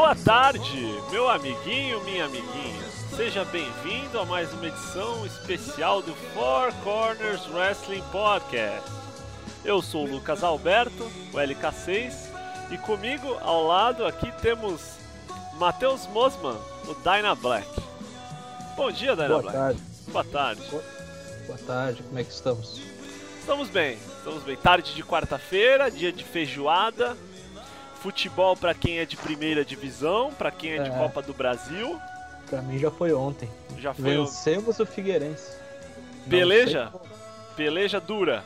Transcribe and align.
boa 0.00 0.16
tarde, 0.16 0.94
meu 1.10 1.28
amiguinho, 1.28 2.02
minha 2.04 2.24
amiguinha. 2.24 2.88
Seja 3.14 3.44
bem-vindo 3.44 4.18
a 4.18 4.24
mais 4.24 4.50
uma 4.54 4.66
edição 4.66 5.26
especial 5.26 6.00
do 6.00 6.14
Four 6.32 6.72
Corners 6.82 7.46
Wrestling 7.52 8.02
Podcast. 8.10 8.90
Eu 9.62 9.82
sou 9.82 10.06
o 10.06 10.10
Lucas 10.10 10.42
Alberto, 10.42 11.04
o 11.34 11.36
LK6, 11.36 12.14
e 12.70 12.78
comigo 12.78 13.36
ao 13.42 13.66
lado 13.66 14.06
aqui 14.06 14.32
temos 14.40 14.80
Matheus 15.58 16.06
Mosman, 16.06 16.56
o 16.88 16.94
Dyna 16.94 17.34
Black. 17.34 17.68
Bom 18.78 18.90
dia, 18.90 19.14
Dyna 19.14 19.28
Boa 19.28 19.42
Black. 19.42 19.58
tarde. 19.58 19.82
Boa 20.08 20.24
tarde. 20.24 20.62
Boa 21.46 21.58
tarde, 21.66 22.02
como 22.04 22.18
é 22.18 22.24
que 22.24 22.32
estamos? 22.32 22.80
Estamos 23.38 23.68
bem, 23.68 23.98
estamos 24.16 24.42
bem. 24.44 24.56
Tarde 24.56 24.94
de 24.94 25.04
quarta-feira, 25.04 25.90
dia 25.90 26.10
de 26.10 26.24
feijoada. 26.24 27.18
Futebol 28.00 28.56
para 28.56 28.72
quem 28.74 28.98
é 28.98 29.04
de 29.04 29.16
primeira 29.16 29.64
divisão, 29.64 30.32
para 30.32 30.50
quem 30.50 30.72
é 30.72 30.82
de 30.82 30.90
É. 30.90 30.98
Copa 30.98 31.20
do 31.20 31.34
Brasil. 31.34 32.00
Pra 32.48 32.62
mim 32.62 32.78
já 32.78 32.90
foi 32.90 33.12
ontem. 33.12 33.48
Já 33.78 33.92
foi 33.92 34.16
Vencemos 34.16 34.78
o 34.80 34.86
Figueirense. 34.86 35.52
Peleja? 36.28 36.92
peleja 37.56 38.00
dura. 38.00 38.42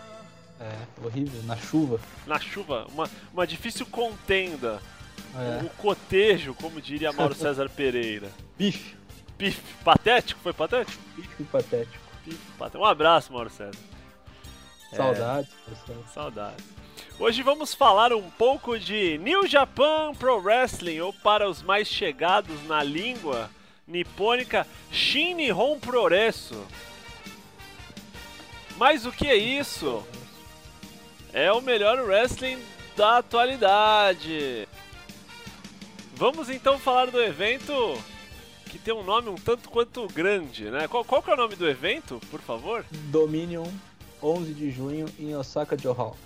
É, 0.60 1.04
horrível, 1.04 1.42
na 1.44 1.56
chuva. 1.56 2.00
Na 2.26 2.38
chuva, 2.40 2.86
uma, 2.92 3.08
uma 3.32 3.46
difícil 3.46 3.86
contenda. 3.86 4.80
É. 5.36 5.64
O 5.64 5.70
cotejo, 5.70 6.54
como 6.54 6.80
diria 6.80 7.12
Mauro 7.12 7.34
César 7.34 7.68
Pereira. 7.68 8.28
Bife. 8.58 8.96
Pif, 9.38 9.60
patético? 9.84 10.40
Foi 10.42 10.52
patético? 10.52 11.02
Bife 11.16 11.44
patético. 11.44 12.04
Pif, 12.24 12.38
patético. 12.58 12.82
Um 12.82 12.86
abraço, 12.86 13.32
Mauro 13.32 13.50
César. 13.50 13.78
É. 14.92 14.96
Saudades. 14.96 15.52
Hoje 17.18 17.42
vamos 17.42 17.74
falar 17.74 18.12
um 18.12 18.28
pouco 18.30 18.78
de 18.78 19.18
New 19.18 19.46
Japan 19.46 20.12
Pro 20.14 20.38
Wrestling, 20.40 21.00
ou 21.00 21.12
para 21.12 21.48
os 21.48 21.62
mais 21.62 21.88
chegados 21.88 22.66
na 22.66 22.82
língua 22.82 23.50
nipônica, 23.86 24.66
Shin 24.90 25.34
Nihon 25.34 25.78
Progresso. 25.78 26.66
Mas 28.76 29.06
o 29.06 29.12
que 29.12 29.28
é 29.28 29.36
isso? 29.36 30.04
É 31.32 31.52
o 31.52 31.60
melhor 31.60 32.00
wrestling 32.00 32.58
da 32.96 33.18
atualidade. 33.18 34.68
Vamos 36.14 36.48
então 36.48 36.78
falar 36.78 37.10
do 37.10 37.20
evento 37.22 37.72
que 38.70 38.78
tem 38.78 38.92
um 38.92 39.04
nome 39.04 39.28
um 39.28 39.36
tanto 39.36 39.70
quanto 39.70 40.06
grande, 40.08 40.70
né? 40.70 40.88
Qual, 40.88 41.04
qual 41.04 41.22
que 41.22 41.30
é 41.30 41.34
o 41.34 41.36
nome 41.36 41.54
do 41.54 41.68
evento, 41.68 42.20
por 42.30 42.40
favor? 42.40 42.84
Dominion, 42.90 43.66
11 44.20 44.52
de 44.52 44.70
junho, 44.70 45.06
em 45.18 45.34
Osaka 45.36 45.76
Johal. 45.76 46.16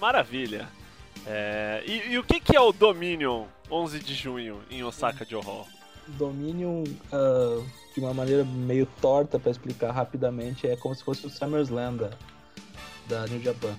Maravilha. 0.00 0.68
É, 1.26 1.82
e, 1.86 2.12
e 2.12 2.18
o 2.18 2.24
que, 2.24 2.40
que 2.40 2.56
é 2.56 2.60
o 2.60 2.72
Dominion 2.72 3.44
11 3.70 3.98
de 4.00 4.14
junho 4.14 4.60
em 4.70 4.82
Osaka 4.82 5.24
Johor? 5.24 5.66
Dominion, 6.06 6.84
ah, 7.12 7.62
de 7.94 8.00
uma 8.00 8.14
maneira 8.14 8.44
meio 8.44 8.86
torta 9.00 9.38
pra 9.38 9.50
explicar 9.50 9.90
rapidamente, 9.90 10.66
é 10.66 10.76
como 10.76 10.94
se 10.94 11.04
fosse 11.04 11.26
o 11.26 11.30
SummerSlam 11.30 11.96
da, 11.96 12.10
da 13.08 13.26
New 13.26 13.42
Japan. 13.42 13.76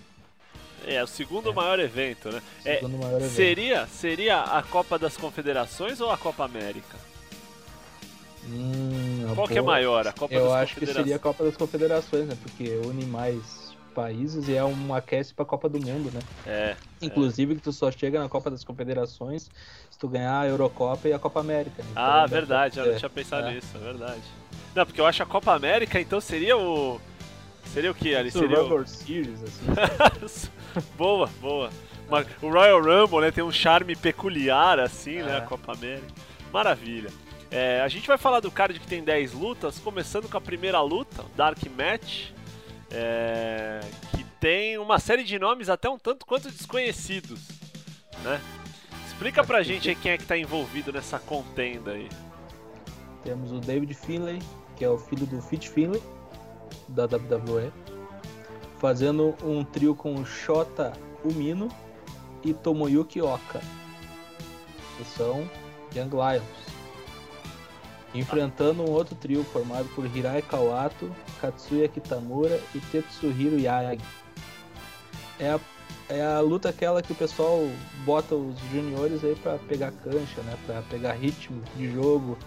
É 0.85 1.03
o 1.03 1.07
segundo 1.07 1.53
maior 1.53 1.79
evento, 1.79 2.29
né? 2.31 2.41
É, 2.63 2.81
maior 2.81 3.17
evento. 3.17 3.31
seria, 3.31 3.87
seria 3.87 4.41
a 4.41 4.63
Copa 4.63 4.97
das 4.97 5.17
Confederações 5.17 5.99
ou 5.99 6.11
a 6.11 6.17
Copa 6.17 6.45
América? 6.45 6.97
Hum, 8.45 9.31
Qual 9.35 9.47
que 9.47 9.57
é 9.57 9.61
maior? 9.61 10.07
A 10.07 10.13
Copa 10.13 10.33
Eu 10.33 10.53
acho 10.53 10.75
que 10.75 10.85
seria 10.85 11.17
a 11.17 11.19
Copa 11.19 11.43
das 11.43 11.57
Confederações, 11.57 12.27
né? 12.27 12.37
Porque 12.41 12.79
une 12.85 13.05
mais 13.05 13.68
países 14.03 14.47
e 14.47 14.55
é 14.55 14.63
um 14.63 14.93
aquece 14.93 15.33
pra 15.33 15.43
Copa 15.43 15.67
do 15.67 15.77
Mundo, 15.79 16.09
né? 16.13 16.19
É, 16.47 16.75
Inclusive 17.01 17.55
que 17.55 17.61
tu 17.61 17.71
só 17.73 17.91
chega 17.91 18.17
na 18.19 18.29
Copa 18.29 18.49
das 18.49 18.63
Confederações 18.63 19.49
se 19.91 19.99
tu 19.99 20.07
ganhar 20.07 20.39
a 20.39 20.47
Eurocopa 20.47 21.09
e 21.09 21.13
a 21.13 21.19
Copa 21.19 21.41
América. 21.41 21.83
né? 21.83 21.89
Ah, 21.95 22.23
Então, 22.25 22.37
verdade, 22.39 22.79
eu 22.79 22.85
é, 22.85 22.91
não 22.91 22.97
tinha 22.97 23.09
pensado 23.09 23.47
é. 23.47 23.53
nisso, 23.55 23.67
é 23.75 23.79
verdade. 23.79 24.21
Não, 24.73 24.85
porque 24.85 25.01
eu 25.01 25.05
acho 25.05 25.21
a 25.21 25.25
Copa 25.25 25.53
América, 25.53 25.99
então 25.99 26.21
seria 26.21 26.55
o. 26.57 26.99
Seria 27.73 27.91
o 27.91 27.93
que 27.93 28.15
ali? 28.15 28.31
Seria 28.31 28.63
o... 28.63 28.87
Series, 28.87 29.43
assim. 29.43 30.49
boa, 30.97 31.29
boa. 31.41 31.69
Mas 32.09 32.25
o 32.41 32.49
Royal 32.49 32.81
Rumble, 32.81 33.19
né, 33.21 33.31
tem 33.31 33.43
um 33.43 33.51
charme 33.51 33.95
peculiar, 33.95 34.79
assim, 34.79 35.21
né, 35.21 35.33
É. 35.33 35.37
a 35.37 35.41
Copa 35.41 35.73
América. 35.73 36.07
Maravilha. 36.53 37.09
É, 37.51 37.81
a 37.81 37.87
gente 37.87 38.07
vai 38.07 38.17
falar 38.17 38.39
do 38.39 38.49
card 38.49 38.79
que 38.79 38.87
tem 38.87 39.03
10 39.03 39.33
lutas, 39.33 39.77
começando 39.79 40.29
com 40.29 40.37
a 40.37 40.41
primeira 40.41 40.79
luta, 40.81 41.23
Dark 41.35 41.59
Match, 41.77 42.29
é, 42.91 43.79
que 44.15 44.23
tem 44.39 44.77
uma 44.77 44.99
série 44.99 45.23
de 45.23 45.37
nomes 45.37 45.69
até 45.69 45.89
um 45.89 45.97
tanto 45.97 46.25
quanto 46.25 46.49
desconhecidos, 46.49 47.39
né? 48.23 48.41
Explica 49.07 49.43
pra 49.43 49.61
gente 49.61 49.93
quem 49.95 50.13
é 50.13 50.17
que 50.17 50.25
tá 50.25 50.37
envolvido 50.37 50.93
nessa 50.93 51.19
contenda 51.19 51.91
aí. 51.91 52.09
Temos 53.23 53.51
o 53.51 53.59
David 53.59 53.93
Finlay, 53.93 54.39
que 54.77 54.85
é 54.85 54.89
o 54.89 54.97
filho 54.97 55.25
do 55.25 55.41
Fit 55.41 55.69
Finlay, 55.69 56.01
da 56.87 57.03
WWE, 57.03 57.71
fazendo 58.79 59.35
um 59.43 59.63
trio 59.63 59.93
com 59.93 60.23
Shota 60.25 60.93
Umino 61.23 61.67
e 62.43 62.53
Tomoyuki 62.53 63.21
Oka, 63.21 63.61
que 64.97 65.03
são 65.03 65.49
Young 65.93 66.11
Lions. 66.11 66.69
Enfrentando 68.15 68.83
um 68.83 68.89
outro 68.89 69.15
trio 69.15 69.43
formado 69.43 69.87
por 69.89 70.05
Hirai 70.05 70.41
Kawato, 70.41 71.13
Katsuya 71.41 71.87
Kitamura 71.87 72.59
e 72.75 72.79
Tetsuhiro 72.79 73.59
Yagi. 73.59 74.01
É 75.39 75.51
a, 75.51 75.59
é 76.09 76.25
a 76.25 76.39
luta 76.39 76.69
aquela 76.69 77.01
que 77.01 77.11
o 77.11 77.15
pessoal 77.15 77.67
bota 78.05 78.35
os 78.35 78.57
juniores 78.71 79.23
aí 79.23 79.35
pra 79.35 79.57
pegar 79.57 79.91
cancha, 79.91 80.41
né? 80.41 80.55
Pra 80.65 80.81
pegar 80.83 81.13
ritmo 81.13 81.61
de 81.75 81.91
jogo, 81.91 82.37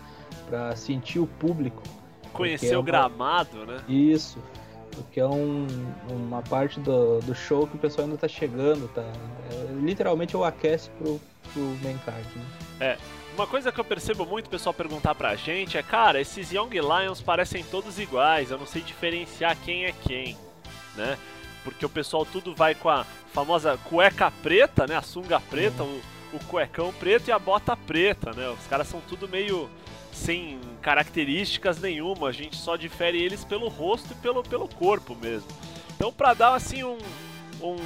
pra 0.48 0.74
sentir 0.76 1.18
o 1.18 1.26
público. 1.26 1.82
Conhecer 2.32 2.72
é 2.72 2.76
o 2.76 2.80
uma- 2.80 2.86
gramado, 2.86 3.66
né? 3.66 3.80
Isso. 3.88 4.38
Porque 4.90 5.20
é 5.20 5.26
um- 5.26 5.66
uma 6.10 6.42
parte 6.42 6.78
do, 6.80 7.20
do 7.20 7.34
show 7.34 7.66
que 7.66 7.76
o 7.76 7.78
pessoal 7.78 8.06
ainda 8.06 8.18
tá 8.18 8.28
chegando, 8.28 8.88
tá? 8.92 9.02
É, 9.50 9.72
literalmente 9.80 10.34
é 10.36 10.38
o 10.38 10.44
aquece 10.44 10.90
pro, 10.98 11.18
pro 11.52 11.62
main 11.82 11.96
card, 12.04 12.26
né? 12.36 12.44
Uma 13.34 13.46
coisa 13.46 13.72
que 13.72 13.80
eu 13.80 13.84
percebo 13.84 14.26
muito 14.26 14.46
o 14.46 14.50
pessoal 14.50 14.74
perguntar 14.74 15.14
pra 15.14 15.34
gente 15.34 15.78
é, 15.78 15.82
cara, 15.82 16.20
esses 16.20 16.52
Young 16.52 16.70
Lions 16.70 17.22
parecem 17.22 17.64
todos 17.64 17.98
iguais, 17.98 18.50
eu 18.50 18.58
não 18.58 18.66
sei 18.66 18.82
diferenciar 18.82 19.56
quem 19.64 19.86
é 19.86 19.92
quem, 19.92 20.36
né? 20.94 21.16
Porque 21.64 21.86
o 21.86 21.88
pessoal 21.88 22.26
tudo 22.26 22.54
vai 22.54 22.74
com 22.74 22.90
a 22.90 23.04
famosa 23.32 23.78
cueca 23.84 24.30
preta, 24.42 24.86
né? 24.86 24.96
A 24.96 25.02
sunga 25.02 25.40
preta, 25.40 25.82
o, 25.82 26.02
o 26.34 26.38
cuecão 26.46 26.92
preto 26.92 27.28
e 27.28 27.32
a 27.32 27.38
bota 27.38 27.74
preta, 27.74 28.32
né? 28.32 28.50
Os 28.50 28.66
caras 28.66 28.86
são 28.88 29.00
tudo 29.08 29.26
meio 29.26 29.70
sem 30.12 30.60
características 30.82 31.80
nenhuma, 31.80 32.28
a 32.28 32.32
gente 32.32 32.56
só 32.56 32.76
difere 32.76 33.22
eles 33.22 33.44
pelo 33.44 33.68
rosto 33.68 34.12
e 34.12 34.16
pelo, 34.16 34.42
pelo 34.42 34.68
corpo 34.68 35.14
mesmo. 35.14 35.48
Então 35.96 36.12
pra 36.12 36.34
dar 36.34 36.54
assim 36.54 36.84
um, 36.84 36.98
um 37.62 37.76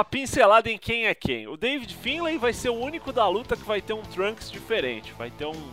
uma 0.00 0.04
pincelada 0.04 0.70
em 0.70 0.78
quem 0.78 1.06
é 1.06 1.14
quem. 1.14 1.46
O 1.46 1.58
David 1.58 1.94
Finlay 1.94 2.38
vai 2.38 2.54
ser 2.54 2.70
o 2.70 2.74
único 2.74 3.12
da 3.12 3.28
luta 3.28 3.54
que 3.54 3.64
vai 3.64 3.82
ter 3.82 3.92
um 3.92 4.00
Trunks 4.00 4.50
diferente, 4.50 5.12
vai 5.12 5.30
ter 5.30 5.44
um, 5.44 5.72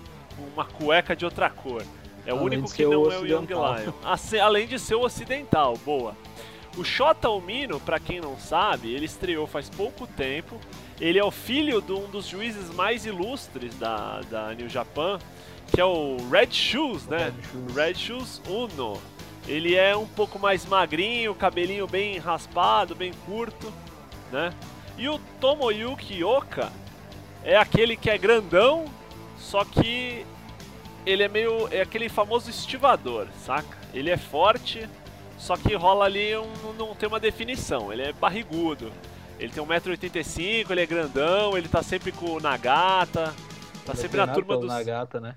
uma 0.53 0.65
cueca 0.65 1.15
de 1.15 1.23
outra 1.23 1.49
cor. 1.49 1.81
É 2.25 2.33
o 2.33 2.39
Além 2.39 2.45
único 2.45 2.73
que 2.73 2.83
não 2.83 3.03
o 3.03 3.11
é 3.11 3.19
o 3.19 3.25
Young. 3.25 3.47
Lion. 3.47 3.93
Além 4.43 4.67
de 4.67 4.77
ser 4.77 4.95
o 4.95 5.01
ocidental, 5.01 5.77
boa. 5.77 6.13
O 6.75 6.83
Shota 6.83 7.29
Umino, 7.29 7.79
pra 7.79 8.01
quem 8.01 8.19
não 8.19 8.37
sabe, 8.37 8.93
ele 8.93 9.05
estreou 9.05 9.47
faz 9.47 9.69
pouco 9.69 10.05
tempo. 10.05 10.59
Ele 10.99 11.17
é 11.17 11.23
o 11.23 11.31
filho 11.31 11.81
de 11.81 11.93
um 11.93 12.09
dos 12.09 12.27
juízes 12.27 12.69
mais 12.75 13.05
ilustres 13.05 13.73
da, 13.75 14.19
da 14.29 14.53
New 14.53 14.67
Japan, 14.67 15.19
que 15.71 15.79
é 15.79 15.85
o 15.85 16.17
Red 16.29 16.51
Shoes, 16.51 17.07
né? 17.07 17.31
Red 17.31 17.43
Shoes. 17.43 17.75
Red 17.75 17.95
Shoes 17.95 18.41
Uno. 18.49 18.99
Ele 19.47 19.75
é 19.75 19.95
um 19.95 20.05
pouco 20.05 20.37
mais 20.37 20.65
magrinho, 20.65 21.33
cabelinho 21.33 21.87
bem 21.87 22.17
raspado, 22.17 22.93
bem 22.93 23.13
curto, 23.25 23.71
né? 24.31 24.53
E 24.97 25.07
o 25.09 25.19
Tomoyuki 25.39 26.23
Oka 26.23 26.71
é 27.43 27.55
aquele 27.55 27.95
que 27.95 28.09
é 28.09 28.17
grandão, 28.17 28.85
só 29.37 29.63
que 29.63 30.25
ele 31.05 31.23
é 31.23 31.27
meio. 31.27 31.67
é 31.71 31.81
aquele 31.81 32.09
famoso 32.09 32.49
estivador, 32.49 33.27
saca? 33.45 33.77
Ele 33.93 34.09
é 34.09 34.17
forte, 34.17 34.87
só 35.37 35.55
que 35.55 35.75
rola 35.75 36.05
ali 36.05 36.35
um, 36.35 36.73
não 36.77 36.93
tem 36.95 37.07
uma 37.07 37.19
definição. 37.19 37.93
Ele 37.93 38.01
é 38.01 38.13
barrigudo. 38.13 38.91
Ele 39.39 39.51
tem 39.51 39.63
1,85m, 39.63 40.71
ele 40.71 40.81
é 40.81 40.85
grandão, 40.85 41.55
ele 41.55 41.67
tá 41.67 41.83
sempre 41.83 42.11
com 42.11 42.31
o 42.31 42.39
Nagata. 42.39 43.33
Tá 43.85 43.91
Ele 43.91 43.91
é 43.91 43.95
sempre 43.95 44.17
na 44.17 44.23
treinado 44.25 44.33
turma 44.33 44.47
pelo 44.47 44.61
dos. 44.61 44.69
Nagata, 44.69 45.19
né? 45.19 45.35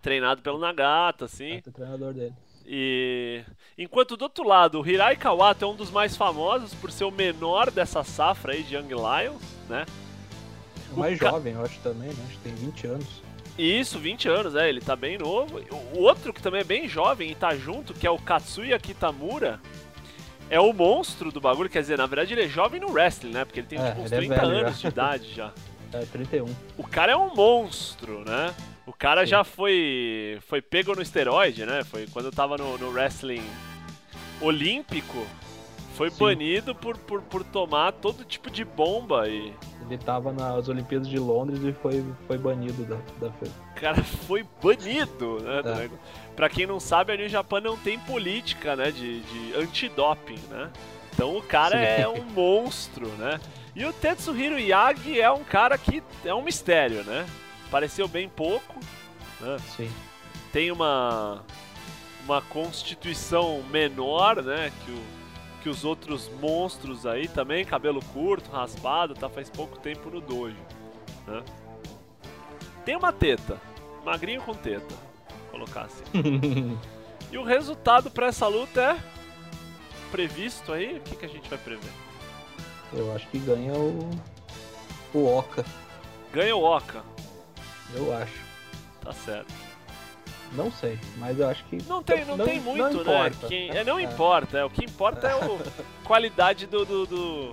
Treinado 0.00 0.40
pelo 0.40 0.58
Nagata, 0.58 1.24
assim. 1.24 1.56
É 1.56 1.68
o 1.68 1.72
treinador 1.72 2.14
dele. 2.14 2.34
E 2.72 3.42
enquanto 3.76 4.16
do 4.16 4.22
outro 4.22 4.46
lado, 4.46 4.80
o 4.80 4.88
Hirai 4.88 5.16
Kawato 5.16 5.64
é 5.64 5.68
um 5.68 5.74
dos 5.74 5.90
mais 5.90 6.16
famosos 6.16 6.72
por 6.72 6.92
ser 6.92 7.02
o 7.02 7.10
menor 7.10 7.68
dessa 7.68 8.04
safra 8.04 8.52
aí 8.52 8.62
de 8.62 8.76
Young 8.76 8.90
Lions, 8.90 9.42
né? 9.68 9.84
O 10.94 11.00
mais 11.00 11.18
ca- 11.18 11.30
jovem, 11.30 11.54
eu 11.54 11.64
acho 11.64 11.80
também, 11.80 12.08
né? 12.10 12.24
Acho 12.28 12.36
que 12.38 12.42
tem 12.44 12.54
20 12.54 12.86
anos. 12.86 13.06
Isso, 13.58 13.98
20 13.98 14.28
anos, 14.28 14.54
é, 14.54 14.68
ele 14.68 14.80
tá 14.80 14.94
bem 14.94 15.18
novo. 15.18 15.60
O 15.94 15.98
outro 16.02 16.32
que 16.32 16.40
também 16.40 16.60
é 16.60 16.64
bem 16.64 16.88
jovem 16.88 17.32
e 17.32 17.34
tá 17.34 17.56
junto, 17.56 17.92
que 17.92 18.06
é 18.06 18.10
o 18.10 18.18
Katsuya 18.18 18.78
Kitamura, 18.78 19.60
é 20.48 20.60
o 20.60 20.72
monstro 20.72 21.32
do 21.32 21.40
bagulho, 21.40 21.68
quer 21.68 21.80
dizer, 21.80 21.98
na 21.98 22.06
verdade 22.06 22.32
ele 22.34 22.44
é 22.44 22.48
jovem 22.48 22.80
no 22.80 22.92
wrestling, 22.92 23.32
né? 23.32 23.44
Porque 23.44 23.58
ele 23.60 23.66
tem 23.66 23.80
É, 23.80 23.88
tipo, 23.90 24.02
uns 24.02 24.12
ele 24.12 24.26
é 24.26 24.28
30 24.28 24.46
velho 24.46 24.58
anos 24.66 24.80
já. 24.80 24.88
de 24.88 24.94
idade 24.94 25.34
já. 25.34 25.52
É, 25.92 26.06
31. 26.06 26.46
O 26.78 26.84
cara 26.86 27.10
é 27.10 27.16
um 27.16 27.34
monstro, 27.34 28.20
né? 28.24 28.54
O 28.90 28.92
cara 28.92 29.20
Sim. 29.20 29.30
já 29.30 29.44
foi 29.44 30.40
foi 30.48 30.60
pego 30.60 30.96
no 30.96 31.00
esteroide, 31.00 31.64
né? 31.64 31.84
Foi 31.84 32.08
quando 32.08 32.24
eu 32.24 32.32
tava 32.32 32.58
no, 32.58 32.76
no 32.76 32.90
wrestling 32.90 33.48
olímpico, 34.40 35.24
foi 35.94 36.10
Sim. 36.10 36.18
banido 36.18 36.74
por, 36.74 36.98
por, 36.98 37.22
por 37.22 37.44
tomar 37.44 37.92
todo 37.92 38.24
tipo 38.24 38.50
de 38.50 38.64
bomba 38.64 39.28
e 39.28 39.54
Ele 39.86 39.96
tava 39.96 40.32
nas 40.32 40.68
Olimpíadas 40.68 41.06
de 41.08 41.20
Londres 41.20 41.62
e 41.62 41.72
foi, 41.72 42.04
foi 42.26 42.36
banido 42.36 42.82
da, 42.84 42.96
da 43.24 43.32
feira. 43.34 43.54
o 43.76 43.80
cara 43.80 44.02
foi 44.02 44.44
banido, 44.60 45.38
né? 45.38 45.84
É. 45.84 45.88
Pra 46.34 46.48
quem 46.48 46.66
não 46.66 46.80
sabe, 46.80 47.12
a 47.12 47.16
New 47.16 47.28
Japan 47.28 47.60
não 47.60 47.76
tem 47.76 47.96
política, 48.00 48.74
né, 48.74 48.90
de, 48.90 49.20
de 49.20 49.54
antidoping, 49.54 50.40
né? 50.50 50.68
Então 51.14 51.36
o 51.36 51.42
cara 51.42 51.76
Sim. 51.76 52.02
é 52.02 52.08
um 52.08 52.24
monstro, 52.24 53.06
né? 53.10 53.38
E 53.76 53.84
o 53.84 53.92
Tetsuhiro 53.92 54.58
Yagi 54.58 55.20
é 55.20 55.30
um 55.30 55.44
cara 55.44 55.78
que 55.78 56.02
é 56.24 56.34
um 56.34 56.42
mistério, 56.42 57.04
né? 57.04 57.24
Apareceu 57.70 58.08
bem 58.08 58.28
pouco, 58.28 58.80
né? 59.40 59.56
Sim. 59.76 59.88
tem 60.52 60.72
uma 60.72 61.44
uma 62.24 62.42
constituição 62.42 63.62
menor, 63.70 64.42
né, 64.42 64.70
que, 64.84 64.90
o, 64.90 65.02
que 65.62 65.68
os 65.68 65.84
outros 65.84 66.28
monstros 66.40 67.06
aí 67.06 67.26
também, 67.26 67.64
cabelo 67.64 68.00
curto, 68.12 68.50
raspado, 68.50 69.14
tá 69.14 69.28
faz 69.28 69.48
pouco 69.48 69.78
tempo 69.78 70.10
no 70.10 70.20
dojo, 70.20 70.58
né? 71.26 71.42
Tem 72.84 72.94
uma 72.94 73.12
teta, 73.12 73.60
magrinho 74.04 74.42
com 74.42 74.52
teta, 74.52 74.94
colocar 75.50 75.82
assim. 75.82 76.78
E 77.32 77.38
o 77.38 77.44
resultado 77.44 78.10
pra 78.10 78.26
essa 78.26 78.48
luta 78.48 78.80
é 78.80 78.98
previsto 80.10 80.72
aí, 80.72 80.96
o 80.96 81.00
que, 81.00 81.14
que 81.14 81.24
a 81.24 81.28
gente 81.28 81.48
vai 81.48 81.58
prever? 81.58 81.92
Eu 82.92 83.14
acho 83.14 83.28
que 83.28 83.38
ganha 83.38 83.72
o. 83.72 84.10
O 85.14 85.38
Oka, 85.38 85.64
Ganha 86.32 86.56
o 86.56 86.64
Oka, 86.64 87.04
eu 87.94 88.14
acho. 88.16 88.38
tá 89.00 89.12
certo. 89.12 89.52
Não 90.52 90.70
sei, 90.72 90.98
mas 91.16 91.38
eu 91.38 91.48
acho 91.48 91.64
que. 91.66 91.78
Não 91.84 92.02
tem, 92.02 92.24
não, 92.24 92.36
tem 92.38 92.60
muito, 92.60 92.78
não 92.82 92.88
né? 92.92 93.00
importa. 93.02 93.46
Quem- 93.46 93.70
é, 93.70 93.84
não 93.84 93.98
É. 93.98 94.02
importa, 94.02 94.58
é, 94.58 94.64
o 94.64 94.70
que 94.70 94.84
importa 94.84 95.28
é 95.28 95.32
a 95.32 95.38
qualidade 96.04 96.66
do, 96.66 96.84
do- 96.84 97.06
do- 97.06 97.52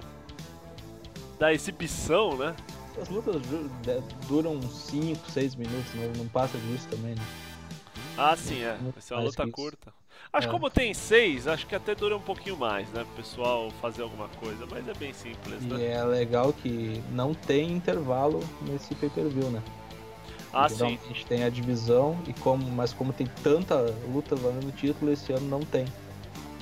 da 1.38 1.54
exibição, 1.54 2.36
né? 2.36 2.56
As 3.00 3.08
lutas 3.10 3.40
duram 4.28 4.60
5, 4.62 5.30
6 5.30 5.54
minutos, 5.56 5.94
não, 5.94 6.24
não 6.24 6.28
passa 6.28 6.58
disso 6.58 6.88
também, 6.90 7.14
né? 7.14 7.22
Ah, 8.18 8.36
sim, 8.36 8.64
é. 8.64 8.76
Vai 8.82 8.92
ser 9.02 9.14
uma 9.14 9.22
mais 9.22 9.30
luta 9.36 9.44
isso. 9.44 9.52
curta. 9.52 9.94
Acho 10.34 10.48
que 10.48 10.56
É. 10.56 10.58
como 10.58 10.70
tem 10.72 10.94
seis, 10.96 11.48
acho 11.48 11.68
que 11.68 11.76
até 11.76 11.94
dura 11.94 12.18
um 12.18 12.22
pouquinho 12.22 12.58
mais, 12.58 12.90
né? 12.90 13.04
Pro 13.04 13.24
pessoal 13.24 13.70
fazer 13.80 14.02
alguma 14.02 14.28
coisa, 14.28 14.66
mas 14.70 14.88
é 14.88 14.94
bem 14.96 15.14
simples, 15.14 15.62
E 15.62 15.66
né? 15.68 15.92
é 15.92 16.04
legal 16.04 16.52
que 16.52 17.02
não 17.12 17.36
tem 17.36 17.72
intervalo 17.72 18.40
nesse 18.64 18.96
pay-per-view, 18.96 19.52
né? 19.52 19.62
Ah, 20.54 20.68
sim. 20.70 20.76
Geralmente 20.76 21.26
tem 21.26 21.44
a 21.44 21.50
divisão, 21.50 22.18
e 22.28 22.34
como, 22.34 22.66
mas 22.72 22.94
como 22.94 23.12
tem 23.14 23.28
tanta 23.44 23.76
luta 24.12 24.36
valendo 24.36 24.72
título, 24.76 25.12
esse 25.12 25.32
ano 25.34 25.48
não 25.48 25.60
tem. 25.62 25.86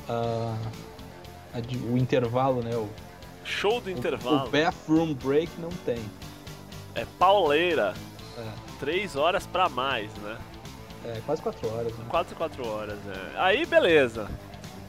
a- 0.07 0.55
a 1.53 1.59
o 1.91 1.97
intervalo, 1.97 2.61
né? 2.61 2.75
O, 2.75 2.87
Show 3.43 3.81
do 3.81 3.87
o- 3.87 3.91
intervalo. 3.91 4.45
o 4.47 4.49
bathroom 4.49 5.13
break 5.15 5.49
não 5.59 5.69
tem. 5.85 5.97
É 6.93 7.05
pauleira. 7.17 7.93
É, 8.37 8.43
Três 8.79 9.15
horas 9.15 9.47
pra 9.47 9.67
mais, 9.69 10.11
né? 10.15 10.37
é 11.05 11.21
quase 11.25 11.41
4 11.41 11.67
horas, 11.73 11.93
né? 11.97 12.05
Quatro, 12.09 12.35
quatro 12.35 12.67
horas, 12.67 12.97
né? 13.05 13.31
Aí, 13.37 13.65
beleza. 13.65 14.27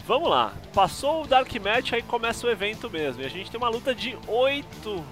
Vamos 0.07 0.29
lá. 0.31 0.53
Passou 0.75 1.25
o 1.25 1.27
Dark 1.27 1.53
Match, 1.57 1.93
aí 1.93 2.03
começa 2.03 2.47
o 2.47 2.51
evento 2.51 2.89
mesmo. 2.91 3.23
E 3.23 3.27
a 3.27 3.29
gente 3.29 3.51
tem 3.51 3.59
uma 3.59 3.69
luta 3.69 3.95
de 3.95 4.17
oito 4.29 5.05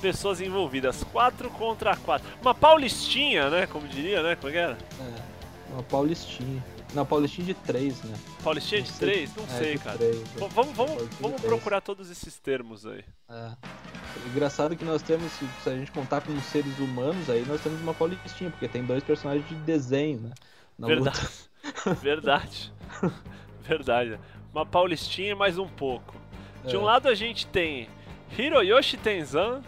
pessoas 0.00 0.40
envolvidas. 0.40 1.04
Quatro 1.04 1.50
contra 1.50 1.96
quatro. 1.96 2.26
Uma 2.42 2.54
paulistinha, 2.54 3.48
né? 3.50 3.66
Como 3.66 3.86
diria, 3.86 4.22
né? 4.22 4.36
Como 4.36 4.48
é 4.48 4.52
que 4.52 4.58
era? 4.58 4.78
É, 5.00 5.72
uma 5.72 5.82
paulistinha. 5.82 6.64
Não, 6.92 7.06
paulistinha 7.06 7.46
de 7.46 7.54
3, 7.54 8.02
né? 8.02 8.18
Paulistinha 8.42 8.82
de 8.82 8.88
sei. 8.88 9.08
três? 9.12 9.36
Não 9.36 9.44
É, 9.44 9.46
sei, 9.46 9.78
cara. 9.78 9.96
três, 9.96 10.16
é. 10.16 10.48
Vamos, 10.48 10.74
vamos, 10.76 11.08
vamos 11.20 11.40
procurar 11.40 11.80
todos 11.80 12.10
esses 12.10 12.36
termos 12.38 12.84
aí. 12.84 13.04
É. 13.30 13.50
Engraçado 14.26 14.74
que 14.76 14.84
nós 14.84 15.00
temos, 15.00 15.30
se 15.62 15.68
a 15.70 15.76
gente 15.76 15.92
contar 15.92 16.20
como 16.20 16.40
seres 16.40 16.76
humanos, 16.80 17.30
aí 17.30 17.44
nós 17.46 17.60
temos 17.60 17.80
uma 17.80 17.94
paulistinha, 17.94 18.50
porque 18.50 18.66
tem 18.66 18.82
dois 18.82 19.04
personagens 19.04 19.48
de 19.48 19.54
desenho, 19.54 20.18
né? 20.20 20.30
Na. 20.76 20.88
Verdade. 20.88 21.28
Verdade. 22.02 22.72
Verdade. 23.62 24.18
Uma 24.52 24.66
paulistinha 24.66 25.30
e 25.30 25.34
mais 25.34 25.58
um 25.58 25.68
pouco. 25.68 26.14
De 26.64 26.76
um 26.76 26.80
É. 26.80 26.84
lado 26.84 27.08
a 27.08 27.14
gente 27.14 27.46
tem 27.46 27.88
Hiroyoshi 28.36 28.96
Tenzan, 28.96 29.62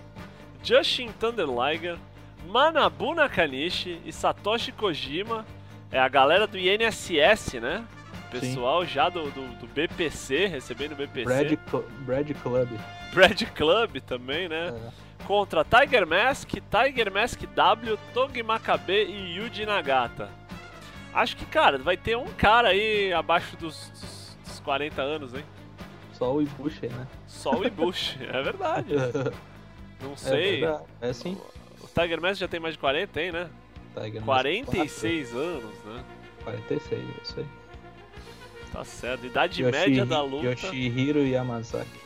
Justin 0.62 1.08
Thunder 1.18 1.46
Liger, 1.46 1.98
Manabu 2.46 3.14
Nakanishi 3.14 4.00
e 4.04 4.12
Satoshi 4.12 4.72
Kojima. 4.72 5.44
É 5.90 5.98
a 5.98 6.08
galera 6.08 6.46
do 6.46 6.58
INSS, 6.58 7.54
né? 7.60 7.84
Pessoal 8.30 8.86
já 8.86 9.10
do, 9.10 9.30
do, 9.30 9.46
do 9.58 9.66
BPC, 9.66 10.46
recebendo 10.46 10.92
o 10.92 10.96
BPC. 10.96 11.24
Brad, 11.24 11.58
Brad 12.06 12.32
Club. 12.42 12.68
Brad 13.12 13.42
Club 13.54 14.00
também, 14.00 14.48
né? 14.48 14.68
É. 14.68 15.24
Contra 15.26 15.64
Tiger 15.64 16.06
Mask, 16.06 16.48
Tiger 16.48 17.12
Mask 17.12 17.40
W, 17.54 17.98
Togi 18.14 18.42
Makabe 18.42 19.04
e 19.04 19.36
Yuji 19.36 19.66
Nagata. 19.66 20.30
Acho 21.12 21.36
que, 21.36 21.44
cara, 21.44 21.76
vai 21.76 21.96
ter 21.96 22.16
um 22.16 22.26
cara 22.38 22.68
aí 22.68 23.12
abaixo 23.12 23.54
dos, 23.58 23.90
dos, 23.90 24.38
dos 24.46 24.60
40 24.60 25.02
anos, 25.02 25.34
hein? 25.34 25.44
Só 26.14 26.34
o 26.34 26.40
Ibushi, 26.40 26.86
né? 26.86 27.06
Só 27.26 27.50
o 27.50 27.66
Ibushi, 27.66 28.18
é 28.24 28.42
verdade. 28.42 28.94
Não 30.02 30.12
É 30.12 30.16
sei. 30.16 30.62
É 31.00 31.12
sim. 31.12 31.36
o 31.80 31.86
Tiger 31.88 32.20
Mask 32.20 32.40
já 32.40 32.48
tem 32.48 32.60
mais 32.60 32.74
de 32.74 32.80
40, 32.80 33.12
tem, 33.12 33.30
né? 33.32 33.48
Tiger 33.94 34.14
Mask 34.22 34.24
46 34.26 35.34
anos, 35.34 35.74
né? 35.84 36.04
4, 36.44 36.62
46, 36.62 37.00
é 37.00 37.04
isso 37.22 37.40
aí. 37.40 37.46
Tá 38.72 38.84
certo. 38.84 39.26
Idade 39.26 39.62
Yoshi- 39.62 39.78
média 39.78 40.06
da 40.06 40.22
luta. 40.22 40.46
Yoshihiro 40.46 41.26
Yamazaki. 41.26 42.00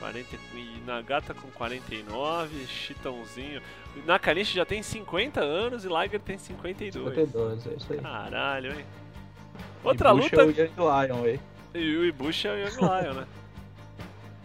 40, 0.00 0.36
e 0.54 0.82
Nagata 0.84 1.32
com 1.32 1.48
49, 1.50 2.66
Chitãozinho. 2.66 3.62
Nakanishi 4.04 4.56
já 4.56 4.64
tem 4.64 4.82
50 4.82 5.40
anos 5.40 5.84
e 5.84 5.88
Liger 5.88 6.18
tem 6.18 6.38
52. 6.38 7.14
52, 7.14 7.66
é 7.66 7.70
isso 7.76 7.92
aí. 7.92 8.00
Caralho, 8.00 8.72
hein? 8.78 8.84
Outra 9.84 10.10
Ibushi 10.10 10.34
luta. 10.34 10.42
é 10.42 10.44
o 10.44 10.50
Young 10.50 11.06
Lion 11.06 11.24
aí. 11.24 11.40
E 11.74 11.96
o 11.98 12.04
Ibushi 12.04 12.48
é 12.48 12.52
o 12.52 12.56
Young 12.56 12.76
Lion, 12.80 13.14
né? 13.14 13.26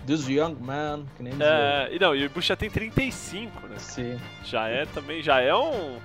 This 0.07 0.27
young 0.27 0.55
man, 0.61 1.05
que 1.17 1.21
nem. 1.23 1.33
É, 1.39 1.89
e 1.93 1.99
não, 1.99 2.15
e 2.15 2.21
o 2.23 2.25
Ibushi 2.25 2.47
já 2.47 2.55
tem 2.55 2.69
35, 2.69 3.67
né? 3.67 3.77
Sim, 3.77 4.17
Já 4.45 4.67
é 4.69 4.85
também, 4.85 5.21
já 5.21 5.41
é 5.41 5.53
um. 5.53 5.99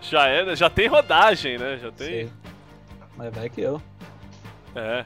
Já 0.00 0.28
é, 0.28 0.54
já 0.54 0.70
tem 0.70 0.86
rodagem, 0.86 1.58
né? 1.58 1.76
Já 1.82 1.90
tem. 1.90 2.28
sim. 2.28 2.32
Mas 3.16 3.34
vai 3.34 3.50
que 3.50 3.60
eu. 3.62 3.82
É. 4.76 5.04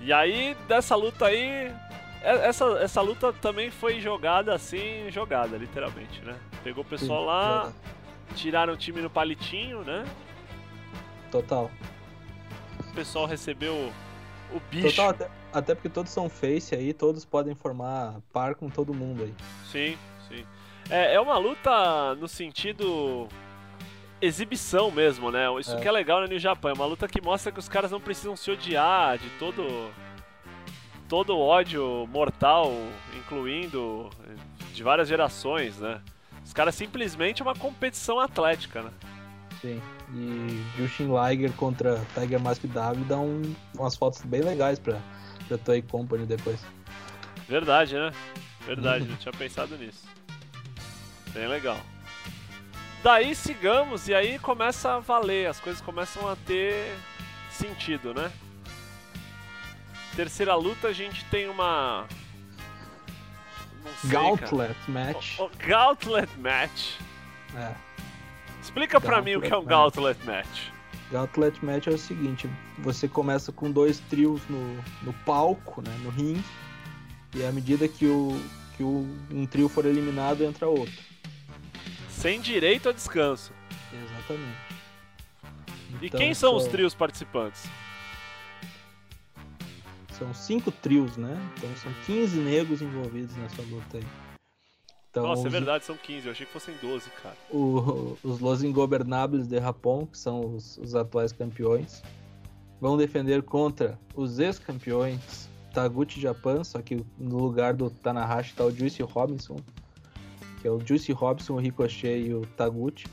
E 0.00 0.12
aí, 0.12 0.56
dessa 0.66 0.96
luta 0.96 1.26
aí. 1.26 1.70
é- 2.22 2.48
Essa, 2.48 2.64
essa 2.80 3.00
luta 3.00 3.32
também 3.34 3.70
foi 3.70 4.00
jogada 4.00 4.52
assim, 4.54 5.08
jogada, 5.10 5.56
literalmente, 5.56 6.20
né? 6.22 6.34
Pegou 6.64 6.82
o 6.82 6.86
pessoal 6.86 7.20
Sim, 7.20 7.26
lá, 7.26 7.54
jogada. 7.58 7.74
tiraram 8.34 8.72
o 8.72 8.76
time 8.76 9.00
no 9.00 9.08
palitinho, 9.10 9.82
né? 9.84 10.04
Total. 11.30 11.70
O 12.90 12.94
pessoal 12.94 13.26
recebeu 13.26 13.92
o 14.52 14.60
bicho. 14.70 14.88
Total, 14.88 15.10
até, 15.10 15.28
até 15.52 15.74
porque 15.74 15.88
todos 15.88 16.10
são 16.12 16.28
face 16.28 16.74
aí, 16.74 16.92
todos 16.92 17.24
podem 17.24 17.54
formar 17.54 18.16
par 18.32 18.54
com 18.54 18.68
todo 18.68 18.92
mundo 18.94 19.22
aí. 19.24 19.34
Sim, 19.70 19.96
sim. 20.28 20.44
É, 20.90 21.14
é 21.14 21.20
uma 21.20 21.38
luta 21.38 22.14
no 22.16 22.26
sentido 22.28 23.28
exibição 24.20 24.90
mesmo, 24.90 25.30
né? 25.30 25.46
Isso 25.58 25.74
É. 25.76 25.80
que 25.80 25.88
é 25.88 25.92
legal 25.92 26.20
né, 26.20 26.26
no 26.28 26.38
Japão. 26.38 26.70
É 26.70 26.74
uma 26.74 26.86
luta 26.86 27.08
que 27.08 27.20
mostra 27.20 27.50
que 27.50 27.58
os 27.58 27.68
caras 27.68 27.90
não 27.90 28.00
precisam 28.00 28.36
se 28.36 28.50
odiar 28.50 29.18
de 29.18 29.28
todo 29.38 29.90
todo 31.08 31.36
ódio 31.38 32.08
mortal, 32.10 32.72
incluindo 33.18 34.08
de 34.72 34.82
várias 34.82 35.06
gerações, 35.08 35.76
né? 35.78 36.00
Os 36.42 36.54
caras 36.54 36.74
simplesmente 36.74 37.42
é 37.42 37.44
uma 37.44 37.54
competição 37.54 38.18
atlética, 38.18 38.82
né? 38.82 38.90
Sim. 39.60 39.80
E 40.14 40.62
Jushin 40.76 41.08
Liger 41.12 41.52
contra 41.52 42.00
Tiger 42.14 42.40
Mask 42.40 42.64
W 42.64 43.04
dá 43.04 43.18
um, 43.18 43.42
umas 43.78 43.94
fotos 43.94 44.22
bem 44.22 44.40
legais 44.40 44.78
pra, 44.78 44.98
pra 45.52 45.58
Toei 45.58 45.82
Company 45.82 46.26
depois. 46.26 46.60
Verdade, 47.48 47.94
né? 47.94 48.12
Verdade, 48.66 49.04
não 49.08 49.16
tinha 49.16 49.32
pensado 49.32 49.76
nisso. 49.76 50.04
Bem 51.32 51.46
legal. 51.46 51.78
Daí 53.02 53.34
sigamos 53.34 54.08
e 54.08 54.14
aí 54.14 54.38
começa 54.38 54.94
a 54.94 54.98
valer, 55.00 55.48
as 55.48 55.58
coisas 55.58 55.82
começam 55.82 56.28
a 56.28 56.36
ter 56.36 56.94
sentido, 57.50 58.14
né? 58.14 58.30
Terceira 60.14 60.54
luta 60.54 60.88
a 60.88 60.92
gente 60.92 61.24
tem 61.26 61.48
uma. 61.48 62.06
Sei, 64.00 64.10
cara. 64.10 64.22
Gauntlet 64.22 64.78
Match. 64.88 65.38
O, 65.38 65.44
o 65.44 65.50
Gauntlet 65.58 66.30
Match. 66.38 66.92
É. 67.56 67.74
Explica 68.60 69.00
pra 69.00 69.20
mim 69.20 69.36
o 69.36 69.40
que 69.40 69.52
é 69.52 69.56
um 69.56 69.64
Gauntlet 69.64 70.18
Gauntlet 70.18 70.26
Match. 70.26 70.71
Gauntlet 71.12 71.62
Match 71.62 71.88
é 71.88 71.90
o 71.90 71.98
seguinte, 71.98 72.48
você 72.78 73.06
começa 73.06 73.52
com 73.52 73.70
dois 73.70 74.00
trios 74.00 74.40
no, 74.48 74.76
no 75.02 75.12
palco, 75.26 75.82
né, 75.82 75.94
no 76.02 76.08
ringue, 76.08 76.42
e 77.34 77.44
à 77.44 77.52
medida 77.52 77.86
que 77.86 78.06
o, 78.06 78.40
que 78.76 78.82
o, 78.82 79.06
um 79.30 79.46
trio 79.46 79.68
for 79.68 79.84
eliminado, 79.84 80.42
entra 80.42 80.66
outro. 80.66 80.94
Sem 82.08 82.40
direito 82.40 82.88
a 82.88 82.92
descanso. 82.92 83.52
Exatamente. 83.92 84.56
E 86.00 86.06
Então, 86.06 86.18
quem 86.18 86.32
são 86.32 86.56
os 86.56 86.66
trios 86.66 86.94
participantes? 86.94 87.64
São 90.18 90.32
cinco 90.32 90.70
trios, 90.70 91.18
né? 91.18 91.36
Então 91.58 91.68
são 91.76 91.92
15 92.06 92.38
negros 92.38 92.80
envolvidos 92.80 93.36
nessa 93.36 93.60
luta 93.62 93.98
aí. 93.98 94.06
Então, 95.12 95.24
Nossa, 95.24 95.42
é 95.42 95.46
os, 95.48 95.52
verdade, 95.52 95.84
são 95.84 95.94
15. 95.94 96.24
Eu 96.26 96.32
achei 96.32 96.46
que 96.46 96.52
fossem 96.52 96.74
12, 96.80 97.10
cara. 97.22 97.36
o- 97.50 98.16
os 98.24 98.40
Los 98.40 98.62
Ingobernables 98.62 99.46
de 99.46 99.60
Japão, 99.60 100.06
que 100.06 100.16
são 100.16 100.54
os, 100.56 100.78
os 100.78 100.94
atuais 100.94 101.32
campeões, 101.32 102.02
vão 102.80 102.96
defender 102.96 103.42
contra 103.42 103.98
os 104.16 104.38
ex-campeões 104.38 105.50
Taguchi 105.74 106.18
Japan, 106.18 106.64
só 106.64 106.80
que 106.80 107.04
no 107.18 107.36
lugar 107.38 107.74
do 107.74 107.90
Tanahashi 107.90 108.54
tá 108.54 108.64
o 108.64 108.70
Juicy 108.70 109.02
Robinson, 109.02 109.56
que 110.62 110.66
é 110.66 110.70
o 110.70 110.80
Juicy 110.80 111.12
Robinson, 111.12 111.54
o 111.54 111.58
Ricochet 111.58 112.18
e 112.26 112.32
o 112.34 112.46
Taguchi. 112.56 113.06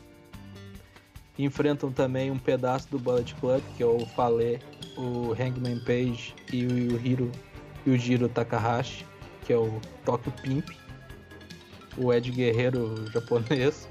Enfrentam 1.38 1.91
também 1.91 2.32
um 2.32 2.39
pedaço 2.39 2.89
do 2.89 2.98
Bullet 3.00 3.34
Club, 3.36 3.62
que 3.75 3.84
é 3.84 3.86
o 3.86 4.06
Fale, 4.06 4.60
o 4.98 5.32
Hangman 5.34 5.79
Page 5.79 6.34
e 6.51 6.65
o 6.65 7.06
Hiro 7.06 7.29
e 7.86 7.89
o 7.91 7.98
Jiro 7.98 8.27
Takahashi, 8.29 9.06
que 9.46 9.51
é 9.53 9.58
o 9.58 9.79
Tokyo 10.06 10.32
Pimp, 10.41 10.70
o 11.98 12.13
Ed 12.13 12.31
Guerreiro 12.31 13.05
japonês. 13.12 13.88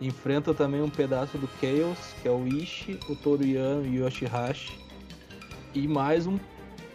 Enfrenta 0.00 0.52
também 0.52 0.82
um 0.82 0.90
pedaço 0.90 1.38
do 1.38 1.48
Chaos, 1.60 1.98
que 2.20 2.28
é 2.28 2.30
o 2.30 2.46
Ishii, 2.46 2.98
o 3.08 3.16
Toru 3.16 3.44
Yano 3.44 3.86
e 3.86 4.00
o 4.00 4.06
Yoshihashi. 4.06 4.78
E 5.74 5.88
mais 5.88 6.26
um, 6.26 6.38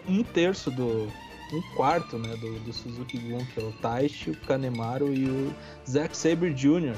um 0.07 0.23
terço 0.23 0.69
do. 0.69 1.07
um 1.53 1.61
quarto 1.75 2.17
né, 2.17 2.35
do, 2.37 2.59
do 2.59 2.73
Suzuki 2.73 3.17
Gun, 3.17 3.45
que 3.45 3.59
é 3.59 3.63
o 3.63 3.71
Taishi, 3.73 4.31
o 4.31 4.35
Kanemaru 4.41 5.13
e 5.13 5.29
o 5.29 5.53
Zack 5.89 6.15
Sabre 6.15 6.53
Jr. 6.53 6.95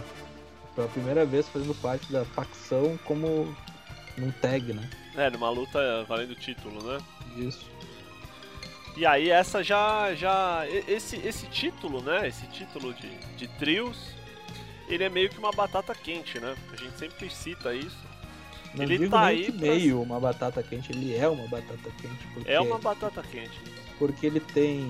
Pela 0.76 0.88
primeira 0.88 1.26
vez 1.26 1.48
fazendo 1.48 1.76
parte 1.82 2.12
da 2.12 2.26
facção 2.26 2.98
como 3.06 3.56
num 4.18 4.32
tag, 4.32 4.74
né? 4.74 4.90
É, 5.16 5.30
numa 5.30 5.50
luta 5.50 6.06
valendo 6.08 6.32
o 6.32 6.36
título, 6.36 6.84
né? 6.84 6.98
Isso. 7.38 7.70
E 8.98 9.06
aí 9.06 9.30
essa 9.30 9.64
já. 9.64 10.14
já 10.16 10.64
esse, 10.88 11.16
esse 11.18 11.48
título, 11.48 12.02
né? 12.02 12.28
Esse 12.28 12.46
título 12.48 12.94
de, 12.94 13.10
de 13.38 13.48
trios, 13.48 13.98
ele 14.90 15.04
é 15.04 15.10
meio 15.10 15.30
que 15.30 15.38
uma 15.40 15.52
batata 15.52 15.96
quente, 15.96 16.40
né? 16.40 16.56
A 16.72 16.76
gente 16.76 16.98
sempre 16.98 17.30
cita 17.30 17.74
isso. 17.74 17.98
Não 18.76 18.84
Ele 18.84 18.98
digo 19.00 19.12
tá 19.12 19.26
aí 19.26 19.52
pra- 19.52 19.62
meio 19.62 20.02
uma 20.02 20.20
batata 20.20 20.64
quente, 20.64 20.92
ele 20.92 21.16
é 21.16 21.28
uma 21.28 21.48
batata 21.48 21.92
quente. 22.02 22.28
Porque, 22.34 22.50
É 22.52 22.60
uma 22.60 22.78
batata 22.78 23.22
quente. 23.24 23.60
porque 24.00 24.26
ele 24.26 24.40
tem 24.40 24.88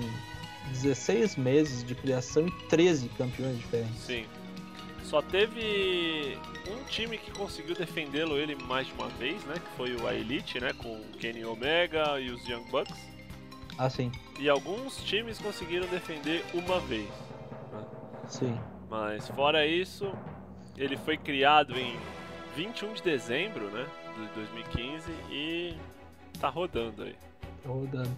16 0.70 1.34
meses 1.36 1.82
de 1.84 1.94
criação 1.94 2.46
e 2.46 2.50
13 2.68 3.08
campeões 3.10 3.56
diferentes. 3.58 3.98
Sim. 4.00 4.24
Só 5.02 5.20
teve 5.20 6.38
um 6.70 6.84
time 6.84 7.18
que 7.18 7.30
conseguiu 7.32 7.74
defendê-lo 7.74 8.36
ele 8.38 8.54
mais 8.54 8.86
de 8.86 8.92
uma 8.94 9.08
vez, 9.08 9.42
né? 9.44 9.54
Que 9.56 9.76
foi 9.76 9.94
o 9.96 10.06
A 10.06 10.14
Elite, 10.14 10.60
né? 10.60 10.72
Com 10.78 10.88
o 10.96 11.04
Kenny 11.18 11.44
Omega 11.44 12.20
e 12.20 12.30
os 12.30 12.46
Young 12.48 12.64
Bucks. 12.70 12.94
Ah, 13.78 13.88
sim. 13.88 14.12
E 14.38 14.48
alguns 14.48 14.96
times 15.04 15.38
conseguiram 15.38 15.86
defender 15.88 16.44
uma 16.54 16.80
vez. 16.80 17.08
Sim. 18.28 18.58
Mas 18.88 19.28
fora 19.28 19.66
isso, 19.66 20.12
ele 20.76 20.96
foi 20.96 21.16
criado 21.16 21.78
em 21.78 21.96
21 22.56 22.94
de 22.94 23.02
dezembro, 23.02 23.70
né? 23.70 23.86
De 24.16 24.26
2015 24.34 25.10
e 25.30 25.74
tá 26.38 26.48
rodando 26.48 27.02
aí. 27.02 27.16
Tá 27.62 27.68
rodando. 27.68 28.16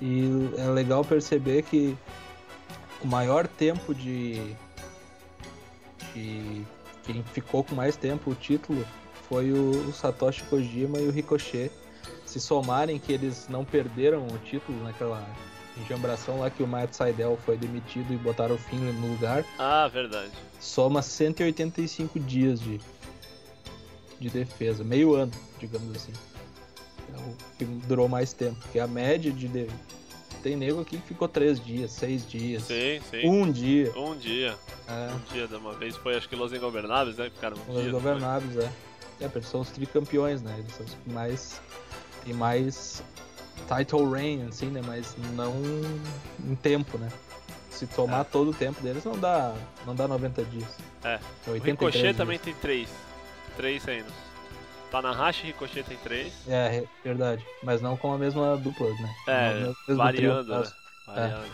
E 0.00 0.24
é 0.56 0.66
legal 0.68 1.04
perceber 1.04 1.62
que 1.62 1.96
o 3.02 3.06
maior 3.06 3.46
tempo 3.46 3.94
de. 3.94 4.54
de 6.14 6.64
quem 7.02 7.22
ficou 7.22 7.62
com 7.62 7.74
mais 7.74 7.96
tempo 7.96 8.30
o 8.30 8.34
título 8.34 8.84
foi 9.28 9.52
o, 9.52 9.70
o 9.88 9.92
Satoshi 9.92 10.42
Kojima 10.44 10.98
e 10.98 11.06
o 11.06 11.10
Ricochet. 11.10 11.70
Se 12.34 12.40
somarem 12.40 12.98
que 12.98 13.12
eles 13.12 13.46
não 13.48 13.64
perderam 13.64 14.26
o 14.26 14.38
título 14.38 14.82
naquela 14.82 15.24
enjambração 15.80 16.40
lá 16.40 16.50
que 16.50 16.64
o 16.64 16.66
Matt 16.66 16.92
Seidel 16.92 17.38
foi 17.46 17.56
demitido 17.56 18.12
e 18.12 18.16
botaram 18.16 18.56
o 18.56 18.58
Finlay 18.58 18.92
no 18.92 19.06
lugar, 19.12 19.44
Ah, 19.56 19.86
verdade. 19.86 20.32
soma 20.58 21.00
185 21.00 22.18
dias 22.18 22.58
de, 22.58 22.80
de 24.18 24.28
defesa, 24.30 24.82
meio 24.82 25.14
ano, 25.14 25.30
digamos 25.60 25.94
assim. 25.94 26.12
É 27.12 27.16
o 27.20 27.36
que 27.56 27.64
durou 27.86 28.08
mais 28.08 28.32
tempo, 28.32 28.56
porque 28.62 28.80
a 28.80 28.88
média 28.88 29.30
de. 29.30 29.46
de- 29.46 29.68
Tem 30.42 30.56
nego 30.56 30.80
aqui 30.80 30.98
que 30.98 31.06
ficou 31.06 31.28
três 31.28 31.64
dias, 31.64 31.92
seis 31.92 32.28
dias, 32.28 32.64
Sim, 32.64 33.00
sim. 33.12 33.28
um 33.28 33.48
dia. 33.48 33.92
Um 33.96 34.16
dia. 34.16 34.56
É, 34.88 35.12
Um 35.14 35.32
dia 35.32 35.46
de 35.46 35.54
uma 35.54 35.72
vez. 35.74 35.94
Foi 35.98 36.16
acho 36.16 36.28
que 36.28 36.34
Los 36.34 36.52
Ingobernáveis, 36.52 37.16
né? 37.16 37.26
que 37.30 37.36
Ficaram 37.36 37.56
um 37.68 37.76
os 37.76 37.82
dia. 37.82 37.92
governáveis, 37.92 38.56
é. 38.58 38.64
É, 39.20 39.24
porque 39.26 39.38
eles 39.38 39.48
são 39.48 39.60
os 39.60 39.70
tricampeões, 39.70 40.42
né? 40.42 40.56
Eles 40.58 40.74
são 40.74 40.84
os 40.84 40.96
mais. 41.14 41.60
Tem 42.24 42.32
mais 42.32 43.02
title 43.68 44.10
reign, 44.10 44.48
assim, 44.48 44.66
né? 44.66 44.80
Mas 44.84 45.14
não 45.34 45.52
em 46.44 46.54
tempo, 46.56 46.98
né? 46.98 47.08
Se 47.70 47.86
tomar 47.86 48.20
É. 48.20 48.24
todo 48.24 48.50
o 48.50 48.54
tempo 48.54 48.80
deles, 48.82 49.04
não 49.04 49.18
dá, 49.18 49.52
não 49.86 49.94
dá 49.94 50.06
90 50.08 50.44
dias. 50.44 50.68
É. 51.02 51.14
É 51.14 51.20
O 51.46 51.52
83 51.52 51.64
Ricochet 51.66 52.02
dias. 52.02 52.16
também 52.16 52.38
tem 52.38 52.54
três. 52.54 52.88
Três 53.56 53.84
reinos. 53.84 54.12
Tanahashi 54.90 55.42
e 55.42 55.46
Ricochet 55.48 55.82
tem 55.82 55.96
três. 55.98 56.32
É, 56.48 56.76
é 56.78 56.84
verdade. 57.02 57.44
Mas 57.62 57.80
não 57.82 57.96
com 57.96 58.12
a 58.12 58.18
mesma 58.18 58.56
dupla, 58.56 58.88
né? 58.90 59.14
É, 59.26 59.94
variando, 59.94 60.44
trio, 60.44 60.60
né? 60.60 60.72
Variando. 61.06 61.46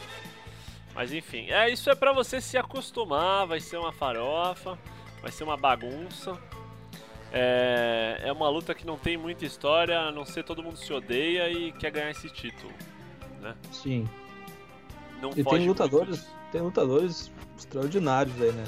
Mas 0.95 1.13
enfim, 1.13 1.49
é, 1.51 1.71
isso 1.71 1.89
é 1.89 1.95
pra 1.95 2.13
você 2.13 2.41
se 2.41 2.59
acostumar, 2.59 3.47
vai 3.47 3.61
ser 3.61 3.79
uma 3.79 3.93
farofa, 3.93 4.79
vai 5.23 5.33
ser 5.33 5.45
uma 5.45 5.57
bagunça. 5.57 6.37
É, 7.33 8.21
é 8.25 8.33
uma 8.33 8.49
luta 8.49 8.75
que 8.75 8.87
não 8.87 8.99
tem 8.99 9.17
muita 9.17 9.45
história, 9.45 9.99
a 9.99 10.11
não 10.13 10.25
ser 10.25 10.43
todo 10.45 10.63
mundo 10.63 10.77
se 10.77 10.93
odeia 10.93 11.49
e 11.51 11.73
quer 11.73 11.91
ganhar 11.91 12.11
esse 12.11 12.29
título. 12.29 12.73
Sim. 13.73 14.09
Não 15.23 15.31
E 15.37 15.45
tem 15.45 15.67
lutadores, 15.67 16.27
tem 16.51 16.61
lutadores 16.61 17.31
extraordinários 17.57 18.41
aí, 18.41 18.53
né? 18.53 18.65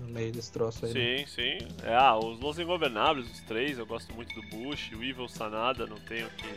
No 0.00 0.08
meio 0.08 0.32
desse 0.32 0.50
troço 0.52 0.86
aí. 0.86 0.92
né? 0.92 1.18
Sim, 1.18 1.26
sim. 1.26 1.68
É, 1.82 1.94
ah, 1.94 2.16
os 2.16 2.40
Los 2.40 2.58
Ingobernáveis, 2.58 3.30
os 3.30 3.40
três, 3.42 3.78
eu 3.78 3.86
gosto 3.86 4.12
muito 4.14 4.34
do 4.34 4.42
Bush, 4.48 4.90
o 4.92 5.02
Evil 5.04 5.28
Sanada, 5.28 5.86
não 5.86 5.96
tenho 6.00 6.26
o 6.26 6.30
que 6.30 6.48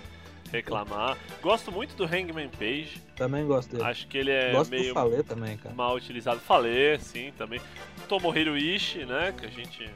reclamar. 0.51 1.17
Gosto 1.41 1.71
muito 1.71 1.95
do 1.95 2.03
Hangman 2.05 2.49
Page, 2.49 3.01
Também 3.15 3.45
gosto 3.45 3.71
dele. 3.71 3.83
acho 3.83 4.07
que 4.07 4.17
ele 4.17 4.31
é 4.31 4.51
gosto 4.53 4.71
meio 4.71 4.93
também, 5.23 5.57
cara. 5.57 5.75
mal 5.75 5.95
utilizado. 5.95 6.39
Falei, 6.39 6.97
sim, 6.99 7.31
também. 7.37 7.59
Tomohiro 8.07 8.57
Ishii, 8.57 9.05
né, 9.05 9.33
que 9.37 9.45
a 9.45 9.49
gente... 9.49 9.89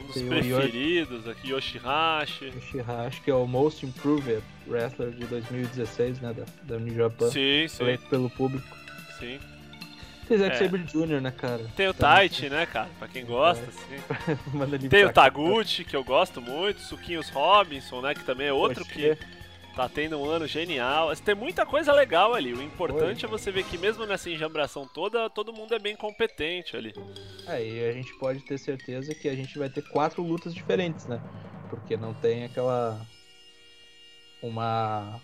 Um 0.00 0.04
dos 0.04 0.14
Tem 0.14 0.28
preferidos 0.28 1.26
aqui, 1.28 1.50
Yoshihashi. 1.50 2.52
Yoshihashi, 2.56 3.20
que 3.20 3.30
é 3.30 3.34
o 3.34 3.46
Most 3.46 3.84
Improved 3.84 4.42
Wrestler 4.66 5.10
de 5.10 5.24
2016, 5.26 6.20
né? 6.20 6.32
Da, 6.32 6.44
da 6.62 6.78
New 6.80 6.94
Japan. 6.94 7.30
Sim, 7.30 7.66
sim, 7.68 7.82
Eleito 7.82 8.06
pelo 8.08 8.30
público. 8.30 8.76
sim. 9.18 9.38
Tem 10.28 10.36
Zack 10.36 10.56
É. 10.56 10.58
Sabre 10.58 10.82
Jr., 10.82 11.20
né, 11.22 11.30
cara? 11.30 11.64
Tem 11.74 11.88
o 11.88 11.94
Também, 11.94 12.28
Taichi, 12.28 12.50
né, 12.50 12.66
cara, 12.66 12.90
pra 12.98 13.08
quem 13.08 13.24
gosta. 13.24 13.64
Manda 14.52 14.76
ele 14.76 14.86
Tem 14.88 15.06
o. 15.06 15.10
Taguchi, 15.12 15.84
que 15.84 15.96
eu 15.96 16.04
gosto 16.04 16.42
muito, 16.42 16.82
Suquinhos 16.82 17.30
Robinson, 17.30 18.02
né, 18.02 18.14
que 18.14 18.22
também 18.24 18.46
é 18.48 18.52
outro 18.52 18.84
Poxa, 18.84 18.94
que 18.94 19.18
tá 19.78 19.88
tendo 19.88 20.18
um 20.18 20.28
ano 20.28 20.44
genial. 20.44 21.14
Tem 21.14 21.36
muita 21.36 21.64
coisa 21.64 21.92
legal 21.92 22.34
ali. 22.34 22.52
O 22.52 22.60
importante 22.60 23.24
é 23.24 23.28
você 23.28 23.52
ver 23.52 23.62
que 23.62 23.78
mesmo 23.78 24.04
nessa 24.04 24.28
enjambração 24.28 24.88
toda, 24.92 25.30
todo 25.30 25.52
mundo 25.52 25.72
é 25.72 25.78
bem 25.78 25.94
competente 25.94 26.76
ali. 26.76 26.92
É, 27.46 27.64
e 27.64 27.88
a 27.88 27.92
gente 27.92 28.12
pode 28.18 28.40
ter 28.40 28.58
certeza 28.58 29.14
que 29.14 29.28
a 29.28 29.36
gente 29.36 29.56
vai 29.56 29.70
ter 29.70 29.82
quatro 29.82 30.20
lutas 30.20 30.52
diferentes, 30.52 31.06
né? 31.06 31.22
Porque 31.70 31.96
não 31.96 32.12
tem 32.12 32.44
aquela. 32.44 33.00
Uma. 34.42 35.20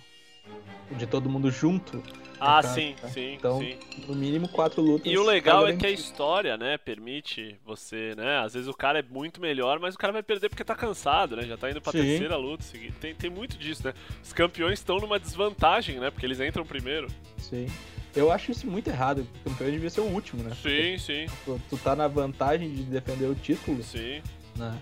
De 0.91 1.07
todo 1.07 1.29
mundo 1.29 1.51
junto. 1.51 2.03
Ah, 2.39 2.61
caso, 2.61 2.75
sim, 2.75 2.95
né? 3.03 3.09
sim, 3.09 3.35
Então, 3.35 3.59
sim. 3.59 3.77
No 4.07 4.15
mínimo 4.15 4.49
quatro 4.49 4.83
lutas. 4.83 5.11
E 5.11 5.17
o 5.17 5.23
legal 5.25 5.67
é 5.67 5.75
que 5.77 5.87
a 5.87 5.91
história, 5.91 6.57
né, 6.57 6.77
permite 6.77 7.57
você, 7.65 8.15
né? 8.17 8.39
Às 8.41 8.53
vezes 8.55 8.69
o 8.69 8.75
cara 8.75 8.99
é 8.99 9.03
muito 9.03 9.41
melhor, 9.41 9.79
mas 9.79 9.95
o 9.95 9.99
cara 9.99 10.13
vai 10.13 10.23
perder 10.23 10.49
porque 10.51 10.63
tá 10.65 10.75
cansado, 10.75 11.37
né? 11.37 11.45
Já 11.45 11.57
tá 11.57 11.71
indo 11.71 11.81
pra 11.81 11.93
Sim. 11.93 11.99
terceira 12.03 12.37
luta 12.37 12.63
seguinte. 12.63 12.95
Tem, 13.01 13.15
tem 13.15 13.31
muito 13.31 13.57
disso, 13.57 13.87
né? 13.87 13.95
Os 14.23 14.33
campeões 14.33 14.79
estão 14.81 14.99
numa 14.99 15.19
desvantagem, 15.19 15.99
né? 15.99 16.11
Porque 16.11 16.27
eles 16.27 16.41
entram 16.41 16.67
primeiro. 16.67 17.09
Sim. 17.39 17.67
Eu 18.15 18.31
acho 18.31 18.51
isso 18.53 18.67
muito 18.67 18.89
errado. 18.89 19.27
O 19.45 19.51
campeão 19.51 19.71
devia 19.71 19.91
ser 19.91 20.01
o 20.03 20.05
último, 20.05 20.43
né? 20.43 20.55
Sim, 20.61 20.99
sim, 20.99 21.27
Tu, 21.45 21.61
tu 21.71 21.79
tá 21.79 21.97
na 21.97 22.07
vantagem 22.07 22.73
de 22.73 22.83
defender 22.83 23.27
o 23.27 23.35
título, 23.35 23.83
sim. 23.83 24.21
né? 24.57 24.79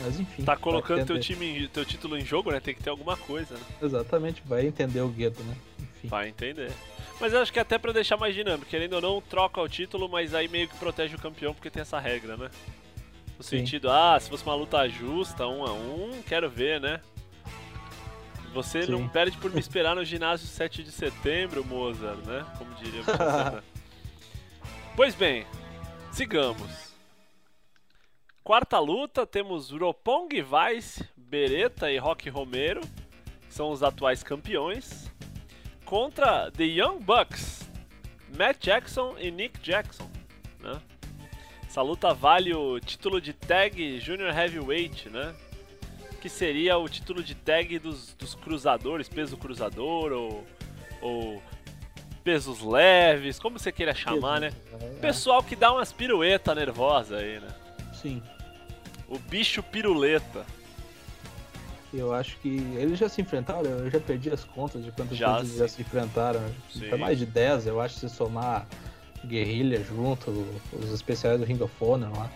Mas 0.00 0.20
enfim. 0.20 0.44
Tá 0.44 0.56
colocando 0.56 1.04
teu, 1.04 1.18
time, 1.18 1.68
teu 1.68 1.84
título 1.84 2.16
em 2.16 2.24
jogo, 2.24 2.50
né? 2.50 2.60
Tem 2.60 2.74
que 2.74 2.82
ter 2.82 2.90
alguma 2.90 3.16
coisa, 3.16 3.54
né? 3.54 3.60
Exatamente, 3.82 4.42
vai 4.46 4.66
entender 4.66 5.00
o 5.00 5.08
gueto, 5.08 5.42
né? 5.42 5.56
Enfim. 5.80 6.08
Vai 6.08 6.28
entender. 6.28 6.72
Mas 7.20 7.32
eu 7.32 7.40
acho 7.40 7.52
que 7.52 7.58
até 7.58 7.78
pra 7.78 7.92
deixar 7.92 8.16
mais 8.16 8.34
dinâmico, 8.34 8.70
querendo 8.70 8.92
ou 8.94 9.00
não, 9.00 9.20
troca 9.20 9.60
o 9.60 9.68
título, 9.68 10.08
mas 10.08 10.34
aí 10.34 10.46
meio 10.46 10.68
que 10.68 10.76
protege 10.76 11.16
o 11.16 11.18
campeão 11.18 11.52
porque 11.52 11.70
tem 11.70 11.82
essa 11.82 11.98
regra, 11.98 12.36
né? 12.36 12.48
No 13.36 13.42
Sim. 13.42 13.58
sentido, 13.58 13.90
ah, 13.90 14.18
se 14.20 14.28
fosse 14.28 14.44
uma 14.44 14.54
luta 14.54 14.88
justa, 14.88 15.46
um 15.46 15.64
a 15.64 15.72
um, 15.72 16.22
quero 16.26 16.48
ver, 16.48 16.80
né? 16.80 17.00
Você 18.54 18.84
Sim. 18.84 18.92
não 18.92 19.08
perde 19.08 19.36
por 19.36 19.52
me 19.52 19.58
esperar 19.60 19.96
no 19.96 20.04
ginásio 20.04 20.46
7 20.46 20.82
de 20.82 20.92
setembro, 20.92 21.64
Mozart, 21.64 22.18
né? 22.24 22.46
Como 22.56 22.72
diria 22.74 23.02
você, 23.02 23.12
né? 23.12 23.62
Pois 24.96 25.14
bem, 25.14 25.46
sigamos. 26.10 26.87
Quarta 28.48 28.78
luta, 28.78 29.26
temos 29.26 29.70
Ropong 29.70 30.26
Vice, 30.30 31.06
Beretta 31.14 31.92
e 31.92 31.98
Rock 31.98 32.30
Romero, 32.30 32.80
que 33.46 33.52
são 33.52 33.70
os 33.70 33.82
atuais 33.82 34.22
campeões, 34.22 35.12
contra 35.84 36.50
The 36.52 36.64
Young 36.64 36.98
Bucks, 37.00 37.70
Matt 38.34 38.64
Jackson 38.64 39.16
e 39.18 39.30
Nick 39.30 39.60
Jackson. 39.60 40.10
Né? 40.60 40.80
Essa 41.66 41.82
luta 41.82 42.14
vale 42.14 42.54
o 42.54 42.80
título 42.80 43.20
de 43.20 43.34
tag 43.34 44.00
Junior 44.00 44.34
Heavyweight, 44.34 45.10
né? 45.10 45.34
Que 46.18 46.30
seria 46.30 46.78
o 46.78 46.88
título 46.88 47.22
de 47.22 47.34
tag 47.34 47.78
dos, 47.78 48.14
dos 48.14 48.34
cruzadores, 48.34 49.10
peso 49.10 49.36
cruzador 49.36 50.10
ou, 50.12 50.46
ou 51.02 51.42
pesos 52.24 52.62
leves, 52.62 53.38
como 53.38 53.58
você 53.58 53.70
queira 53.70 53.94
chamar, 53.94 54.40
né? 54.40 54.54
É. 54.80 55.00
Pessoal 55.00 55.42
que 55.42 55.54
dá 55.54 55.70
umas 55.70 55.92
pirueta 55.92 56.54
nervosa 56.54 57.18
aí, 57.18 57.40
né? 57.40 57.54
Sim. 57.92 58.22
O 59.08 59.18
bicho 59.18 59.62
piruleta. 59.62 60.44
Eu 61.92 62.12
acho 62.12 62.36
que 62.40 62.48
eles 62.76 62.98
já 62.98 63.08
se 63.08 63.22
enfrentaram, 63.22 63.62
eu 63.70 63.90
já 63.90 63.98
perdi 63.98 64.28
as 64.30 64.44
contas 64.44 64.84
de 64.84 64.92
quantas 64.92 65.16
Já, 65.16 65.38
vezes 65.38 65.58
eles 65.58 65.58
já 65.60 65.68
se 65.76 65.80
enfrentaram. 65.82 66.40
Sim. 66.70 66.90
Tá 66.90 66.98
mais 66.98 67.18
de 67.18 67.24
10, 67.24 67.66
eu 67.66 67.80
acho, 67.80 67.98
se 67.98 68.10
somar 68.10 68.66
guerrilha 69.24 69.82
junto, 69.82 70.30
os 70.72 70.92
especiais 70.92 71.38
do 71.40 71.46
Ring 71.46 71.60
of 71.62 71.72
Honor 71.80 72.12
lá. 72.14 72.30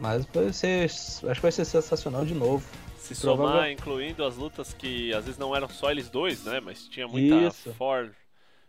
Mas 0.00 0.24
vai 0.26 0.52
ser. 0.52 0.84
Acho 0.86 1.22
que 1.22 1.40
vai 1.42 1.52
ser 1.52 1.66
sensacional 1.66 2.24
de 2.24 2.34
novo. 2.34 2.64
Se 2.96 3.14
Provável- 3.20 3.52
somar, 3.52 3.70
incluindo 3.70 4.24
as 4.24 4.36
lutas 4.36 4.72
que 4.72 5.12
às 5.12 5.26
vezes 5.26 5.38
não 5.38 5.54
eram 5.54 5.68
só 5.68 5.90
eles 5.90 6.08
dois, 6.08 6.44
né? 6.44 6.58
Mas 6.60 6.88
tinha 6.88 7.06
muita 7.06 7.34
Isso. 7.48 7.74
four, 7.74 8.10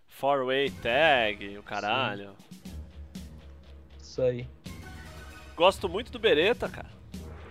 four 0.08 0.46
way 0.46 0.70
tag, 0.70 1.58
o 1.58 1.64
caralho. 1.64 2.32
Isso 4.02 4.22
aí. 4.22 4.46
Gosto 5.56 5.88
muito 5.88 6.12
do 6.12 6.20
Beretta, 6.20 6.68
cara. 6.68 6.92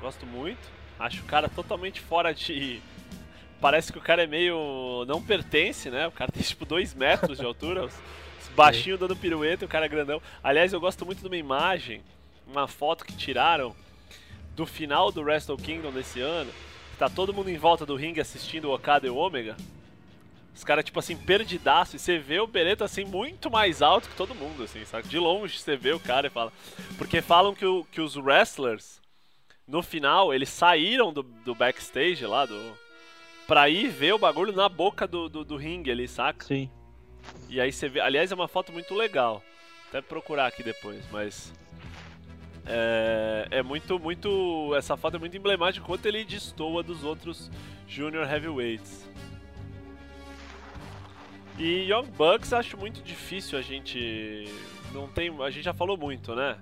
Gosto 0.02 0.26
muito. 0.26 0.60
Acho 0.98 1.22
o 1.22 1.24
cara 1.26 1.48
totalmente 1.48 2.00
fora 2.00 2.34
de. 2.34 2.80
Parece 3.60 3.92
que 3.92 3.98
o 3.98 4.02
cara 4.02 4.24
é 4.24 4.26
meio. 4.26 5.04
não 5.06 5.22
pertence, 5.22 5.88
né? 5.88 6.06
O 6.08 6.12
cara 6.12 6.30
tem 6.30 6.42
tipo 6.42 6.64
2 6.66 6.92
metros 6.94 7.38
de 7.38 7.44
altura. 7.44 7.88
Baixinhos 8.54 9.00
dando 9.00 9.16
pirueta 9.16 9.64
e 9.64 9.66
o 9.66 9.68
cara 9.68 9.86
é 9.86 9.88
grandão. 9.88 10.20
Aliás, 10.44 10.72
eu 10.74 10.80
gosto 10.80 11.06
muito 11.06 11.20
de 11.20 11.26
uma 11.26 11.36
imagem, 11.36 12.02
uma 12.46 12.68
foto 12.68 13.02
que 13.04 13.16
tiraram 13.16 13.74
do 14.54 14.66
final 14.66 15.10
do 15.10 15.22
Wrestle 15.22 15.56
Kingdom 15.56 15.90
desse 15.90 16.20
ano. 16.20 16.50
que 16.90 16.98
Tá 16.98 17.08
todo 17.08 17.32
mundo 17.32 17.48
em 17.48 17.56
volta 17.56 17.86
do 17.86 17.96
ringue 17.96 18.20
assistindo 18.20 18.66
o 18.66 18.74
Okada 18.74 19.06
e 19.06 19.10
o 19.10 19.16
Omega. 19.16 19.56
Os 20.54 20.62
caras, 20.64 20.84
tipo 20.84 20.98
assim, 20.98 21.16
perdidaço. 21.16 21.96
E 21.96 21.98
você 21.98 22.18
vê 22.18 22.40
o 22.40 22.46
Beretta, 22.46 22.84
assim, 22.84 23.04
muito 23.06 23.50
mais 23.50 23.80
alto 23.80 24.10
que 24.10 24.16
todo 24.16 24.34
mundo, 24.34 24.64
assim, 24.64 24.84
sabe? 24.84 25.08
De 25.08 25.18
longe 25.18 25.58
você 25.58 25.74
vê 25.74 25.92
o 25.92 26.00
cara 26.00 26.26
e 26.26 26.30
fala. 26.30 26.52
Porque 26.98 27.22
falam 27.22 27.54
que, 27.54 27.64
o- 27.64 27.84
que 27.90 28.02
os 28.02 28.16
wrestlers, 28.16 29.00
no 29.66 29.82
final, 29.82 30.34
eles 30.34 30.48
saíram 30.48 31.12
do, 31.12 31.22
do 31.22 31.54
backstage 31.54 32.24
lá, 32.26 32.46
do. 32.46 32.76
Pra 33.46 33.68
ir 33.68 33.88
ver 33.88 34.14
o 34.14 34.18
bagulho 34.18 34.52
na 34.52 34.68
boca 34.68 35.06
do, 35.06 35.28
do, 35.28 35.44
do 35.44 35.56
ringue 35.56 35.90
ali, 35.90 36.06
saca? 36.06 36.44
Sim. 36.44 36.70
E 37.48 37.60
aí 37.60 37.72
você 37.72 37.88
vê. 37.88 38.00
Aliás, 38.00 38.30
é 38.30 38.34
uma 38.34 38.48
foto 38.48 38.72
muito 38.72 38.94
legal. 38.94 39.42
Até 39.88 40.00
procurar 40.00 40.46
aqui 40.46 40.62
depois, 40.62 41.04
mas. 41.10 41.52
É, 42.66 43.48
é 43.50 43.62
muito, 43.62 43.98
muito. 43.98 44.74
Essa 44.76 44.96
foto 44.96 45.16
é 45.16 45.18
muito 45.18 45.36
emblemática 45.36 45.84
quanto 45.84 46.06
ele 46.06 46.24
destoa 46.24 46.82
dos 46.82 47.02
outros 47.04 47.50
Junior 47.86 48.30
Heavyweights. 48.30 49.08
E 51.58 51.90
Young 51.90 52.06
Bucks 52.16 52.52
acho 52.52 52.76
muito 52.76 53.02
difícil 53.02 53.58
a 53.58 53.62
gente. 53.62 54.44
Não 54.92 55.06
tem. 55.08 55.30
A 55.42 55.50
gente 55.50 55.64
já 55.64 55.74
falou 55.74 55.96
muito, 55.96 56.34
né? 56.34 56.58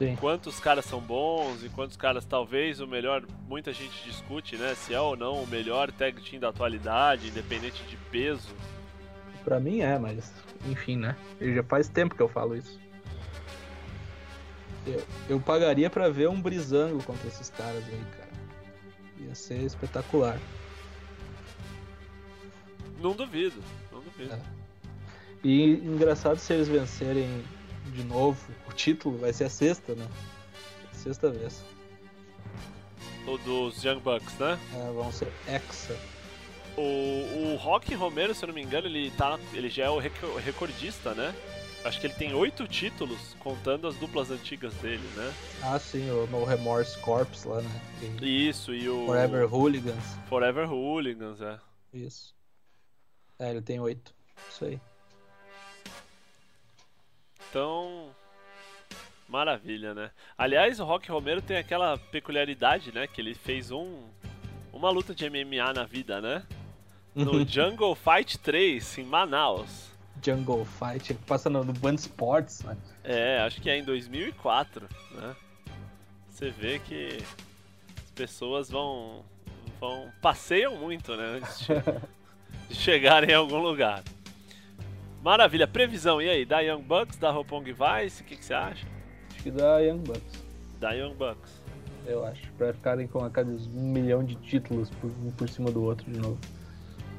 Sim. 0.00 0.16
Quantos 0.16 0.58
caras 0.58 0.86
são 0.86 0.98
bons 0.98 1.62
e 1.62 1.68
quantos 1.68 1.94
caras 1.94 2.24
talvez 2.24 2.80
o 2.80 2.86
melhor. 2.86 3.22
Muita 3.46 3.70
gente 3.70 4.02
discute, 4.02 4.56
né? 4.56 4.74
Se 4.74 4.94
é 4.94 5.00
ou 5.00 5.14
não 5.14 5.42
o 5.42 5.46
melhor 5.46 5.92
tag 5.92 6.18
team 6.22 6.40
da 6.40 6.48
atualidade, 6.48 7.28
independente 7.28 7.82
de 7.82 7.98
peso. 8.10 8.48
Pra 9.44 9.60
mim 9.60 9.80
é, 9.80 9.98
mas 9.98 10.32
enfim, 10.66 10.96
né? 10.96 11.14
E 11.38 11.54
Já 11.54 11.62
faz 11.62 11.86
tempo 11.90 12.14
que 12.14 12.22
eu 12.22 12.28
falo 12.28 12.56
isso. 12.56 12.80
Eu, 14.86 15.04
eu 15.28 15.38
pagaria 15.38 15.90
pra 15.90 16.08
ver 16.08 16.30
um 16.30 16.40
brisango 16.40 17.02
contra 17.04 17.28
esses 17.28 17.50
caras 17.50 17.84
aí, 17.86 18.02
cara. 18.16 18.30
Ia 19.18 19.34
ser 19.34 19.58
espetacular. 19.58 20.40
Não 23.02 23.12
duvido, 23.12 23.62
não 23.92 24.00
duvido. 24.00 24.32
É. 24.32 24.40
E 25.44 25.72
engraçado 25.74 26.38
se 26.38 26.54
eles 26.54 26.68
vencerem 26.68 27.44
de 27.86 28.02
novo 28.04 28.38
o 28.68 28.72
título, 28.72 29.18
vai 29.18 29.32
ser 29.32 29.44
a 29.44 29.50
sexta, 29.50 29.94
né? 29.94 30.06
Sexta 30.92 31.30
vez. 31.30 31.62
O 33.26 33.36
dos 33.38 33.82
Young 33.84 34.00
Bucks, 34.00 34.34
né? 34.38 34.58
É, 34.74 34.92
vão 34.92 35.12
ser 35.12 35.32
Hexa. 35.46 35.96
O, 36.76 37.52
o 37.52 37.56
Rock 37.56 37.94
Romero, 37.94 38.34
se 38.34 38.44
eu 38.44 38.48
não 38.48 38.54
me 38.54 38.62
engano, 38.62 38.86
ele, 38.86 39.10
tá, 39.12 39.38
ele 39.52 39.68
já 39.68 39.84
é 39.84 39.90
o 39.90 39.98
reco- 39.98 40.36
recordista, 40.38 41.14
né? 41.14 41.34
Acho 41.84 41.98
que 42.00 42.06
ele 42.06 42.14
tem 42.14 42.34
oito 42.34 42.68
títulos, 42.68 43.34
contando 43.38 43.86
as 43.86 43.94
duplas 43.96 44.30
antigas 44.30 44.74
dele, 44.74 45.06
né? 45.16 45.32
Ah, 45.62 45.78
sim, 45.78 46.10
o 46.10 46.26
No 46.26 46.44
Remorse 46.44 46.98
Corps 46.98 47.44
lá, 47.44 47.62
né? 47.62 47.80
E 48.20 48.48
Isso, 48.48 48.74
e 48.74 48.88
o 48.88 49.06
Forever 49.06 49.52
Hooligans. 49.52 50.04
Forever 50.28 50.70
Hooligans, 50.70 51.40
é. 51.40 51.58
Isso. 51.92 52.34
É, 53.38 53.50
ele 53.50 53.62
tem 53.62 53.80
oito. 53.80 54.14
Isso 54.50 54.64
aí. 54.66 54.80
Então, 57.50 58.10
maravilha, 59.28 59.92
né? 59.92 60.12
Aliás, 60.38 60.78
o 60.78 60.84
Rock 60.84 61.10
Romero 61.10 61.42
tem 61.42 61.56
aquela 61.56 61.98
peculiaridade, 61.98 62.92
né? 62.92 63.08
Que 63.08 63.20
ele 63.20 63.34
fez 63.34 63.72
um 63.72 64.04
uma 64.72 64.88
luta 64.88 65.12
de 65.12 65.28
MMA 65.28 65.72
na 65.74 65.84
vida, 65.84 66.20
né? 66.20 66.44
No 67.12 67.46
Jungle 67.46 67.96
Fight 67.96 68.38
3, 68.38 68.98
em 68.98 69.04
Manaus. 69.04 69.90
Jungle 70.22 70.64
Fight, 70.64 71.12
que 71.12 71.22
passa 71.24 71.50
no, 71.50 71.64
no 71.64 71.72
Band 71.72 71.96
Sports, 71.96 72.62
né? 72.62 72.76
É, 73.02 73.40
acho 73.40 73.60
que 73.60 73.68
é 73.68 73.76
em 73.76 73.84
2004, 73.84 74.88
né? 75.12 75.36
Você 76.30 76.50
vê 76.50 76.78
que 76.78 77.18
as 77.98 78.10
pessoas 78.12 78.70
vão, 78.70 79.24
vão 79.80 80.08
passeiam 80.22 80.76
muito, 80.76 81.16
né? 81.16 81.40
Antes 81.42 81.58
de, 81.58 81.74
de 82.68 82.74
chegarem 82.78 83.30
em 83.30 83.34
algum 83.34 83.58
lugar. 83.58 84.04
Maravilha, 85.22 85.66
previsão, 85.66 86.20
e 86.20 86.28
aí? 86.28 86.44
Da 86.46 86.60
Young 86.60 86.82
Bucks, 86.82 87.18
da 87.18 87.30
Ropong 87.30 87.64
Vice, 87.64 88.22
o 88.22 88.24
que, 88.24 88.36
que 88.36 88.44
você 88.44 88.54
acha? 88.54 88.86
Acho 89.30 89.42
que 89.42 89.50
da 89.50 89.78
Young 89.78 89.98
Bucks, 89.98 90.44
Da 90.78 90.92
Young 90.92 91.14
Bucks. 91.14 91.62
eu 92.06 92.24
acho. 92.24 92.50
Pra 92.52 92.72
ficarem 92.72 93.06
com 93.06 93.22
a 93.24 93.30
cada 93.30 93.50
um 93.50 93.92
milhão 93.92 94.24
de 94.24 94.34
títulos 94.36 94.88
por, 94.90 95.10
um 95.10 95.30
por 95.32 95.48
cima 95.48 95.70
do 95.70 95.82
outro 95.82 96.10
de 96.10 96.18
novo. 96.18 96.38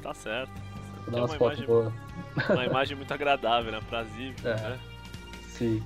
Tá 0.02 0.14
certo. 0.14 0.52
Vou 1.06 1.12
dar 1.12 1.20
umas 1.20 1.32
uma 1.32 1.38
fotos 1.38 1.60
imagem, 1.60 1.66
boas. 1.68 1.94
uma 2.50 2.66
imagem 2.66 2.98
muito 2.98 3.14
agradável, 3.14 3.72
né? 3.72 3.78
Aprazível, 3.78 4.52
É. 4.52 4.56
né? 4.56 4.80
Sim, 5.50 5.84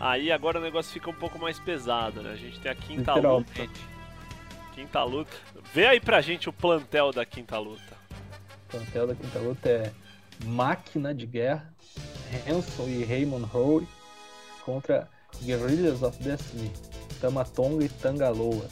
Aí 0.00 0.30
agora 0.30 0.60
o 0.60 0.62
negócio 0.62 0.92
fica 0.92 1.10
um 1.10 1.14
pouco 1.14 1.38
mais 1.40 1.58
pesado, 1.58 2.22
né? 2.22 2.30
A 2.32 2.36
gente 2.36 2.60
tem 2.60 2.70
a 2.70 2.74
quinta 2.74 3.14
luta. 3.14 3.40
literalmente. 3.40 3.80
Quinta 4.74 5.02
luta. 5.02 5.32
Vê 5.74 5.86
aí 5.86 5.98
pra 6.00 6.20
gente 6.20 6.48
o 6.48 6.52
plantel 6.52 7.10
da 7.12 7.24
quinta 7.26 7.58
luta. 7.58 7.96
O 8.68 8.70
plantel 8.70 9.06
da 9.08 9.14
quinta 9.16 9.38
luta 9.40 9.68
é 9.68 9.92
Máquina 10.44 11.14
de 11.14 11.26
Guerra, 11.26 11.72
Hanson 12.46 12.88
e 12.88 13.04
Raymond 13.04 13.48
Howe 13.52 13.86
contra 14.64 15.08
Guerrillas 15.42 16.02
of 16.02 16.22
Destiny, 16.22 16.72
Tamatonga 17.20 17.84
e 17.84 17.88
Tangaloa. 17.88 18.68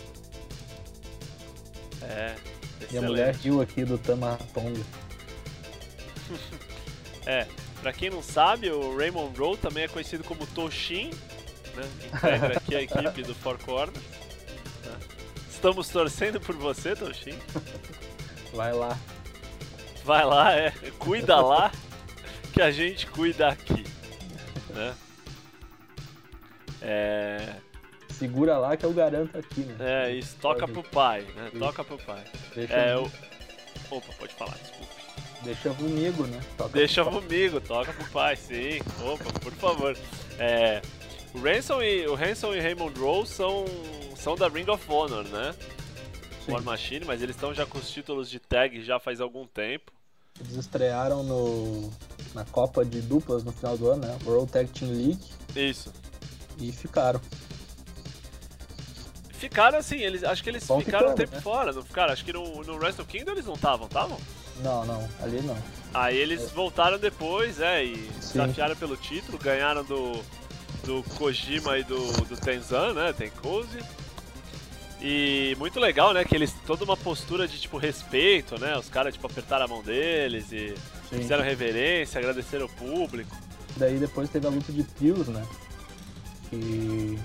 É. 2.02 2.35
E 2.81 2.83
a 2.83 2.85
excelente. 2.85 3.07
mulher 3.07 3.35
riu 3.37 3.61
aqui 3.61 3.85
do 3.85 3.98
Tamatonga. 3.98 4.85
É, 7.29 7.44
pra 7.83 7.92
quem 7.92 8.09
não 8.09 8.22
sabe, 8.22 8.70
o 8.70 8.96
Raymond 8.96 9.37
Rowe 9.37 9.57
também 9.57 9.83
é 9.83 9.88
conhecido 9.88 10.22
como 10.22 10.46
Toshin, 10.46 11.11
né? 11.74 11.83
Integra 12.07 12.57
aqui 12.57 12.76
a 12.76 12.83
equipe 12.83 13.24
do 13.24 13.35
Four 13.35 13.59
Corners. 13.59 13.98
Estamos 15.50 15.88
torcendo 15.88 16.40
por 16.40 16.55
você, 16.55 16.94
Toshin. 16.94 17.37
Vai 18.55 18.72
lá. 18.72 18.96
Vai 20.07 20.25
lá, 20.25 20.53
é, 20.53 20.71
cuida 21.01 21.40
lá, 21.40 21.73
que 22.53 22.62
a 22.62 22.71
gente 22.71 23.09
cuida 23.09 23.49
aqui, 23.49 23.83
né? 24.71 24.95
É, 26.81 27.57
Segura 28.11 28.57
lá 28.57 28.77
que 28.77 28.87
eu 28.87 28.92
garanto 28.92 29.37
aqui, 29.37 29.62
né? 29.62 30.07
é 30.09 30.12
isso, 30.12 30.37
toca 30.40 30.69
pro 30.69 30.85
pai, 30.85 31.23
né? 31.35 31.51
Toca 31.59 31.83
pro 31.83 31.99
pai. 31.99 32.23
Deixa, 32.55 32.73
É, 32.73 32.97
o... 32.97 33.11
Opa, 33.90 34.12
pode 34.16 34.33
falar, 34.35 34.55
desculpa. 34.59 34.95
deixa 35.42 35.71
comigo, 35.75 36.25
né? 36.29 36.40
Toca 36.57 36.71
Deixa 36.71 37.05
comigo, 37.05 37.61
toca 37.61 37.92
pro 37.92 38.09
pai, 38.11 38.37
sim. 38.37 38.79
Opa, 39.05 39.40
por 39.40 39.53
favor. 39.55 39.99
É, 40.38 40.81
o 41.35 41.40
Ransom 41.40 41.83
e 41.83 42.07
o 42.07 42.14
Ransom 42.14 42.55
e 42.55 42.61
Raymond 42.61 42.97
Rose 42.99 43.33
são 43.35 43.64
são 44.16 44.37
da 44.37 44.47
Ring 44.49 44.71
of 44.71 44.85
Honor, 44.88 45.25
né? 45.25 45.53
Sim. 46.45 46.53
War 46.53 46.62
Machine, 46.62 47.05
mas 47.05 47.23
eles 47.23 47.35
estão 47.35 47.53
já 47.53 47.66
com 47.66 47.77
os 47.79 47.90
títulos 47.90 48.31
de 48.31 48.38
tag 48.38 48.81
já 48.83 49.01
faz 49.01 49.21
algum 49.21 49.47
tempo. 49.49 49.95
Eles 50.40 50.57
estrearam 50.57 51.22
no, 51.22 51.90
na 52.35 52.44
Copa 52.44 52.85
de 52.85 53.01
Duplas 53.01 53.42
no 53.42 53.53
final 53.53 53.77
do 53.77 53.90
ano, 53.90 54.07
né? 54.07 54.18
World 54.25 54.51
Tag 54.53 54.70
Team 54.70 54.90
League. 54.90 55.25
Isso. 55.55 55.92
E 56.59 56.70
ficaram. 56.72 57.20
Ficaram 59.31 59.79
assim, 59.79 59.96
eles, 59.96 60.25
acho 60.25 60.42
que 60.42 60.49
eles 60.49 60.66
Bom 60.66 60.81
ficaram 60.81 61.12
um 61.12 61.14
tempo 61.14 61.35
né? 61.35 61.40
fora, 61.40 61.72
não 61.72 61.83
ficaram? 61.83 62.12
Acho 62.12 62.25
que 62.25 62.33
no, 62.33 62.62
no 62.64 62.77
Wrestle 62.77 63.05
Kingdom 63.05 63.33
eles 63.33 63.44
não 63.44 63.55
estavam, 63.55 63.87
estavam? 63.87 64.18
Não, 64.62 64.85
não, 64.87 65.09
ali 65.20 65.40
não. 65.42 65.57
Aí 65.92 66.16
eles 66.16 66.51
voltaram 66.51 66.99
depois, 66.99 67.61
é, 67.61 67.85
e 67.85 67.96
Sim. 68.20 68.40
desafiaram 68.40 68.77
pelo 68.77 68.96
título, 68.96 69.38
ganharam 69.38 69.85
do, 69.85 70.22
do 70.85 71.03
Kojima 71.16 71.79
e 71.79 71.85
do, 71.85 72.12
do 72.25 72.37
Tenzan, 72.37 72.94
né, 72.94 73.12
Tenkoze. 73.12 73.79
E 75.09 75.55
muito 75.57 75.79
legal, 75.79 76.12
né, 76.12 76.25
que 76.25 76.35
eles, 76.35 76.53
toda 76.66 76.83
uma 76.83 76.97
postura 76.97 77.47
de, 77.47 77.61
tipo, 77.61 77.79
respeito, 77.79 78.59
né, 78.59 78.77
os 78.77 78.88
caras, 78.88 79.14
tipo, 79.14 79.25
apertaram 79.29 79.64
a 79.66 79.69
mão 79.69 79.81
deles 79.81 80.51
e 80.51 80.75
Sim. 81.09 81.19
fizeram 81.19 81.45
reverência, 81.45 82.19
agradeceram 82.19 82.66
o 82.66 82.69
público. 82.69 83.31
Daí 83.77 83.99
depois 84.01 84.29
teve 84.29 84.49
a 84.49 84.51
luta 84.51 84.73
de 84.73 84.83
trios, 84.83 85.29
né? 85.29 85.47
Que 86.51 87.16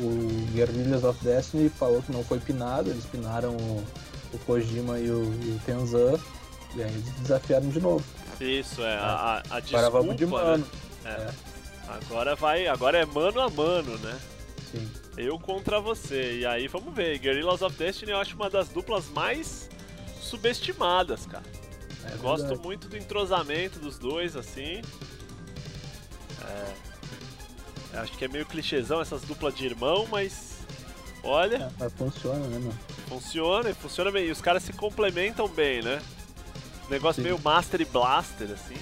o 0.00 0.50
Guerrillas 0.52 1.04
of 1.04 1.22
Destiny 1.24 1.68
falou 1.68 2.02
que 2.02 2.10
não 2.10 2.24
foi 2.24 2.40
pinado, 2.40 2.90
eles 2.90 3.04
pinaram 3.04 3.50
o, 3.56 3.84
o 4.32 4.38
Kojima 4.38 4.98
e 4.98 5.08
o, 5.10 5.22
e 5.22 5.50
o 5.56 5.60
Tenzan, 5.64 6.18
e 6.74 6.82
aí 6.82 6.90
eles 6.90 7.04
desafiaram 7.20 7.68
de 7.68 7.78
novo. 7.80 8.04
Isso, 8.40 8.82
é, 8.82 8.96
a, 8.96 9.42
a, 9.48 9.54
a 9.54 9.56
Agora 9.58 9.90
vamos 9.90 10.16
de 10.16 10.24
desculpa, 10.24 10.44
mano. 10.44 10.66
né, 11.04 11.10
É, 11.12 11.30
agora 11.88 12.34
vai, 12.34 12.66
agora 12.66 12.98
é 12.98 13.04
mano 13.04 13.40
a 13.42 13.48
mano, 13.48 13.96
né. 13.98 14.18
sim. 14.72 14.90
Eu 15.16 15.38
contra 15.38 15.80
você. 15.80 16.38
E 16.40 16.46
aí 16.46 16.68
vamos 16.68 16.94
ver. 16.94 17.18
Guerrillas 17.18 17.62
of 17.62 17.76
Destiny 17.76 18.12
eu 18.12 18.18
acho 18.18 18.34
uma 18.36 18.48
das 18.48 18.68
duplas 18.68 19.08
mais 19.08 19.68
subestimadas, 20.20 21.26
cara. 21.26 21.44
É 22.04 22.16
Gosto 22.16 22.58
muito 22.58 22.88
do 22.88 22.96
entrosamento 22.96 23.78
dos 23.78 23.98
dois, 23.98 24.36
assim. 24.36 24.80
É. 26.48 27.98
Acho 27.98 28.12
que 28.16 28.24
é 28.24 28.28
meio 28.28 28.46
clichêzão 28.46 29.00
essas 29.00 29.22
duplas 29.22 29.54
de 29.54 29.66
irmão, 29.66 30.06
mas. 30.10 30.58
Olha, 31.22 31.56
É, 31.56 31.70
mas 31.78 31.92
funciona, 31.92 32.38
né, 32.46 32.58
mano? 32.58 32.78
funciona 33.08 33.68
e 33.70 33.74
funciona 33.74 34.10
bem. 34.10 34.26
E 34.26 34.30
os 34.30 34.40
caras 34.40 34.62
se 34.62 34.72
complementam 34.72 35.46
bem, 35.48 35.82
né? 35.82 36.00
Negócio 36.88 37.22
Sim. 37.22 37.28
meio 37.28 37.38
Master 37.42 37.80
e 37.80 37.84
Blaster, 37.84 38.48
assim. 38.52 38.76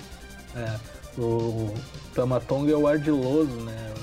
É, 0.55 0.79
o 1.21 1.75
Tamatonga 2.14 2.73
é 2.73 2.77
o 2.77 2.87
ardiloso, 2.87 3.51
né? 3.62 3.95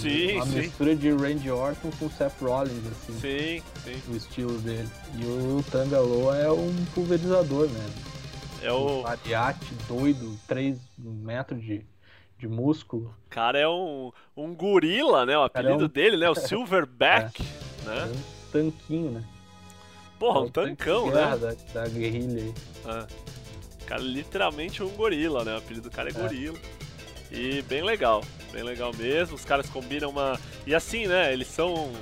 Sim, 0.00 0.34
Uma 0.36 0.46
sim. 0.46 0.58
mistura 0.60 0.94
de 0.96 1.10
Randy 1.10 1.50
Orton 1.50 1.90
com 1.98 2.08
Seth 2.10 2.40
Rollins, 2.40 2.86
assim, 2.86 3.12
Sim, 3.20 3.62
sim. 3.84 4.12
o 4.12 4.16
estilo 4.16 4.58
dele. 4.58 4.88
E 5.16 5.24
o 5.24 5.64
Tangaloa 5.70 6.36
é 6.36 6.50
um 6.50 6.72
pulverizador, 6.94 7.68
né? 7.68 7.90
É 8.62 8.72
o. 8.72 9.02
Um 9.02 9.06
ariate 9.06 9.66
doido, 9.88 10.38
3 10.46 10.78
metros 10.98 11.60
de, 11.62 11.84
de 12.38 12.48
músculo. 12.48 13.14
O 13.26 13.30
cara 13.30 13.58
é 13.58 13.68
um, 13.68 14.12
um 14.36 14.54
gorila, 14.54 15.24
né? 15.26 15.36
O 15.38 15.42
é 15.42 15.46
apelido 15.46 15.84
um- 15.84 15.88
dele, 15.88 16.16
né? 16.16 16.28
O 16.28 16.34
Silverback, 16.34 17.42
É 17.86 17.88
né? 17.88 18.12
um 18.14 18.50
tanquinho, 18.52 19.10
né? 19.12 19.24
Porra, 20.18 20.38
É 20.38 20.42
um 20.42 20.46
de 20.46 20.52
tancão, 20.52 21.10
né? 21.10 21.36
Da, 21.36 21.54
da 21.82 21.88
guerrilha 21.88 22.42
aí. 22.42 22.54
É. 22.86 23.06
O 23.82 23.84
cara 23.88 24.02
é 24.02 24.04
literalmente 24.04 24.82
um 24.82 24.88
gorila, 24.90 25.44
né? 25.44 25.54
O 25.54 25.58
apelido 25.58 25.88
do 25.88 25.94
cara 25.94 26.08
é 26.10 26.12
É. 26.12 26.14
gorila. 26.20 26.58
E 27.30 27.62
bem 27.62 27.82
legal, 27.82 28.24
bem 28.52 28.62
legal 28.62 28.92
mesmo. 28.94 29.34
Os 29.34 29.44
caras 29.44 29.68
combinam 29.68 30.10
uma. 30.10 30.38
E 30.66 30.74
assim, 30.74 31.06
né? 31.06 31.32
Eles 31.32 31.48
são. 31.48 31.92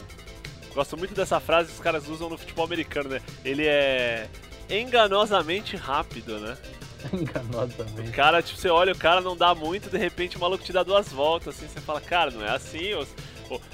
Gosto 0.75 0.97
muito 0.97 1.15
dessa 1.15 1.41
frase 1.41 1.69
que 1.69 1.75
os 1.75 1.81
caras 1.81 2.07
usam 2.09 2.29
no 2.29 2.37
futebol 2.37 2.65
americano, 2.65 3.09
né? 3.09 3.21
Ele 3.45 3.67
é 3.67 4.29
enganosamente 4.69 5.77
rápido, 5.77 6.39
né? 6.39 6.57
O 7.13 7.17
Enganosamente. 7.17 8.11
cara, 8.11 8.43
tipo, 8.43 8.59
você 8.59 8.69
olha, 8.69 8.93
o 8.93 8.99
cara 8.99 9.21
não 9.21 9.37
dá 9.37 9.55
muito, 9.55 9.89
de 9.89 9.97
repente 9.99 10.37
o 10.37 10.41
maluco 10.41 10.65
te 10.65 10.73
dá 10.73 10.83
duas 10.83 11.09
voltas, 11.13 11.55
assim, 11.55 11.69
você 11.69 11.81
fala, 11.81 12.01
cara, 12.01 12.33
não 12.33 12.45
é 12.45 12.51
assim, 12.51 12.95
ou 12.95 13.07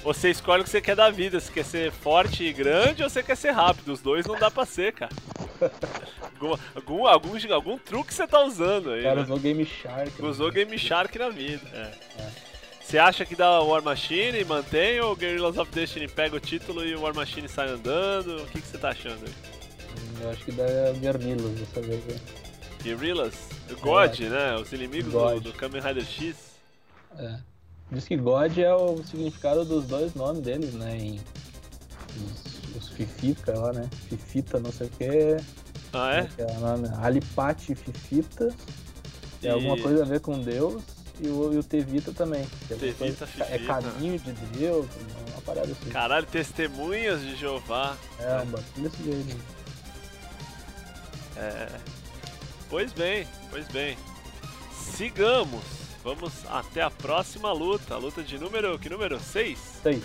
você 0.03 0.29
escolhe 0.29 0.61
o 0.61 0.63
que 0.63 0.69
você 0.69 0.81
quer 0.81 0.95
da 0.95 1.09
vida, 1.09 1.39
se 1.39 1.51
quer 1.51 1.65
ser 1.65 1.91
forte 1.91 2.43
e 2.43 2.53
grande 2.53 3.03
ou 3.03 3.09
você 3.09 3.23
quer 3.23 3.35
ser 3.35 3.51
rápido, 3.51 3.91
os 3.93 4.01
dois 4.01 4.25
não 4.25 4.37
dá 4.37 4.49
pra 4.51 4.65
ser, 4.65 4.93
cara. 4.93 5.11
algum, 6.39 6.57
algum, 6.75 7.07
algum, 7.07 7.53
algum 7.53 7.77
truque 7.77 8.13
você 8.13 8.27
tá 8.27 8.41
usando 8.43 8.91
aí, 8.91 9.03
cara 9.03 9.15
né? 9.15 9.21
usou 9.23 9.39
Game 9.39 9.65
Shark. 9.65 10.21
né? 10.21 10.29
Usou 10.29 10.51
Game 10.51 10.77
Shark 10.77 11.17
na 11.17 11.29
vida, 11.29 11.61
é. 11.73 12.21
É. 12.21 12.53
Você 12.81 12.97
acha 12.97 13.25
que 13.25 13.35
dá 13.35 13.61
War 13.61 13.81
Machine 13.81 14.39
e 14.39 14.45
mantém, 14.45 14.99
ou 14.99 15.15
Guerrillas 15.15 15.57
of 15.57 15.71
Destiny 15.71 16.07
pega 16.07 16.35
o 16.35 16.39
título 16.39 16.85
e 16.85 16.93
o 16.93 17.01
War 17.01 17.15
Machine 17.15 17.47
sai 17.47 17.69
andando? 17.69 18.43
O 18.43 18.47
que, 18.47 18.61
que 18.61 18.67
você 18.67 18.77
tá 18.77 18.89
achando 18.89 19.25
aí? 19.25 19.33
Eu 20.21 20.29
acho 20.29 20.43
que 20.43 20.51
dá 20.51 20.65
Guerrillas 20.99 21.51
dessa 21.59 21.81
vez. 21.81 22.03
né? 22.05 22.19
Guerrillas? 22.83 23.33
O 23.71 23.75
God, 23.77 24.19
né? 24.19 24.55
Os 24.55 24.71
inimigos 24.73 25.11
do, 25.13 25.39
do 25.39 25.53
Kamen 25.53 25.81
Rider 25.81 26.05
X. 26.05 26.35
É. 27.17 27.39
Diz 27.93 28.07
que 28.07 28.17
God 28.17 28.57
é 28.57 28.73
o 28.73 29.03
significado 29.03 29.63
dos 29.63 29.85
dois 29.85 30.13
nomes 30.15 30.41
deles, 30.41 30.73
né? 30.73 30.97
Em, 30.97 31.21
os, 32.75 32.75
os 32.83 32.89
Fifita 32.89 33.57
lá, 33.57 33.71
né? 33.73 33.87
Fifita, 34.09 34.59
não 34.59 34.71
sei 34.71 34.87
o 34.87 34.89
que. 34.89 35.37
Ah, 35.93 36.15
é? 36.15 36.27
é 36.41 36.53
nome? 36.59 36.89
Alipate 37.01 37.75
Fifita. 37.75 38.53
E- 39.41 39.47
alguma 39.47 39.77
coisa 39.77 40.03
a 40.03 40.05
ver 40.05 40.19
com 40.21 40.39
Deus. 40.39 40.81
E 41.21 41.27
o, 41.27 41.53
e 41.53 41.57
o 41.57 41.63
Tevita 41.63 42.11
também. 42.11 42.41
é 42.41 42.75
Tevita, 42.75 42.97
coisa- 42.97 43.25
É 43.43 43.59
Fifita. 43.59 43.81
caminho 43.81 44.17
de 44.17 44.31
Deus, 44.57 44.87
uma 45.31 45.41
parada 45.43 45.71
assim. 45.71 45.89
Caralho, 45.91 46.25
testemunhas 46.25 47.21
de 47.21 47.35
Jeová. 47.35 47.95
É, 48.19 48.41
um 48.41 48.45
bagulho 48.47 48.89
desse 48.89 49.03
jeito. 49.03 49.37
É. 51.37 51.67
Pois 52.69 52.91
bem, 52.93 53.27
pois 53.51 53.67
bem. 53.67 53.95
Sigamos. 54.73 55.82
Vamos 56.03 56.33
até 56.49 56.81
a 56.81 56.91
próxima 56.91 57.51
luta. 57.51 57.95
A 57.95 57.97
luta 57.97 58.21
de 58.21 58.37
número. 58.37 58.77
Que 58.77 58.89
número? 58.89 59.19
6? 59.19 59.59
Seis. 59.81 60.03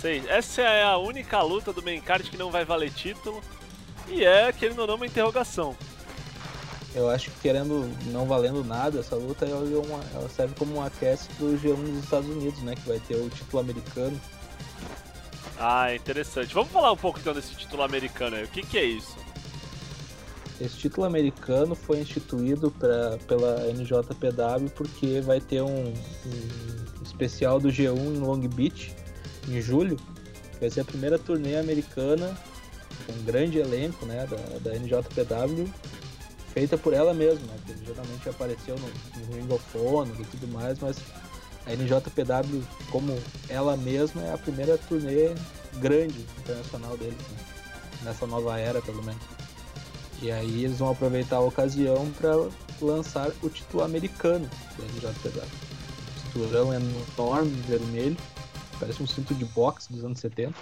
6. 0.00 0.26
Essa 0.28 0.62
é 0.62 0.82
a 0.84 0.98
única 0.98 1.40
luta 1.42 1.72
do 1.72 1.82
main 1.82 2.00
card 2.00 2.28
que 2.28 2.36
não 2.36 2.50
vai 2.50 2.64
valer 2.64 2.92
título. 2.92 3.42
E 4.08 4.24
é, 4.24 4.52
querendo 4.52 4.80
ou 4.80 4.86
não, 4.86 4.96
uma 4.96 5.06
interrogação. 5.06 5.76
Eu 6.94 7.08
acho 7.08 7.30
que 7.30 7.40
querendo, 7.40 7.90
não 8.10 8.26
valendo 8.26 8.62
nada, 8.62 9.00
essa 9.00 9.16
luta 9.16 9.46
ela, 9.46 9.64
é 9.64 10.14
ela 10.14 10.28
serve 10.28 10.54
como 10.54 10.76
um 10.76 10.82
aquece 10.84 11.26
pro 11.36 11.46
G1 11.46 11.76
dos 11.76 12.04
Estados 12.04 12.28
Unidos, 12.28 12.60
né? 12.62 12.74
Que 12.74 12.86
vai 12.86 13.00
ter 13.00 13.14
o 13.14 13.30
título 13.30 13.60
americano. 13.60 14.20
Ah, 15.58 15.94
interessante. 15.94 16.52
Vamos 16.52 16.70
falar 16.70 16.92
um 16.92 16.96
pouco 16.96 17.18
então 17.18 17.32
desse 17.32 17.54
título 17.54 17.82
americano 17.82 18.36
aí. 18.36 18.44
O 18.44 18.48
que, 18.48 18.62
que 18.62 18.76
é 18.76 18.84
isso? 18.84 19.16
Esse 20.60 20.76
título 20.76 21.06
americano 21.06 21.74
foi 21.74 22.00
instituído 22.00 22.70
pra, 22.70 23.18
pela 23.26 23.66
NJPW 23.72 24.70
porque 24.76 25.20
vai 25.20 25.40
ter 25.40 25.62
um, 25.62 25.88
um 25.88 27.02
especial 27.02 27.58
do 27.58 27.68
G1 27.68 27.96
em 27.98 28.18
Long 28.18 28.40
Beach 28.48 28.94
em 29.48 29.60
julho. 29.60 29.98
Vai 30.60 30.70
ser 30.70 30.80
a 30.80 30.84
primeira 30.84 31.18
turnê 31.18 31.56
americana 31.56 32.36
com 33.06 33.12
um 33.12 33.24
grande 33.24 33.58
elenco 33.58 34.06
né, 34.06 34.26
da, 34.26 34.58
da 34.58 34.76
NJPW, 34.78 35.68
feita 36.52 36.78
por 36.78 36.92
ela 36.92 37.12
mesma, 37.12 37.46
né, 37.46 37.76
geralmente 37.84 38.28
apareceu 38.28 38.76
no, 38.76 38.86
no 39.26 39.34
Ring 39.34 39.52
of 39.52 39.78
Honor 39.78 40.20
e 40.20 40.24
tudo 40.24 40.48
mais, 40.48 40.78
mas 40.78 40.98
a 41.66 41.72
NJPW, 41.72 42.62
como 42.90 43.16
ela 43.48 43.76
mesma, 43.76 44.22
é 44.22 44.32
a 44.32 44.38
primeira 44.38 44.78
turnê 44.78 45.34
grande 45.78 46.20
internacional 46.38 46.96
deles, 46.96 47.18
né, 47.18 47.38
nessa 48.04 48.26
nova 48.26 48.58
era 48.58 48.80
pelo 48.82 49.02
menos. 49.02 49.22
E 50.22 50.30
aí 50.30 50.64
eles 50.64 50.78
vão 50.78 50.90
aproveitar 50.92 51.36
a 51.36 51.40
ocasião 51.40 52.08
para 52.12 52.30
lançar 52.80 53.30
o 53.42 53.50
título 53.50 53.82
americano 53.82 54.48
da 54.78 54.84
NJPW. 54.84 55.42
O 56.16 56.20
cinturão 56.32 56.72
é 56.72 56.76
enorme, 56.76 57.50
vermelho, 57.62 58.16
parece 58.78 59.02
um 59.02 59.06
cinto 59.06 59.34
de 59.34 59.44
boxe 59.46 59.92
dos 59.92 60.04
anos 60.04 60.20
70. 60.20 60.54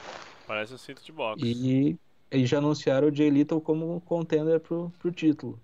Parece 0.47 0.73
um 0.75 0.79
cinto 0.79 1.03
de 1.05 1.13
boxe. 1.13 1.45
E 1.45 1.97
eles 2.31 2.49
já 2.49 2.57
anunciaram 2.59 3.09
o 3.09 3.15
Jay 3.15 3.29
Little 3.29 3.61
como 3.61 4.01
contender 4.01 4.61
pro, 4.61 4.91
pro 4.99 5.13
título. 5.13 5.61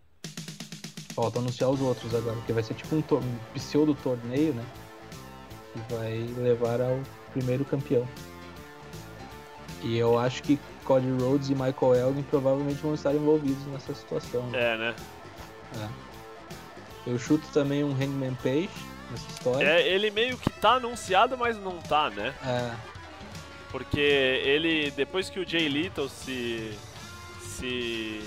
Falta 1.14 1.38
anunciar 1.38 1.70
os 1.70 1.80
outros 1.80 2.14
agora, 2.14 2.36
porque 2.36 2.52
vai 2.52 2.62
ser 2.62 2.74
tipo 2.74 2.94
um, 2.94 3.00
tor- 3.00 3.22
um 3.22 3.38
pseudo 3.54 3.94
torneio, 3.94 4.52
né? 4.52 4.64
Que 5.72 5.94
vai 5.94 6.18
levar 6.36 6.82
ao 6.82 7.00
primeiro 7.32 7.64
campeão. 7.64 8.06
E 9.82 9.96
eu 9.96 10.18
acho 10.18 10.42
que 10.42 10.58
Cody 10.86 11.10
Rhodes 11.20 11.50
e 11.50 11.54
Michael 11.54 11.94
Elgin 11.94 12.22
provavelmente 12.22 12.80
vão 12.80 12.94
estar 12.94 13.12
envolvidos 13.14 13.66
nessa 13.66 13.92
situação. 13.94 14.42
né? 14.44 14.58
É, 14.58 14.76
né? 14.76 14.94
Eu 17.06 17.18
chuto 17.18 17.46
também 17.52 17.84
um 17.84 17.92
Hangman 17.92 18.34
Page 18.42 18.70
nessa 19.10 19.28
história. 19.30 19.66
É, 19.66 19.88
ele 19.88 20.10
meio 20.10 20.36
que 20.36 20.50
tá 20.50 20.74
anunciado, 20.74 21.36
mas 21.36 21.58
não 21.58 21.78
tá, 21.78 22.10
né? 22.10 22.34
É, 22.44 22.72
Porque 23.70 24.00
ele, 24.00 24.90
depois 24.92 25.28
que 25.28 25.38
o 25.38 25.48
Jay 25.48 25.68
Little 25.68 26.08
se, 26.08 26.76
se 27.40 28.20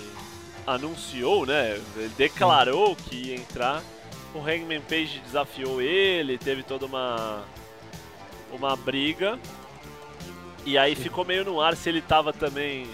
anunciou, 0.67 1.45
né? 1.45 1.82
Ele 1.95 2.12
declarou 2.17 2.95
que 2.95 3.15
ia 3.15 3.36
entrar, 3.36 3.82
o 4.34 4.39
Hangman 4.39 4.82
Page 4.82 5.19
desafiou 5.26 5.82
ele, 5.82 6.38
teve 6.38 6.63
toda 6.63 6.86
uma, 6.86 7.43
uma 8.52 8.76
briga. 8.76 9.39
E 10.65 10.78
aí 10.78 10.95
ficou 10.95 11.26
meio 11.26 11.45
no 11.45 11.62
ar 11.62 11.76
se 11.76 11.89
ele 11.89 12.02
tava 12.02 12.32
também 12.34 12.88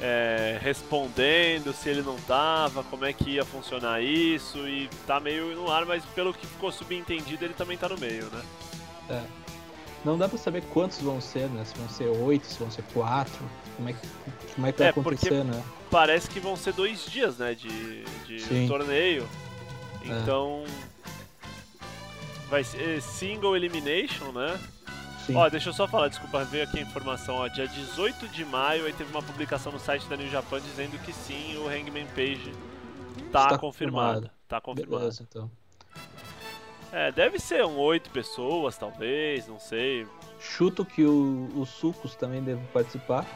é, 0.00 0.58
respondendo 0.60 1.72
se 1.72 1.88
ele 1.88 2.02
não 2.02 2.16
tava, 2.16 2.82
como 2.84 3.04
é 3.04 3.12
que 3.12 3.30
ia 3.30 3.44
funcionar 3.44 4.02
isso, 4.02 4.68
e 4.68 4.88
tá 5.06 5.18
meio 5.18 5.54
no 5.56 5.70
ar, 5.70 5.84
mas 5.84 6.04
pelo 6.14 6.32
que 6.32 6.46
ficou 6.46 6.70
subentendido, 6.70 7.44
ele 7.44 7.54
também 7.54 7.76
tá 7.76 7.88
no 7.88 7.98
meio, 7.98 8.26
né? 8.26 8.42
É. 9.10 9.22
Não 10.04 10.16
dá 10.16 10.28
pra 10.28 10.38
saber 10.38 10.62
quantos 10.72 11.00
vão 11.00 11.20
ser, 11.20 11.48
né? 11.48 11.64
Se 11.64 11.76
vão 11.76 11.88
ser 11.88 12.06
oito, 12.22 12.46
se 12.46 12.58
vão 12.58 12.70
ser 12.70 12.84
quatro. 12.94 13.38
Como 13.76 13.88
é 13.88 13.92
que, 13.92 14.00
como 14.54 14.66
é 14.66 14.72
que 14.72 14.78
vai 14.78 14.86
É, 14.86 14.90
acontecer, 14.90 15.44
né? 15.44 15.62
Parece 15.90 16.30
que 16.30 16.38
vão 16.38 16.54
ser 16.56 16.72
dois 16.72 17.04
dias, 17.06 17.38
né, 17.38 17.54
de, 17.54 18.04
de 18.26 18.40
Sim. 18.40 18.68
torneio. 18.68 19.28
É. 20.02 20.08
Então. 20.08 20.64
Vai 22.48 22.64
ser 22.64 23.02
single 23.02 23.56
elimination, 23.56 24.32
né? 24.32 24.58
Sim. 25.28 25.36
Ó, 25.36 25.48
deixa 25.48 25.68
eu 25.68 25.72
só 25.74 25.86
falar, 25.86 26.08
desculpa, 26.08 26.42
veio 26.44 26.64
aqui 26.64 26.78
a 26.78 26.82
informação, 26.82 27.36
ó, 27.36 27.48
dia 27.48 27.68
18 27.68 28.26
de 28.28 28.44
maio 28.46 28.86
aí 28.86 28.92
teve 28.94 29.10
uma 29.10 29.22
publicação 29.22 29.70
no 29.70 29.78
site 29.78 30.06
da 30.08 30.16
New 30.16 30.28
Japan 30.28 30.58
dizendo 30.60 30.98
que 31.04 31.12
sim, 31.12 31.54
o 31.58 31.68
Hangman 31.68 32.06
Page 32.06 32.50
tá 33.30 33.44
Está 33.44 33.58
confirmado. 33.58 33.60
confirmado. 34.22 34.30
Tá 34.48 34.60
confirmado. 34.60 34.98
Beleza, 35.00 35.22
então. 35.28 35.50
É, 36.90 37.12
deve 37.12 37.38
ser 37.38 37.62
um 37.66 37.76
oito 37.76 38.08
pessoas, 38.08 38.78
talvez, 38.78 39.46
não 39.46 39.60
sei. 39.60 40.06
Chuto 40.40 40.82
que 40.84 41.04
o, 41.04 41.48
os 41.56 41.68
sucos 41.68 42.14
também 42.14 42.42
devem 42.42 42.64
participar. 42.72 43.26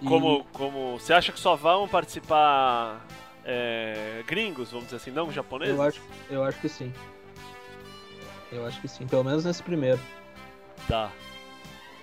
E- 0.00 0.06
Como, 0.06 0.44
como. 0.54 0.98
Você 0.98 1.12
acha 1.12 1.30
que 1.30 1.38
só 1.38 1.54
vão 1.56 1.86
participar 1.86 3.04
é, 3.44 4.24
gringos, 4.26 4.70
vamos 4.70 4.86
dizer 4.86 4.96
assim, 4.96 5.10
não 5.10 5.30
japoneses? 5.30 5.74
Eu 5.76 5.82
acho, 5.82 6.00
eu 6.30 6.42
acho 6.44 6.58
que 6.60 6.68
sim. 6.70 6.90
Eu 8.50 8.64
acho 8.66 8.80
que 8.80 8.88
sim, 8.88 9.06
pelo 9.06 9.24
menos 9.24 9.44
nesse 9.44 9.62
primeiro. 9.62 10.00
Tá. 10.86 11.10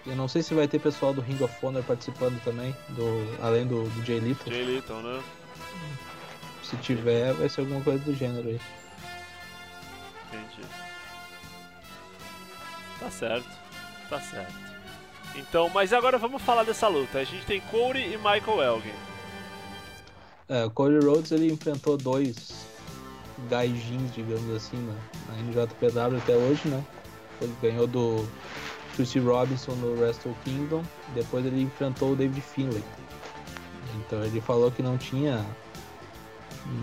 Eu 0.05 0.15
não 0.15 0.27
sei 0.27 0.43
se 0.43 0.53
vai 0.53 0.67
ter 0.67 0.79
pessoal 0.79 1.13
do 1.13 1.21
Ring 1.21 1.41
of 1.43 1.65
Honor 1.65 1.83
participando 1.83 2.39
também, 2.43 2.75
do, 2.89 3.43
além 3.43 3.65
do, 3.65 3.89
do 3.89 4.05
Jay 4.05 4.19
Lethal. 4.19 4.53
Jay 4.53 4.63
Little, 4.63 5.01
né? 5.01 5.23
Se 6.63 6.75
tiver, 6.77 7.33
vai 7.33 7.49
ser 7.49 7.61
alguma 7.61 7.81
coisa 7.81 8.03
do 8.03 8.13
gênero 8.13 8.47
aí. 8.47 8.59
Entendi. 10.27 10.67
Tá 12.99 13.09
certo. 13.09 13.49
Tá 14.09 14.19
certo. 14.19 14.53
Então, 15.35 15.69
mas 15.69 15.91
agora 15.91 16.17
vamos 16.17 16.41
falar 16.41 16.63
dessa 16.63 16.87
luta. 16.87 17.19
A 17.19 17.23
gente 17.23 17.45
tem 17.45 17.59
Corey 17.61 18.13
e 18.13 18.17
Michael 18.17 18.61
Elgin. 18.61 18.93
É, 20.47 20.63
o 20.65 20.69
Cody 20.69 21.03
Rhodes 21.03 21.31
ele 21.31 21.51
enfrentou 21.51 21.97
dois 21.97 22.67
gaijins, 23.49 24.13
digamos 24.13 24.55
assim, 24.55 24.77
na, 24.77 25.33
na 25.33 25.41
NJPW 25.41 26.17
até 26.17 26.35
hoje, 26.35 26.67
né? 26.67 26.83
Ele 27.41 27.55
ganhou 27.61 27.87
do 27.87 28.27
Chrissy 28.95 29.19
Robinson 29.19 29.73
no 29.73 29.99
Wrestle 29.99 30.35
Kingdom, 30.43 30.83
depois 31.13 31.45
ele 31.45 31.61
enfrentou 31.61 32.13
o 32.13 32.15
David 32.15 32.41
Finlay. 32.41 32.83
Então 33.95 34.23
ele 34.23 34.41
falou 34.41 34.71
que 34.71 34.81
não 34.81 34.97
tinha 34.97 35.45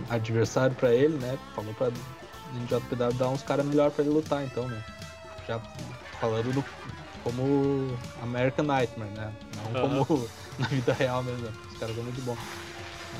adversário 0.09 0.75
pra 0.77 0.95
ele, 0.95 1.17
né? 1.19 1.39
Falou 1.55 1.73
pra 1.75 1.91
NJPW 2.55 3.15
dar 3.19 3.29
uns 3.29 3.43
caras 3.43 3.65
melhor 3.65 3.91
pra 3.91 4.05
ele 4.05 4.13
lutar, 4.13 4.45
então, 4.45 4.69
né? 4.69 4.83
Já 5.47 5.59
falando 6.21 6.53
do, 6.53 6.65
como 7.25 7.97
American 8.23 8.65
Nightmare, 8.67 9.11
né? 9.11 9.33
Não 9.57 9.81
Aham. 9.81 10.05
como 10.05 10.29
na 10.59 10.67
vida 10.69 10.93
real 10.93 11.23
mesmo, 11.23 11.43
né? 11.43 11.53
Os 11.71 11.79
caras 11.79 11.95
são 11.95 12.05
muito 12.05 12.23
bons. 12.23 12.39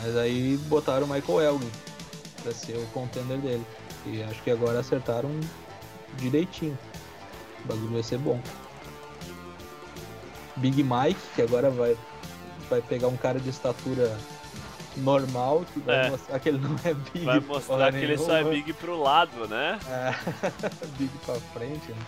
Mas 0.03 0.17
aí 0.17 0.57
botaram 0.69 1.07
o 1.07 1.11
Michael 1.11 1.41
Elgin 1.41 1.71
pra 2.43 2.53
ser 2.53 2.77
o 2.77 2.87
contender 2.89 3.39
dele. 3.39 3.67
E 4.07 4.23
acho 4.23 4.43
que 4.43 4.51
agora 4.51 4.81
acertaram 4.81 5.31
direitinho. 6.17 6.77
O 7.65 7.69
bagulho 7.69 7.93
vai 7.93 8.03
ser 8.03 8.19
bom. 8.19 8.41
Big 10.57 10.83
Mike, 10.83 11.21
que 11.35 11.43
agora 11.43 11.71
vai, 11.71 11.97
vai 12.69 12.83
pegar 12.83 13.09
um 13.09 13.17
cara 13.17 13.41
de 13.41 13.49
estatura 13.51 14.17
normal, 14.97 15.65
que 15.73 15.81
vai 15.81 16.07
É. 16.07 16.11
mostrar 16.11 16.39
que 16.39 16.49
ele 16.51 16.59
não 16.59 16.77
é 16.85 16.95
big. 16.95 17.25
Vai 17.25 17.41
mostrar 17.41 17.91
que 17.93 17.99
ele 17.99 18.19
só 18.19 18.37
é 18.37 18.45
big 18.45 18.73
pro 18.75 19.01
lado, 19.01 19.49
né? 19.49 19.79
É, 19.89 20.15
big 20.99 21.11
pra 21.25 21.35
frente, 21.55 21.91
né? 21.91 22.05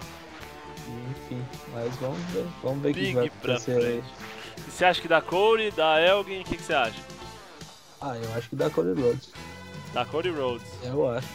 Enfim, 1.10 1.42
mas 1.72 1.96
vamos 1.96 2.18
ver, 2.30 2.46
vamos 2.62 2.82
ver 2.82 2.90
o 2.90 2.94
que 2.94 3.14
vai 3.14 3.26
acontecer 3.26 3.76
aí. 3.82 4.04
E 4.58 4.70
você 4.70 4.84
acha 4.84 5.00
que 5.00 5.08
dá 5.08 5.22
Corey, 5.22 5.70
dá 5.70 5.98
Elgin, 6.00 6.42
o 6.42 6.44
que, 6.44 6.56
que 6.58 6.62
você 6.62 6.74
acha? 6.74 7.00
Ah, 8.00 8.16
eu 8.18 8.34
acho 8.34 8.50
que 8.50 8.56
dá 8.56 8.68
Cody 8.68 9.00
Rhodes. 9.00 9.30
Dá 9.94 10.04
Cody 10.04 10.28
Rhodes. 10.30 10.66
Eu 10.82 11.08
acho. 11.08 11.26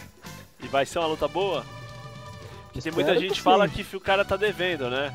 E 0.62 0.67
vai 0.67 0.86
ser 0.86 0.99
uma 0.99 1.08
luta 1.08 1.27
boa? 1.27 1.65
Porque 2.73 2.91
muita 2.91 3.13
que 3.13 3.19
gente 3.19 3.36
sim. 3.36 3.41
fala 3.41 3.67
que 3.67 3.95
o 3.95 3.99
cara 3.99 4.23
tá 4.23 4.36
devendo, 4.36 4.89
né? 4.89 5.13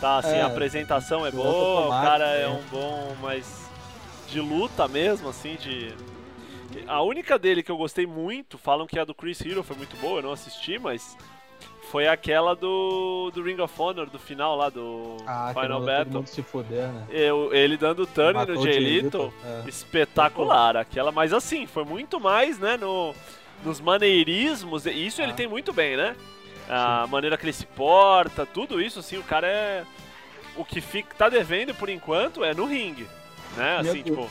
Tá 0.00 0.18
assim, 0.18 0.36
É, 0.36 0.42
a 0.42 0.46
apresentação 0.46 1.24
é 1.26 1.30
boa, 1.30 1.86
o 1.86 1.90
cara 1.90 2.26
é 2.36 2.42
é. 2.42 2.48
um 2.48 2.62
bom, 2.70 3.14
mas 3.22 3.68
de 4.28 4.40
luta 4.40 4.88
mesmo, 4.88 5.28
assim, 5.28 5.56
de. 5.56 5.92
A 6.88 7.00
única 7.02 7.38
dele 7.38 7.62
que 7.62 7.70
eu 7.70 7.76
gostei 7.76 8.06
muito, 8.06 8.58
falam 8.58 8.86
que 8.86 8.98
a 8.98 9.04
do 9.04 9.14
Chris 9.14 9.40
Hero 9.40 9.62
foi 9.62 9.76
muito 9.76 9.96
boa, 9.98 10.18
eu 10.18 10.22
não 10.24 10.32
assisti, 10.32 10.76
mas 10.78 11.16
foi 11.92 12.08
aquela 12.08 12.56
do, 12.56 13.30
do 13.32 13.42
Ring 13.44 13.60
of 13.60 13.72
Honor, 13.80 14.10
do 14.10 14.18
final 14.18 14.56
lá, 14.56 14.68
do 14.70 15.16
Ah, 15.24 15.52
que 15.54 15.60
Final 15.60 15.80
Battle. 15.82 16.26
se 16.26 16.42
fuder, 16.42 16.88
né? 16.88 17.06
Eu, 17.10 17.54
ele 17.54 17.76
dando 17.76 18.04
turn 18.08 18.34
Matou 18.34 18.56
no 18.56 18.60
o 18.60 18.64
Jay 18.64 18.78
Little, 18.80 19.32
É. 19.44 19.68
espetacular. 19.68 20.76
Aquela, 20.76 21.12
mas 21.12 21.32
assim, 21.32 21.64
foi 21.66 21.84
muito 21.84 22.18
mais, 22.18 22.58
né, 22.58 22.76
no, 22.76 23.14
nos 23.64 23.80
maneirismos, 23.80 24.84
isso 24.86 25.22
ele 25.22 25.30
Ah. 25.32 25.36
tem 25.36 25.46
muito 25.46 25.72
bem, 25.72 25.96
né? 25.96 26.16
A 26.68 27.06
maneira 27.06 27.36
que 27.36 27.44
ele 27.44 27.52
se 27.52 27.66
porta, 27.66 28.46
tudo 28.46 28.80
isso, 28.80 29.00
assim, 29.00 29.18
o 29.18 29.22
cara 29.22 29.46
é. 29.46 29.84
O 30.56 30.64
que 30.64 30.80
fica, 30.80 31.14
tá 31.16 31.28
devendo 31.28 31.74
por 31.74 31.88
enquanto 31.88 32.44
é 32.44 32.54
no 32.54 32.64
ringue, 32.64 33.08
né? 33.56 33.82
Meu 33.82 33.90
Assim, 33.92 34.02
Deus. 34.02 34.18
tipo, 34.28 34.30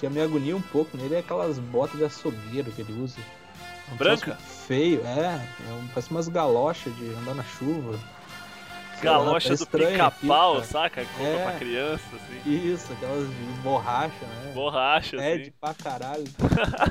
que 0.00 0.08
me 0.08 0.20
agonia 0.20 0.56
um 0.56 0.60
pouco 0.60 0.96
nele 0.96 1.14
é 1.14 1.18
aquelas 1.20 1.58
botas 1.58 1.96
de 1.98 2.04
açougueiro 2.04 2.70
que 2.72 2.80
ele 2.82 2.92
usa. 3.00 3.20
É 3.88 3.94
um 3.94 3.96
Branca? 3.96 4.36
Feio, 4.66 5.00
é. 5.06 5.20
é 5.20 5.80
parece 5.94 6.10
umas 6.10 6.26
galochas 6.28 6.94
de 6.96 7.08
andar 7.14 7.34
na 7.34 7.44
chuva. 7.44 7.98
Sei 8.98 9.08
lá, 9.10 9.18
galocha 9.18 9.48
tá 9.50 9.54
do 9.54 9.66
pica-pau, 9.66 10.64
saca? 10.64 11.04
Roupa 11.18 11.22
É. 11.22 11.42
pra 11.44 11.52
criança, 11.58 12.04
assim. 12.16 12.50
Isso, 12.72 12.92
aquelas 12.92 13.28
de 13.28 13.34
borracha, 13.62 14.24
né? 14.26 14.52
Borracha, 14.54 15.16
É, 15.16 15.34
assim. 15.34 15.42
de 15.44 15.50
pra 15.52 15.74
caralho. 15.74 16.24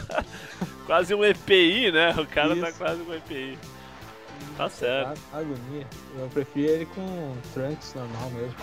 Quase 0.85 1.13
um 1.15 1.23
EPI, 1.23 1.91
né? 1.91 2.13
O 2.17 2.25
cara 2.27 2.55
tá 2.55 2.69
Isso. 2.69 2.77
quase 2.77 3.01
um 3.01 3.13
EPI. 3.13 3.57
Tá 4.57 4.69
certo. 4.69 5.19
Tá, 5.31 5.37
agonia. 5.39 5.87
Eu 6.17 6.27
prefiro 6.29 6.71
ele 6.71 6.85
com 6.87 7.35
trunks 7.53 7.93
normal 7.95 8.29
mesmo. 8.31 8.55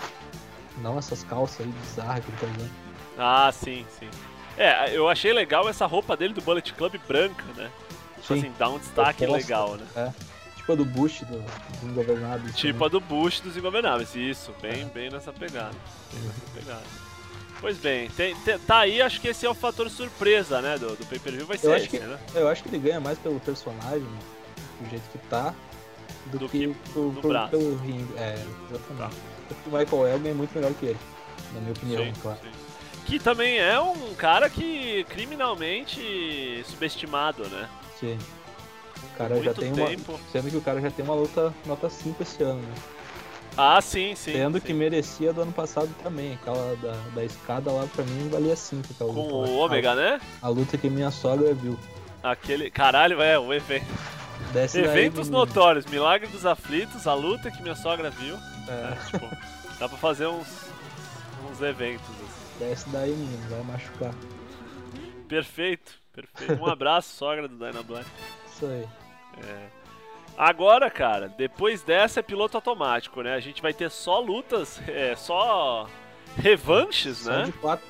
Não 0.77 0.97
essas 0.97 1.23
calças 1.23 1.65
aí 1.65 1.71
bizarras 1.71 2.23
que 2.23 2.31
ele 2.31 2.37
tá 2.39 2.47
usando. 2.57 2.71
Ah, 3.17 3.51
sim, 3.51 3.85
sim. 3.99 4.09
É, 4.57 4.95
eu 4.95 5.09
achei 5.09 5.33
legal 5.33 5.67
essa 5.67 5.85
roupa 5.85 6.15
dele 6.15 6.33
do 6.33 6.41
Bullet 6.41 6.73
Club 6.73 6.95
branca, 7.07 7.43
né? 7.55 7.69
Tipo 8.21 8.33
Sim. 8.33 8.39
assim, 8.39 8.53
dá 8.57 8.69
um 8.69 8.77
destaque 8.79 9.23
Oposta. 9.25 9.41
legal, 9.41 9.75
né? 9.75 9.85
É. 9.95 10.11
Tipo 10.55 10.73
a 10.73 10.75
do 10.75 10.85
Bush, 10.85 11.21
do, 11.21 11.39
do 11.81 11.87
Ingovernável. 11.89 12.53
Tipo 12.53 12.85
a 12.85 12.87
do 12.87 12.99
Bush 12.99 13.39
dos 13.39 13.57
Ingovernáveis, 13.57 14.15
isso, 14.15 14.53
bem, 14.61 14.81
É. 14.83 14.85
bem 14.85 15.09
nessa 15.09 15.33
pegada. 15.33 15.75
Bem 16.13 16.21
nessa 16.23 16.41
pegada. 16.53 16.83
Pois 17.59 17.77
bem, 17.77 18.09
tem- 18.11 18.35
tem- 18.41 18.59
tá 18.59 18.79
aí, 18.79 19.01
acho 19.01 19.19
que 19.21 19.27
esse 19.27 19.45
é 19.45 19.49
o 19.49 19.53
fator 19.53 19.89
surpresa, 19.89 20.61
né, 20.61 20.77
do, 20.77 20.95
do 20.95 21.05
pay-per-view, 21.05 21.45
vai 21.45 21.57
ser 21.57 21.67
acho 21.73 21.85
esse, 21.85 21.89
que- 21.89 21.99
né? 21.99 22.17
Eu 22.33 22.47
acho 22.47 22.63
que 22.63 22.69
ele 22.69 22.79
ganha 22.79 22.99
mais 22.99 23.17
pelo 23.19 23.39
personagem, 23.39 24.07
do 24.79 24.89
jeito 24.89 25.03
que 25.11 25.17
tá, 25.29 25.53
do, 26.27 26.39
Do 26.39 26.49
que, 26.49 26.59
que 26.59 26.67
no 26.67 27.13
pro- 27.13 27.29
braço. 27.29 27.49
pelo 27.51 27.75
ringue. 27.77 28.13
É, 28.17 28.33
exatamente. 28.69 29.15
Porque 29.47 29.69
O 29.69 29.77
Michael 29.77 30.07
Elgin 30.15 30.29
é 30.29 30.33
muito 30.33 30.53
melhor 30.55 30.73
que 30.73 30.85
ele, 30.87 30.99
na 31.53 31.59
minha 31.61 31.71
opinião, 31.73 32.03
Sim, 32.05 32.13
claro. 32.21 32.39
sim. 32.43 32.49
Que 33.05 33.19
também 33.19 33.57
é 33.59 33.79
um 33.79 34.13
cara 34.15 34.49
que 34.49 35.03
criminalmente 35.09 36.63
subestimado, 36.67 37.47
né? 37.49 37.67
Sim. 37.99 38.17
O 39.03 39.17
cara 39.17 39.35
já 39.37 39.43
Muito 39.45 39.59
tem 39.59 39.73
tempo. 39.73 40.11
uma. 40.13 40.19
Sendo 40.31 40.49
que 40.49 40.57
o 40.57 40.61
cara 40.61 40.79
já 40.79 40.91
tem 40.91 41.03
uma 41.03 41.15
luta 41.15 41.53
nota 41.65 41.89
5 41.89 42.21
esse 42.23 42.43
ano, 42.43 42.61
né? 42.61 42.73
Ah, 43.57 43.81
sim, 43.81 44.15
sim. 44.15 44.31
Sendo 44.33 44.59
sim. 44.59 44.65
que 44.67 44.73
merecia 44.73 45.33
do 45.33 45.41
ano 45.41 45.51
passado 45.51 45.89
também. 46.01 46.33
Aquela 46.35 46.75
da, 46.77 46.93
da 47.13 47.25
escada 47.25 47.71
lá 47.71 47.85
pra 47.93 48.05
mim 48.05 48.29
valia 48.29 48.55
5. 48.55 48.87
aquela 48.93 49.13
Com 49.13 49.21
luta 49.21 49.49
o. 49.51 49.57
Ômega, 49.57 49.95
né? 49.95 50.21
A, 50.41 50.47
a 50.47 50.49
luta 50.49 50.77
que 50.77 50.89
minha 50.89 51.11
sogra 51.11 51.53
viu. 51.53 51.77
Aquele. 52.23 52.69
Caralho, 52.71 53.21
é, 53.21 53.37
o 53.37 53.51
evento. 53.53 53.85
Desce 54.53 54.81
daí, 54.81 54.89
Eventos 54.91 55.27
menino. 55.29 55.45
notórios, 55.45 55.85
Milagre 55.85 56.27
dos 56.27 56.45
Aflitos, 56.45 57.07
a 57.07 57.13
luta 57.13 57.49
que 57.51 57.61
minha 57.61 57.75
sogra 57.75 58.09
viu. 58.09 58.35
É, 58.67 58.71
É, 58.71 59.05
tipo, 59.11 59.25
dá 59.79 59.87
pra 59.87 59.97
fazer 59.97 60.27
uns, 60.27 60.47
uns 61.49 61.61
eventos 61.61 62.05
assim. 62.09 62.59
desce 62.59 62.89
daí, 62.89 63.11
menino, 63.11 63.49
vai 63.49 63.63
machucar. 63.63 64.13
Perfeito, 65.27 65.93
perfeito. 66.13 66.61
Um 66.61 66.67
abraço, 66.67 67.15
sogra 67.15 67.47
do 67.47 67.55
Dyna 67.57 67.81
Black. 67.83 68.05
Isso 68.47 68.65
aí. 68.65 68.87
É. 69.47 69.67
Agora, 70.37 70.89
cara, 70.89 71.27
depois 71.29 71.81
dessa 71.83 72.19
é 72.19 72.23
piloto 72.23 72.57
automático, 72.57 73.21
né? 73.21 73.33
A 73.35 73.39
gente 73.39 73.61
vai 73.61 73.73
ter 73.73 73.89
só 73.89 74.19
lutas, 74.19 74.81
é, 74.87 75.15
só 75.15 75.87
revanches, 76.37 77.19
Só 77.19 77.31
né? 77.31 77.43
de 77.43 77.51
4. 77.53 77.85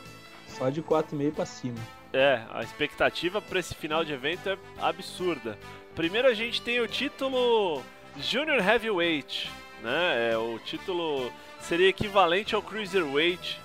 Só 0.47 0.69
de 0.69 0.81
4,5 0.83 1.31
pra 1.33 1.45
cima. 1.45 1.77
É, 2.13 2.41
a 2.53 2.61
expectativa 2.61 3.41
pra 3.41 3.59
esse 3.59 3.73
final 3.73 4.03
de 4.03 4.11
evento 4.11 4.49
é 4.49 4.57
absurda. 4.79 5.57
Primeiro 5.95 6.27
a 6.27 6.33
gente 6.33 6.61
tem 6.61 6.79
o 6.79 6.87
título 6.87 7.83
Junior 8.17 8.57
Heavyweight, 8.65 9.49
né? 9.83 10.31
É, 10.31 10.37
o 10.37 10.57
título 10.59 11.31
seria 11.59 11.89
equivalente 11.89 12.55
ao 12.55 12.61
Cruiserweight 12.61 13.59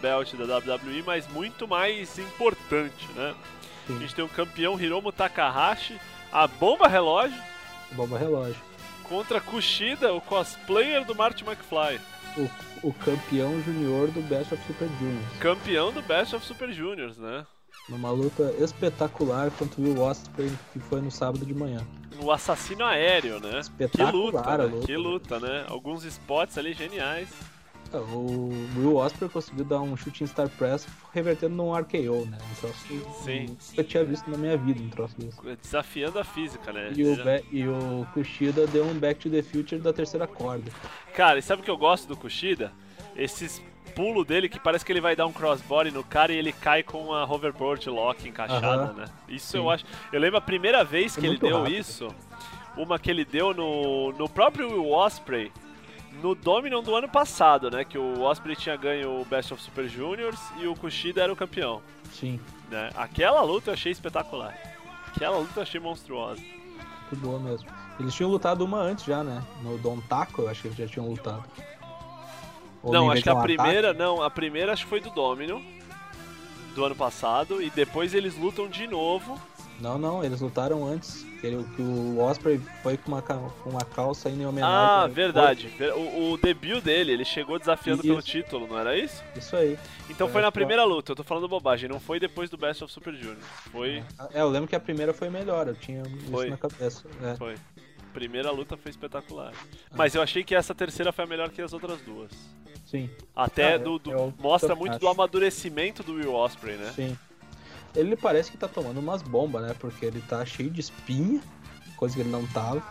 Belt 0.00 0.34
da 0.34 0.58
WWE, 0.58 1.02
mas 1.04 1.26
muito 1.28 1.66
mais 1.66 2.18
importante, 2.18 3.06
né? 3.14 3.34
Sim. 3.86 3.96
A 3.96 4.00
gente 4.00 4.14
tem 4.14 4.24
o 4.24 4.28
campeão 4.28 4.80
Hiromu 4.80 5.10
Takahashi, 5.12 5.98
a 6.32 6.46
bomba 6.46 6.86
relógio, 6.86 7.40
Bomba 7.92 8.16
relógio. 8.18 8.56
contra 9.02 9.40
Kushida, 9.40 10.12
o 10.14 10.20
cosplayer 10.20 11.04
do 11.04 11.14
Marty 11.14 11.44
McFly. 11.44 12.00
O, 12.36 12.88
o 12.88 12.92
campeão 12.92 13.60
junior 13.62 14.08
do 14.08 14.20
Best 14.22 14.54
of 14.54 14.62
Super 14.66 14.88
Juniors. 15.00 15.38
Campeão 15.40 15.92
do 15.92 16.00
Best 16.02 16.36
of 16.36 16.46
Super 16.46 16.72
Juniors, 16.72 17.18
né? 17.18 17.44
Numa 17.88 18.10
luta 18.10 18.54
espetacular 18.60 19.50
contra 19.52 19.80
o 19.80 19.84
Will 19.84 20.00
Ospreay, 20.02 20.50
que 20.72 20.78
foi 20.78 21.00
no 21.00 21.10
sábado 21.10 21.44
de 21.44 21.54
manhã. 21.54 21.84
O 22.22 22.30
assassino 22.30 22.84
aéreo, 22.84 23.40
né? 23.40 23.50
Que 23.50 23.58
Espetacular 23.58 24.12
luta, 24.12 24.58
né? 24.58 24.64
luta. 24.64 24.86
Que 24.86 24.96
luta, 24.96 25.40
né? 25.40 25.64
Alguns 25.68 26.04
spots 26.04 26.56
ali 26.58 26.72
geniais. 26.72 27.28
O 27.92 28.50
Will 28.76 28.96
Ospreay 28.98 29.28
conseguiu 29.28 29.64
dar 29.64 29.80
um 29.80 29.96
chute 29.96 30.22
em 30.22 30.26
Star 30.28 30.48
Press 30.48 30.86
revertendo 31.12 31.56
num 31.56 31.74
RKO, 31.76 32.24
né? 32.26 32.38
Um 32.52 32.54
troço 32.60 32.84
que 32.86 33.02
Sim. 33.24 33.46
eu 33.48 33.56
nunca 33.70 33.82
tinha 33.84 34.04
visto 34.04 34.30
na 34.30 34.38
minha 34.38 34.56
vida, 34.56 34.80
um 34.80 34.88
troço 34.90 35.16
desse. 35.18 35.36
Desafiando 35.60 36.20
a 36.20 36.22
física, 36.24 36.72
né? 36.72 36.92
E 36.94 37.02
o, 37.02 37.16
Já- 37.16 37.24
Be- 37.24 37.44
e 37.50 37.66
o 37.66 38.06
Kushida 38.14 38.64
deu 38.68 38.84
um 38.86 38.94
Back 38.94 39.18
to 39.18 39.28
the 39.30 39.42
Future 39.42 39.80
da 39.80 39.92
terceira 39.92 40.28
corda. 40.28 40.70
Cara, 41.16 41.40
e 41.40 41.42
sabe 41.42 41.62
o 41.62 41.64
que 41.64 41.70
eu 41.70 41.76
gosto 41.76 42.06
do 42.06 42.16
Kushida? 42.16 42.72
Esses 43.16 43.60
pulos 43.94 44.26
dele 44.26 44.48
que 44.48 44.58
parece 44.58 44.84
que 44.84 44.92
ele 44.92 45.00
vai 45.00 45.14
dar 45.16 45.26
um 45.26 45.32
crossbody 45.32 45.90
no 45.90 46.02
cara 46.04 46.32
e 46.32 46.36
ele 46.36 46.52
cai 46.52 46.82
com 46.82 47.12
a 47.14 47.24
hoverboard 47.24 47.88
lock 47.90 48.28
encaixada, 48.28 48.66
Aham. 48.84 48.92
né? 48.94 49.04
Isso 49.28 49.52
Sim. 49.52 49.58
eu 49.58 49.70
acho. 49.70 49.84
Eu 50.12 50.20
lembro 50.20 50.38
a 50.38 50.40
primeira 50.40 50.82
vez 50.84 51.16
É 51.16 51.20
que 51.20 51.26
ele 51.26 51.38
deu 51.38 51.58
rápido. 51.58 51.74
isso, 51.76 52.08
uma 52.76 52.98
que 52.98 53.10
ele 53.10 53.24
deu 53.24 53.52
no, 53.54 54.12
no 54.12 54.28
próprio 54.28 54.68
Will 54.70 54.90
Osprey. 54.92 55.52
No 56.22 56.34
Dominion 56.34 56.82
do 56.82 56.94
ano 56.94 57.08
passado, 57.08 57.70
né? 57.70 57.84
Que 57.84 57.96
o 57.96 58.22
Osprey 58.22 58.56
tinha 58.56 58.76
ganho 58.76 59.20
o 59.20 59.24
Best 59.24 59.54
of 59.54 59.62
Super 59.62 59.88
Juniors 59.88 60.38
e 60.58 60.66
o 60.66 60.74
Kushida 60.74 61.22
era 61.22 61.32
o 61.32 61.36
campeão. 61.36 61.80
Sim, 62.12 62.40
Né? 62.68 62.90
Aquela 62.96 63.40
luta 63.42 63.70
eu 63.70 63.74
achei 63.74 63.92
espetacular. 63.92 64.52
Aquela 65.14 65.38
luta 65.38 65.52
eu 65.60 65.62
achei 65.62 65.80
monstruosa. 65.80 66.40
muito 66.42 67.16
boa 67.24 67.38
mesmo. 67.38 67.68
Eles 67.98 68.12
tinham 68.14 68.30
lutado 68.30 68.62
uma 68.64 68.78
antes 68.78 69.04
já, 69.04 69.22
né? 69.22 69.42
No 69.62 69.78
Don 69.78 70.00
Taco, 70.00 70.42
eu 70.42 70.48
acho 70.48 70.62
que 70.62 70.68
eles 70.68 70.78
já 70.78 70.86
tinham 70.88 71.06
lutado. 71.08 71.44
Ou 72.82 72.92
não, 72.92 73.10
acho 73.10 73.22
que 73.22 73.28
a 73.28 73.32
Invention 73.32 73.56
primeira, 73.56 73.92
não, 73.92 74.22
a 74.22 74.30
primeira 74.30 74.72
acho 74.72 74.84
que 74.84 74.90
foi 74.90 75.00
do 75.00 75.10
Domino 75.10 75.62
do 76.74 76.84
ano 76.84 76.94
passado 76.94 77.60
e 77.62 77.68
depois 77.70 78.14
eles 78.14 78.36
lutam 78.36 78.68
de 78.68 78.86
novo. 78.86 79.32
Ataque. 79.34 79.50
Não, 79.80 79.98
não, 79.98 80.22
eles 80.24 80.40
lutaram 80.40 80.86
antes. 80.86 81.24
Que, 81.40 81.46
ele- 81.46 81.64
que 81.74 81.80
o 81.80 82.18
Osprey 82.20 82.60
foi 82.82 82.98
com 82.98 83.12
uma, 83.12 83.22
com 83.22 83.70
uma 83.70 83.80
calça 83.82 84.28
em 84.28 84.44
homenagem. 84.44 84.76
Ah, 84.76 85.02
ao- 85.04 85.08
verdade. 85.08 85.68
Ver- 85.68 85.94
O, 85.94 86.32
o 86.32 86.36
debut 86.36 86.82
dele, 86.84 87.12
ele 87.12 87.24
chegou 87.24 87.58
desafiando 87.58 88.02
pelo 88.02 88.18
Isso. 88.18 88.28
título, 88.28 88.66
não 88.66 88.78
era 88.78 88.94
isso? 88.98 89.22
Isso 89.34 89.56
aí. 89.56 89.78
Então 90.10 90.28
É, 90.28 90.30
foi 90.30 90.42
na 90.42 90.52
primeira 90.52 90.84
luta, 90.84 91.12
eu 91.12 91.16
tô 91.16 91.24
falando 91.24 91.48
bobagem, 91.48 91.88
não 91.88 91.98
foi 91.98 92.20
depois 92.20 92.50
do 92.50 92.58
Best 92.58 92.84
of 92.84 92.92
Super 92.92 93.14
Junior. 93.14 93.38
Foi, 93.72 94.02
É, 94.34 94.42
eu 94.42 94.50
lembro 94.50 94.68
que 94.68 94.76
a 94.76 94.80
primeira 94.80 95.14
foi 95.14 95.30
melhor, 95.30 95.66
eu 95.68 95.74
tinha 95.74 96.02
Foi. 96.30 96.42
isso 96.48 96.50
na 96.50 96.56
cabeça. 96.58 97.04
É. 97.22 97.34
foi. 97.36 97.54
Primeira 98.12 98.50
luta 98.50 98.76
foi 98.76 98.90
espetacular. 98.90 99.52
Mas 99.94 100.14
eu 100.14 100.20
achei 100.20 100.44
que 100.44 100.54
essa 100.54 100.74
terceira 100.74 101.10
foi 101.10 101.24
a 101.24 101.28
melhor 101.28 101.48
que 101.48 101.62
as 101.62 101.72
outras 101.72 101.98
duas. 102.02 102.30
Sim, 102.90 103.08
Até 103.36 103.74
Ah, 103.74 103.78
do, 103.78 103.98
do- 103.98 104.10
eu 104.10 104.34
mostra 104.38 104.74
muito 104.74 104.92
acho. 104.92 105.00
do 105.00 105.08
amadurecimento 105.08 106.02
do 106.02 106.14
Will 106.14 106.34
Osprey, 106.34 106.76
né? 106.76 106.92
sim. 106.94 107.16
Ele 107.94 108.16
parece 108.16 108.50
que 108.52 108.56
tá 108.56 108.68
tomando 108.68 108.98
umas 109.00 109.20
bombas, 109.22 109.62
né? 109.62 109.74
Porque 109.78 110.06
ele 110.06 110.20
tá 110.22 110.44
cheio 110.46 110.70
de 110.70 110.80
espinha, 110.80 111.40
coisa 111.96 112.14
que 112.14 112.20
ele 112.20 112.28
não 112.30 112.46
tava. 112.46 112.82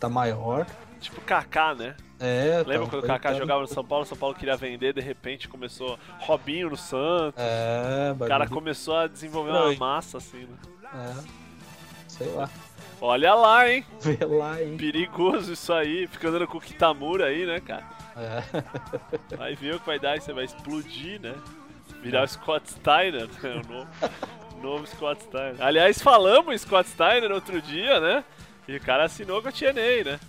Tá 0.00 0.08
maior. 0.08 0.66
Tipo 1.00 1.20
Kaká, 1.20 1.74
né? 1.74 1.94
É, 2.18 2.62
Lembra 2.66 2.86
tá- 2.86 2.90
quando 2.90 3.04
o 3.04 3.06
Kaká 3.06 3.32
tá- 3.32 3.38
jogava 3.38 3.60
no 3.60 3.66
São 3.66 3.84
Paulo, 3.84 4.04
o 4.04 4.06
São 4.08 4.16
Paulo 4.16 4.34
queria 4.34 4.56
vender, 4.56 4.94
de 4.94 5.00
repente 5.02 5.46
começou 5.46 5.98
Robinho 6.20 6.70
no 6.70 6.76
Santos. 6.76 7.34
É, 7.38 8.12
O 8.14 8.18
cara 8.20 8.38
bagulho- 8.44 8.50
começou 8.50 8.96
a 8.96 9.06
desenvolver 9.06 9.50
uma 9.50 9.58
Estranho. 9.72 9.78
massa 9.78 10.16
assim, 10.18 10.46
né? 10.46 10.56
É. 10.94 11.24
Sei 12.08 12.28
lá. 12.32 12.48
Olha 12.98 13.34
lá, 13.34 13.68
hein? 13.70 13.84
Vê 14.00 14.24
lá, 14.24 14.62
hein? 14.62 14.76
Perigoso 14.78 15.52
isso 15.52 15.70
aí. 15.72 16.06
Fica 16.06 16.28
andando 16.30 16.46
com 16.46 16.56
o 16.56 16.60
Kitamura 16.62 17.26
aí, 17.26 17.44
né, 17.44 17.60
cara? 17.60 17.84
É. 18.16 19.36
Vai 19.36 19.54
ver 19.54 19.74
o 19.74 19.80
que 19.80 19.86
vai 19.86 19.98
dar, 19.98 20.20
você 20.20 20.32
vai 20.32 20.44
explodir, 20.44 21.20
né? 21.20 21.34
Virar 22.02 22.24
o 22.24 22.28
Scott 22.28 22.70
Steiner, 22.70 23.28
né? 23.42 23.62
O 23.64 23.72
novo, 23.72 23.88
novo 24.62 24.86
Scott 24.86 25.22
Steiner. 25.22 25.56
Aliás, 25.60 26.00
falamos 26.00 26.54
em 26.54 26.58
Scott 26.58 26.88
Steiner 26.88 27.30
outro 27.32 27.60
dia, 27.60 28.00
né? 28.00 28.24
E 28.68 28.76
o 28.76 28.80
cara 28.80 29.04
assinou 29.04 29.40
com 29.42 29.48
a 29.48 29.52
TNA, 29.52 30.04
né? 30.04 30.20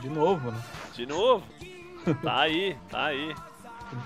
De 0.00 0.08
novo, 0.08 0.50
né? 0.50 0.58
De 0.94 1.06
novo. 1.06 1.44
Tá 2.22 2.40
aí, 2.40 2.76
tá 2.90 3.06
aí. 3.06 3.34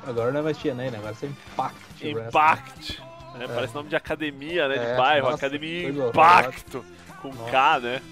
Agora 0.06 0.30
não 0.30 0.40
é 0.40 0.42
mais 0.42 0.58
TNA, 0.58 0.90
né? 0.90 0.98
Agora 0.98 1.14
é 1.22 1.26
Impact. 1.26 2.04
Wrestling. 2.04 2.28
Impact. 2.28 3.02
né? 3.38 3.48
Parece 3.48 3.74
nome 3.74 3.88
de 3.88 3.96
academia, 3.96 4.68
né? 4.68 4.74
De 4.78 4.84
É, 4.84 4.96
bairro. 4.96 5.30
nossa, 5.30 5.36
Academia 5.46 5.88
Impacto. 5.88 6.84
Com 7.22 7.28
Nossa. 7.28 7.50
K, 7.50 7.80
né? 7.80 8.02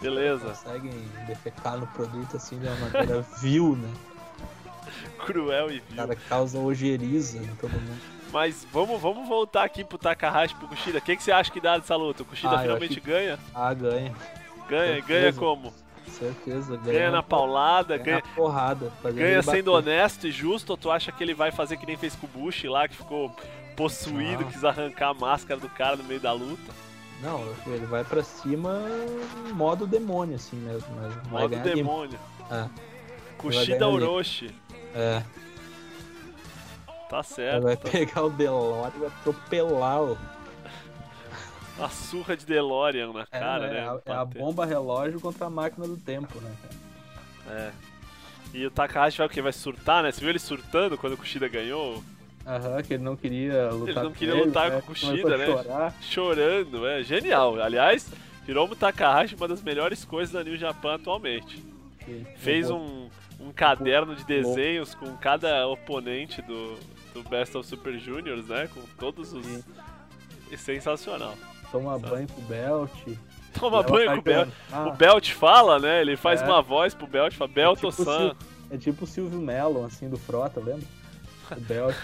Beleza. 0.00 0.46
Conseguem 0.48 0.92
defecar 1.26 1.76
no 1.78 1.86
produto 1.88 2.36
assim 2.36 2.58
de 2.58 2.66
uma 2.66 2.76
maneira 2.76 3.20
vil, 3.40 3.76
né? 3.76 3.88
Cruel 5.26 5.70
e 5.70 5.80
vil. 5.80 5.96
cara 5.96 6.16
causa 6.16 6.58
ojeriza 6.58 7.38
em 7.38 7.46
todo 7.56 7.70
mundo. 7.72 8.00
Mas 8.32 8.66
vamos, 8.72 9.00
vamos 9.00 9.28
voltar 9.28 9.64
aqui 9.64 9.82
pro 9.84 9.98
Takahashi 9.98 10.54
pro 10.54 10.68
Kushida. 10.68 10.98
O 10.98 11.02
que, 11.02 11.16
que 11.16 11.22
você 11.22 11.32
acha 11.32 11.50
que 11.50 11.60
dá 11.60 11.76
dessa 11.78 11.96
luta? 11.96 12.22
O 12.22 12.26
Kushida 12.26 12.54
Ah, 12.56 12.60
finalmente 12.62 13.00
que- 13.00 13.06
ganha? 13.10 13.38
Ah, 13.54 13.74
ganha. 13.74 14.14
Ganha, 14.68 14.94
certeza. 14.94 15.06
ganha 15.08 15.32
como? 15.32 15.74
Certeza. 16.06 16.76
Ganha, 16.76 16.98
Ganha 16.98 17.10
na 17.10 17.22
paulada, 17.22 17.96
Ganha 17.98 18.04
ganha, 18.04 18.16
na 18.28 18.34
porrada. 18.34 18.92
ganha 19.14 19.42
sendo 19.42 19.72
honesto 19.72 20.26
e 20.28 20.30
justo, 20.32 20.70
ou 20.70 20.76
tu 20.76 20.90
acha 20.90 21.10
que 21.12 21.22
ele 21.24 21.34
vai 21.34 21.50
fazer 21.50 21.76
que 21.76 21.86
nem 21.86 21.96
fez 21.96 22.14
com 22.14 22.26
o 22.26 22.30
Bush 22.30 22.64
lá, 22.64 22.86
que 22.88 22.96
ficou 22.96 23.34
possuído, 23.76 24.42
Não. 24.44 24.50
quis 24.50 24.64
arrancar 24.64 25.08
a 25.10 25.14
máscara 25.14 25.58
do 25.58 25.68
cara 25.68 25.96
no 25.96 26.04
meio 26.04 26.20
da 26.20 26.32
luta? 26.32 26.72
Não, 27.22 27.40
ele 27.66 27.84
vai 27.86 28.02
pra 28.04 28.22
cima 28.22 28.80
modo 29.54 29.86
demônio, 29.86 30.36
assim 30.36 30.56
mesmo. 30.56 30.88
Mas 30.96 31.14
vai 31.30 31.42
Modo 31.42 31.56
demônio. 31.58 32.18
É, 32.50 32.68
Kushida. 33.36 33.86
Orochi. 33.88 34.54
é. 34.94 35.22
Tá 37.08 37.18
Ele 37.18 37.24
certo. 37.24 37.62
vai 37.64 37.76
tá- 37.76 37.90
pegar 37.90 38.22
o 38.22 38.30
Delore 38.30 38.92
e 38.96 38.98
vai 39.00 39.08
atropelar 39.08 40.02
o. 40.02 40.18
A 41.78 41.88
surra 41.88 42.36
de 42.36 42.44
DeLorean 42.44 43.12
na 43.12 43.22
É, 43.32 43.38
cara, 43.40 43.66
né? 43.68 43.72
né? 43.72 43.78
É 43.78 43.88
a- 43.88 44.00
é 44.04 44.12
a 44.18 44.24
bomba 44.24 44.66
relógio 44.66 45.18
contra 45.20 45.46
a 45.46 45.50
máquina 45.50 45.86
do 45.86 45.96
tempo, 45.96 46.38
né, 46.40 46.54
cara? 46.62 47.58
É. 47.58 47.72
E 48.52 48.66
o 48.66 48.70
Takahashi 48.70 49.18
vai 49.18 49.26
o 49.26 49.30
quê? 49.30 49.40
Vai 49.40 49.52
surtar, 49.52 50.02
né? 50.02 50.12
Você 50.12 50.20
viu 50.20 50.28
ele 50.28 50.38
surtando 50.38 50.98
quando 50.98 51.14
o 51.14 51.16
Kushida 51.16 51.48
ganhou? 51.48 52.02
Aham, 52.46 52.82
que 52.82 52.94
ele 52.94 53.02
não 53.02 53.16
queria 53.16 53.70
lutar 53.70 53.88
Ele 53.88 54.00
não 54.04 54.10
com 54.12 54.18
queria 54.18 54.34
ele, 54.34 54.44
lutar 54.44 54.70
né? 54.70 54.76
com 54.80 54.80
o 54.80 54.82
Kushida, 54.86 55.36
né? 55.36 55.46
chorar. 55.46 55.94
Chorando, 56.00 56.86
é 56.86 57.02
genial. 57.02 57.60
Aliás, 57.60 58.08
Hiromu 58.48 58.74
Takahashi, 58.74 59.34
uma 59.34 59.46
das 59.46 59.62
melhores 59.62 60.04
coisas 60.04 60.32
da 60.32 60.42
New 60.42 60.56
Japan 60.56 60.94
atualmente. 60.94 61.62
Sim. 62.04 62.26
Fez 62.38 62.70
um, 62.70 63.08
um 63.38 63.52
caderno 63.52 64.16
de 64.16 64.24
desenhos 64.24 64.94
com 64.94 65.14
cada 65.18 65.66
oponente 65.68 66.40
do, 66.42 66.76
do 67.14 67.22
Best 67.28 67.56
of 67.56 67.68
Super 67.68 67.98
Juniors, 67.98 68.46
né? 68.48 68.68
Com 68.74 68.80
todos 68.98 69.32
os. 69.32 69.44
Sim. 69.46 69.62
É 70.50 70.56
sensacional. 70.56 71.34
Toma 71.70 71.96
banho 71.98 72.26
com 72.26 72.40
o 72.40 72.44
Belt. 72.44 72.90
Toma 73.52 73.82
banho 73.82 74.12
com 74.12 74.18
o 74.18 74.22
Belt. 74.22 74.48
cartão. 74.68 74.86
O 74.86 74.92
Ah, 74.92 74.96
Belt 74.96 75.30
fala, 75.32 75.78
né? 75.78 76.00
Ele 76.00 76.16
faz 76.16 76.40
É. 76.42 76.44
uma 76.44 76.60
voz 76.62 76.94
pro 76.94 77.06
Belt, 77.06 77.34
fala 77.34 77.50
é 77.50 77.54
Belto 77.54 77.88
tipo, 77.90 78.02
o 78.02 78.04
San. 78.04 78.18
Sil- 78.34 78.36
é 78.70 78.76
tipo 78.78 79.04
o 79.04 79.06
Silvio 79.06 79.38
Mello, 79.40 79.84
assim, 79.84 80.08
do 80.08 80.16
Frota, 80.16 80.58
lembra? 80.58 80.86
O 81.56 81.60
Belt. 81.60 81.94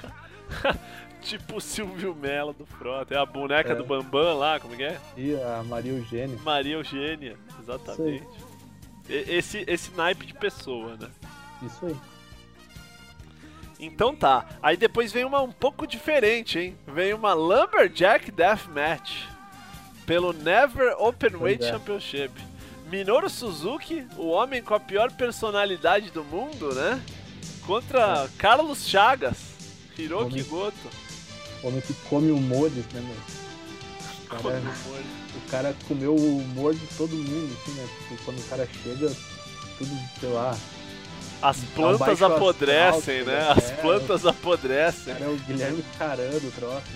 Tipo 1.22 1.56
o 1.56 1.60
Silvio 1.60 2.14
Mello 2.14 2.52
do 2.52 2.64
Frota. 2.66 3.14
É 3.14 3.18
a 3.18 3.26
boneca 3.26 3.72
É. 3.72 3.74
do 3.74 3.84
Bambam 3.84 4.38
lá, 4.38 4.60
como 4.60 4.76
que 4.76 4.84
é? 4.84 5.00
e 5.16 5.34
a 5.34 5.62
Maria 5.64 5.92
Eugênia. 5.92 6.38
Maria 6.44 6.74
Eugênia, 6.74 7.36
exatamente. 7.60 8.24
Esse, 9.08 9.64
esse 9.66 9.90
naipe 9.96 10.24
de 10.26 10.34
pessoa, 10.34 10.96
né? 10.96 11.08
Isso 11.62 11.86
aí. 11.86 11.96
Então 13.78 14.14
tá. 14.14 14.46
Aí 14.62 14.76
depois 14.76 15.12
vem 15.12 15.24
uma 15.24 15.42
um 15.42 15.52
pouco 15.52 15.86
diferente, 15.86 16.58
hein? 16.58 16.76
Vem 16.86 17.12
uma 17.12 17.34
Lumberjack 17.34 18.30
Deathmatch 18.30 19.24
pelo 20.06 20.32
Never 20.32 20.94
Openweight 20.98 21.64
é. 21.64 21.70
Championship. 21.72 22.32
Minoru 22.88 23.28
Suzuki, 23.28 24.06
o 24.16 24.28
homem 24.28 24.62
com 24.62 24.74
a 24.74 24.80
pior 24.80 25.10
personalidade 25.12 26.10
do 26.10 26.22
mundo, 26.24 26.72
né? 26.74 27.02
Contra 27.66 28.28
Carlos 28.38 28.86
Chagas, 28.88 29.55
Hiroki 30.02 30.32
Homem- 30.32 30.44
Goto. 30.44 30.90
Homem 31.62 31.80
que 31.80 31.94
come 32.08 32.30
humores, 32.30 32.84
né, 32.92 33.00
meu? 33.00 33.16
O 34.38 34.42
cara, 34.42 34.62
o 35.36 35.50
cara 35.50 35.76
comeu 35.86 36.14
o 36.14 36.38
humor 36.38 36.74
de 36.74 36.86
todo 36.98 37.14
mundo, 37.14 37.56
assim, 37.62 37.72
né? 37.72 37.88
Tipo, 38.08 38.24
quando 38.24 38.38
o 38.40 38.42
cara 38.44 38.68
chega, 38.82 39.12
tudo, 39.78 39.98
sei 40.20 40.28
lá. 40.30 40.56
As 41.42 41.58
plantas 41.74 41.98
baixo 42.00 42.12
astral, 42.12 42.36
apodrecem, 42.36 43.24
né? 43.24 43.34
é. 43.34 43.52
As 43.52 43.70
plantas 43.80 44.24
O 44.24 44.28
apodrecem. 44.28 45.14
cara 45.14 45.24
é 45.26 45.28
o 45.28 45.36
Guilherme 45.36 45.84
Carano 45.98 46.40
do 46.40 46.50
troço, 46.50 46.86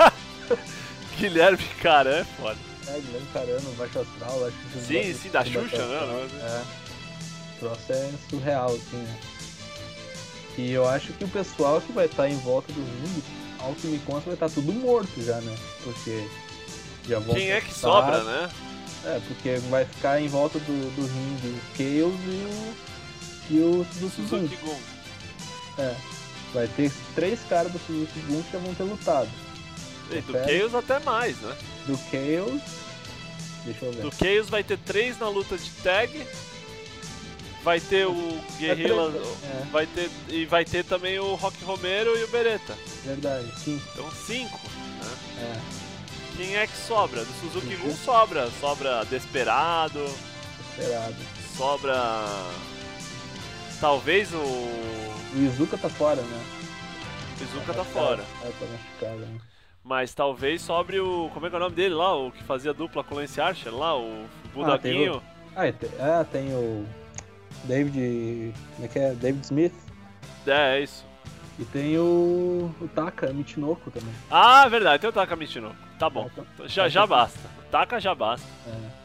né? 0.00 0.12
Guilherme 1.18 1.64
Caran, 1.80 2.16
é 2.20 2.24
foda. 2.24 2.58
É, 2.88 2.92
Guilherme 3.00 3.26
Carano, 3.32 3.72
baixo 3.76 3.98
astral, 4.00 4.46
acho 4.46 4.56
que 4.56 4.80
Sim, 4.80 5.14
sim, 5.14 5.28
da 5.30 5.44
Xuxa, 5.44 5.86
né? 5.86 6.00
negócio. 6.00 6.36
É. 6.40 6.62
O 6.62 7.58
troço 7.60 7.92
é 7.92 8.10
surreal, 8.30 8.70
assim, 8.74 8.96
né? 8.96 9.18
E 10.56 10.70
eu 10.70 10.86
acho 10.86 11.12
que 11.14 11.24
o 11.24 11.28
pessoal 11.28 11.80
que 11.80 11.92
vai 11.92 12.06
estar 12.06 12.28
em 12.28 12.36
volta 12.38 12.72
do 12.72 12.80
ringue, 12.80 13.22
ao 13.58 13.74
que 13.74 13.86
me 13.86 13.98
consta, 14.00 14.24
vai 14.26 14.34
estar 14.34 14.50
tudo 14.50 14.72
morto 14.72 15.22
já, 15.22 15.40
né? 15.40 15.56
Porque 15.82 16.28
já 17.08 17.18
vão 17.18 17.34
Quem 17.34 17.50
é 17.50 17.60
que 17.60 17.72
sobra, 17.72 18.22
né? 18.22 18.50
É, 19.04 19.20
porque 19.26 19.56
vai 19.68 19.84
ficar 19.84 20.20
em 20.20 20.28
volta 20.28 20.58
do, 20.60 20.94
do 20.94 21.06
ringue 21.06 21.48
o 21.48 21.76
Chaos 21.76 22.20
e 22.24 22.44
o. 22.44 22.92
E 23.50 23.58
o 23.58 23.86
do 23.98 24.10
Suzuki. 24.10 24.56
Gun. 24.56 24.78
É. 25.78 25.94
Vai 26.54 26.68
ter 26.68 26.92
três 27.14 27.40
caras 27.48 27.72
do 27.72 27.78
Suzuki 27.78 28.20
Gun 28.20 28.42
que 28.42 28.52
já 28.52 28.58
vão 28.58 28.74
ter 28.74 28.84
lutado. 28.84 29.28
E 30.10 30.16
do 30.16 30.32
Confere. 30.32 30.58
Chaos 30.58 30.74
até 30.74 30.98
mais, 31.00 31.36
né? 31.38 31.56
Do 31.86 31.96
Chaos. 31.96 32.62
Deixa 33.64 33.84
eu 33.86 33.92
ver. 33.92 34.02
Do 34.02 34.12
Chaos 34.14 34.50
vai 34.50 34.62
ter 34.62 34.78
três 34.78 35.18
na 35.18 35.28
luta 35.28 35.56
de 35.56 35.70
tag. 35.82 36.26
Vai 37.62 37.78
ter 37.80 38.06
o 38.06 38.40
Guerrilla. 38.58 39.12
É, 39.44 39.64
Vai 39.70 39.86
ter, 39.86 40.10
e 40.28 40.44
vai 40.46 40.64
ter 40.64 40.84
também 40.84 41.18
o 41.18 41.34
Rock 41.36 41.62
Romero 41.64 42.16
e 42.18 42.24
o 42.24 42.28
Beretta. 42.28 42.76
verdade, 43.04 43.46
sim. 43.58 43.80
Então 43.92 44.10
cinco. 44.10 44.58
Né? 45.00 45.16
É, 45.38 46.36
Quem 46.36 46.56
é 46.56 46.66
que 46.66 46.76
sobra? 46.76 47.24
Do 47.24 47.32
Suzuki 47.40 47.74
Uhum. 47.76 47.88
Gun 47.90 47.94
sobra. 47.96 48.50
Sobra 48.60 49.04
Desperado. 49.04 50.04
esperado. 50.70 51.16
Sobra. 51.56 51.94
Talvez 53.80 54.32
o. 54.32 54.38
O 54.38 55.38
Izuka 55.38 55.78
tá 55.78 55.88
fora, 55.88 56.20
né? 56.20 56.44
Izuka 57.40 57.72
tá 57.72 57.84
fora. 57.84 58.22
É, 58.42 58.46
tá 58.50 58.66
machucado, 58.66 59.20
né? 59.26 59.38
Mas 59.84 60.14
talvez 60.14 60.62
sobre 60.62 61.00
o. 61.00 61.30
Como 61.32 61.46
é 61.46 61.48
que 61.50 61.54
é 61.54 61.58
o 61.58 61.62
nome 61.62 61.74
dele 61.74 61.94
lá? 61.94 62.14
O 62.16 62.30
que 62.30 62.42
fazia 62.44 62.72
dupla 62.74 63.02
com 63.02 63.14
o 63.14 63.18
Lance 63.18 63.40
Archer 63.40 63.74
lá? 63.74 63.96
O 63.96 64.26
Budaguinho. 64.54 65.22
Ah, 65.56 65.70
tem, 65.72 65.90
ah, 66.00 66.24
tem 66.30 66.52
o 66.54 66.86
David. 67.64 68.54
Como 68.74 68.84
é 68.84 68.88
que 68.88 68.98
é? 68.98 69.12
David 69.14 69.44
Smith. 69.44 69.74
É, 70.46 70.78
é 70.78 70.82
isso. 70.82 71.04
E 71.58 71.64
tem 71.66 71.98
o, 71.98 72.70
o 72.80 72.88
Taka 72.88 73.32
Michinoku 73.32 73.90
também. 73.90 74.12
Ah, 74.30 74.66
verdade, 74.68 75.00
tem 75.00 75.10
o 75.10 75.12
Taka 75.12 75.36
Michinoku. 75.36 75.76
Tá 75.98 76.08
bom. 76.10 76.28
Taka- 76.34 76.68
Já, 76.68 76.88
já 76.88 77.06
basta. 77.06 77.48
Taka 77.70 78.00
já 78.00 78.14
basta. 78.14 78.46
É. 78.66 79.02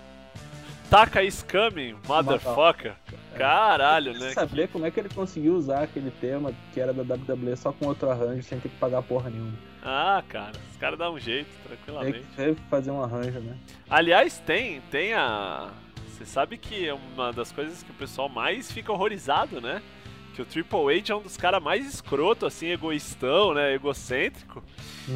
Taka 0.89 1.21
is 1.21 1.43
coming, 1.43 1.95
motherfucker. 2.07 2.95
Caralho, 3.37 4.13
né? 4.17 4.31
Saber 4.31 4.67
como 4.69 4.85
é 4.85 4.89
que 4.91 4.99
ele 4.99 5.09
conseguiu 5.09 5.55
usar 5.55 5.83
aquele 5.83 6.09
tema 6.09 6.53
que 6.73 6.79
era 6.79 6.93
da 6.93 7.15
WWE 7.15 7.55
só 7.57 7.71
com 7.73 7.87
outro 7.87 8.09
arranjo, 8.09 8.41
sem 8.43 8.59
ter 8.59 8.69
que 8.69 8.77
pagar 8.77 9.01
porra 9.03 9.29
nenhuma. 9.29 9.53
Ah, 9.83 10.23
cara, 10.29 10.53
os 10.71 10.77
caras 10.77 10.97
dão 10.97 11.13
um 11.13 11.19
jeito, 11.19 11.47
Tem 11.67 11.77
tranquilamente. 11.77 12.19
que 12.19 12.35
teve 12.35 12.55
que 12.55 12.69
fazer 12.69 12.89
um 12.91 13.03
arranjo, 13.03 13.39
né? 13.41 13.55
Aliás, 13.89 14.39
tem, 14.39 14.81
tem 14.89 15.13
a. 15.13 15.69
Você 16.18 16.26
sabe 16.26 16.57
que 16.57 16.88
é 16.88 16.93
uma 16.93 17.32
das 17.32 17.51
coisas 17.51 17.84
que 17.84 17.91
o 17.91 17.93
pessoal 17.93 18.28
mais 18.28 18.72
fica 18.72 18.91
horrorizado, 18.91 19.61
né? 19.61 19.82
Que 20.34 20.41
o 20.41 20.45
Triple 20.45 20.97
H 20.97 21.13
é 21.13 21.15
um 21.15 21.22
dos 21.22 21.38
caras 21.38 21.61
mais 21.61 21.86
escroto, 21.88 22.45
assim, 22.45 22.68
egoístão, 22.68 23.53
né? 23.53 23.74
Egocêntrico. 23.76 24.63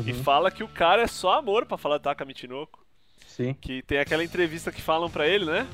E 0.06 0.12
Uhum. 0.12 0.24
fala 0.24 0.52
que 0.52 0.64
o 0.64 0.68
cara 0.68 1.02
é 1.02 1.08
só 1.08 1.34
amor 1.40 1.66
pra 1.66 1.78
falar 1.78 2.00
Taka 2.00 2.24
Michinoku. 2.24 2.80
Sim. 3.28 3.54
Que 3.60 3.82
tem 3.82 3.98
aquela 4.00 4.24
entrevista 4.24 4.72
que 4.72 4.82
falam 4.82 5.10
pra 5.10 5.28
ele, 5.28 5.46
né? 5.46 5.68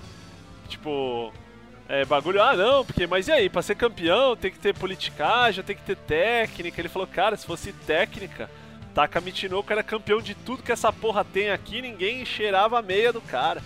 Tipo, 0.69 1.33
é 1.89 2.05
bagulho, 2.05 2.41
ah 2.41 2.55
não, 2.55 2.85
porque, 2.85 3.05
mas 3.07 3.27
e 3.27 3.31
aí, 3.31 3.49
pra 3.49 3.61
ser 3.61 3.75
campeão 3.75 4.35
tem 4.35 4.51
que 4.51 4.59
ter 4.59 4.73
politicagem, 4.77 5.63
tem 5.63 5.75
que 5.75 5.83
ter 5.83 5.95
técnica. 5.97 6.79
Ele 6.79 6.89
falou, 6.89 7.07
cara, 7.07 7.35
se 7.35 7.45
fosse 7.45 7.71
técnica, 7.73 8.49
Taka 8.93 9.19
Michinoku 9.21 9.71
era 9.71 9.83
campeão 9.83 10.21
de 10.21 10.35
tudo 10.35 10.63
que 10.63 10.71
essa 10.71 10.91
porra 10.91 11.23
tem 11.25 11.49
aqui, 11.51 11.81
ninguém 11.81 12.25
cheirava 12.25 12.79
a 12.79 12.81
meia 12.81 13.11
do 13.11 13.21
cara. 13.21 13.61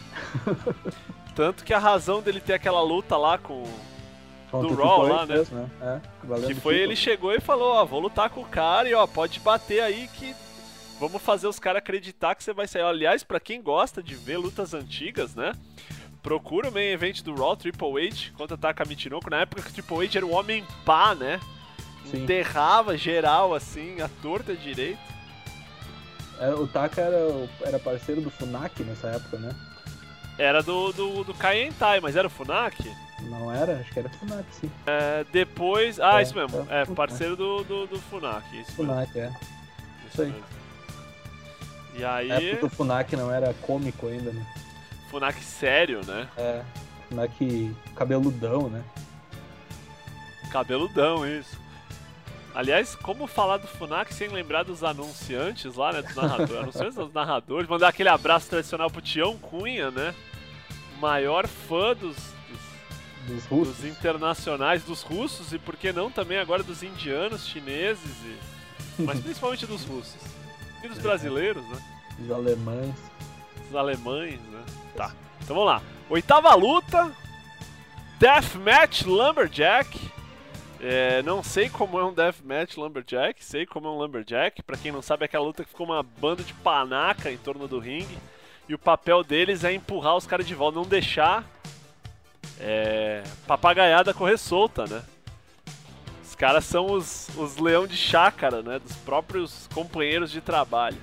Tanto 1.35 1.63
que 1.63 1.73
a 1.73 1.79
razão 1.79 2.21
dele 2.21 2.39
ter 2.39 2.53
aquela 2.53 2.81
luta 2.81 3.17
lá 3.17 3.37
com. 3.37 3.63
Contra 4.49 4.75
Do 4.75 4.83
Raw 4.83 5.03
lá, 5.03 5.25
né? 5.25 5.35
mesmo, 5.35 5.71
É, 5.81 6.45
Que 6.45 6.53
foi 6.53 6.75
ele 6.75 6.93
chegou 6.93 7.33
e 7.33 7.39
falou, 7.39 7.73
ó, 7.73 7.85
vou 7.85 8.01
lutar 8.01 8.29
com 8.29 8.41
o 8.41 8.45
cara 8.45 8.89
e 8.89 8.93
ó, 8.93 9.07
pode 9.07 9.39
bater 9.39 9.81
aí 9.81 10.09
que 10.13 10.35
vamos 10.99 11.21
fazer 11.21 11.47
os 11.47 11.57
caras 11.57 11.79
acreditar 11.79 12.35
que 12.35 12.43
você 12.43 12.51
vai 12.51 12.67
sair. 12.67 12.81
Aliás, 12.81 13.23
pra 13.23 13.39
quem 13.39 13.61
gosta 13.61 14.03
de 14.03 14.13
ver 14.13 14.35
lutas 14.35 14.73
antigas, 14.73 15.33
né? 15.35 15.53
Procura 16.21 16.69
o 16.69 16.71
main 16.71 16.91
event 16.91 17.21
do 17.21 17.33
Raw 17.33 17.55
Triple 17.55 18.07
H 18.07 18.31
contra 18.37 18.57
Taka 18.57 18.83
Michinoku, 18.83 19.29
na 19.29 19.39
época 19.41 19.61
que 19.61 19.69
o 19.69 19.73
Triple 19.73 20.05
H 20.05 20.19
era 20.19 20.25
um 20.25 20.35
homem 20.35 20.65
pá, 20.85 21.15
né? 21.15 21.39
Sim. 22.05 22.23
Enterrava 22.23 22.97
geral 22.97 23.53
assim, 23.55 24.01
a 24.01 24.09
torta 24.21 24.53
direito. 24.53 24.99
É, 26.39 26.53
o 26.53 26.67
Taka 26.67 26.99
era, 27.01 27.49
era 27.61 27.79
parceiro 27.79 28.19
do 28.19 28.29
Funaki 28.29 28.83
nessa 28.83 29.07
época, 29.07 29.37
né? 29.37 29.55
Era 30.41 30.63
do, 30.63 30.91
do, 30.91 31.23
do 31.23 31.33
Kaientai, 31.35 31.99
mas 31.99 32.15
era 32.15 32.25
o 32.27 32.29
Funaki? 32.31 32.91
Não 33.21 33.51
era? 33.53 33.79
Acho 33.79 33.91
que 33.91 33.99
era 33.99 34.09
Funaki, 34.09 34.55
sim. 34.55 34.71
É, 34.87 35.23
depois. 35.31 35.99
Ah, 35.99 36.19
É, 36.19 36.23
isso 36.23 36.35
mesmo. 36.35 36.67
é, 36.69 36.81
É, 36.81 36.85
parceiro 36.85 37.35
do, 37.35 37.63
do, 37.63 37.85
do 37.85 37.99
Funaki. 37.99 38.59
Isso 38.61 38.71
mesmo. 38.71 38.85
Funaki, 38.93 39.19
é. 39.19 39.31
Isso 40.11 40.21
aí. 40.23 40.27
mesmo. 40.29 40.43
E 41.93 42.03
aí, 42.03 42.27
Na 42.29 42.35
época 42.35 42.57
que 42.57 42.65
o 42.65 42.69
Funaki 42.69 43.15
não 43.15 43.31
era 43.31 43.53
cômico 43.61 44.07
ainda, 44.07 44.31
né? 44.31 44.43
Funaki 45.11 45.43
sério, 45.43 46.01
né? 46.07 46.27
É. 46.35 46.63
Funaki 47.07 47.75
cabeludão, 47.95 48.67
né? 48.69 48.81
Cabeludão, 50.51 51.27
isso. 51.27 51.59
Aliás, 52.55 52.95
como 52.95 53.27
falar 53.27 53.57
do 53.57 53.67
Funaki 53.67 54.13
sem 54.13 54.27
lembrar 54.29 54.63
dos 54.63 54.83
anunciantes 54.83 55.75
lá, 55.75 55.93
né? 55.93 56.01
Dos 56.01 56.15
narradores. 56.15 56.55
anunciantes 56.63 56.95
dos 56.95 57.13
narradores. 57.13 57.69
Mandar 57.69 57.89
aquele 57.89 58.09
abraço 58.09 58.49
tradicional 58.49 58.89
pro 58.89 59.01
Tião 59.01 59.37
Cunha, 59.37 59.91
né? 59.91 60.13
Maior 61.01 61.47
fã 61.47 61.93
dos, 61.95 62.15
dos, 62.15 62.61
Dos 63.27 63.45
russos. 63.45 63.77
dos 63.77 63.85
internacionais, 63.85 64.83
dos 64.83 65.01
russos 65.01 65.51
e 65.51 65.59
por 65.59 65.75
que 65.75 65.91
não 65.91 66.11
também 66.11 66.37
agora 66.37 66.61
dos 66.63 66.83
indianos, 66.83 67.47
chineses 67.47 68.15
e. 68.23 69.01
Mas 69.01 69.19
principalmente 69.21 69.65
dos 69.65 69.83
russos. 69.83 70.21
E 70.83 70.87
dos 70.87 70.99
brasileiros, 70.99 71.63
né? 71.67 71.77
Dos 72.19 72.31
alemães. 72.31 72.95
Dos 73.65 73.75
alemães, 73.75 74.39
né? 74.51 74.63
Tá. 74.95 75.11
Então 75.41 75.55
vamos 75.55 75.71
lá. 75.71 75.81
Oitava 76.09 76.53
luta. 76.55 77.11
Deathmatch 78.19 79.03
Lumberjack. 79.05 80.11
É, 80.79 81.21
não 81.23 81.43
sei 81.43 81.69
como 81.69 81.99
é 81.99 82.05
um 82.05 82.13
Deathmatch 82.13 82.75
Lumberjack, 82.75 83.43
sei 83.43 83.65
como 83.65 83.87
é 83.87 83.91
um 83.91 83.97
Lumberjack. 83.97 84.63
Pra 84.63 84.77
quem 84.77 84.91
não 84.91 85.01
sabe, 85.01 85.23
é 85.23 85.25
aquela 85.25 85.45
luta 85.45 85.63
que 85.63 85.69
ficou 85.69 85.85
uma 85.87 86.01
banda 86.03 86.43
de 86.43 86.53
panaca 86.55 87.31
em 87.31 87.37
torno 87.37 87.67
do 87.67 87.79
ringue. 87.79 88.17
E 88.71 88.73
o 88.73 88.79
papel 88.79 89.21
deles 89.21 89.65
é 89.65 89.73
empurrar 89.73 90.15
os 90.15 90.25
caras 90.25 90.47
de 90.47 90.55
volta, 90.55 90.79
não 90.79 90.85
deixar 90.85 91.43
é, 92.57 93.21
papagaiada 93.45 94.13
correr 94.13 94.37
solta, 94.37 94.85
né? 94.85 95.03
Os 96.23 96.33
caras 96.35 96.63
são 96.63 96.85
os, 96.85 97.27
os 97.35 97.57
leão 97.57 97.85
de 97.85 97.97
chácara, 97.97 98.61
né? 98.61 98.79
Dos 98.79 98.95
próprios 98.95 99.67
companheiros 99.73 100.31
de 100.31 100.39
trabalho. 100.39 100.95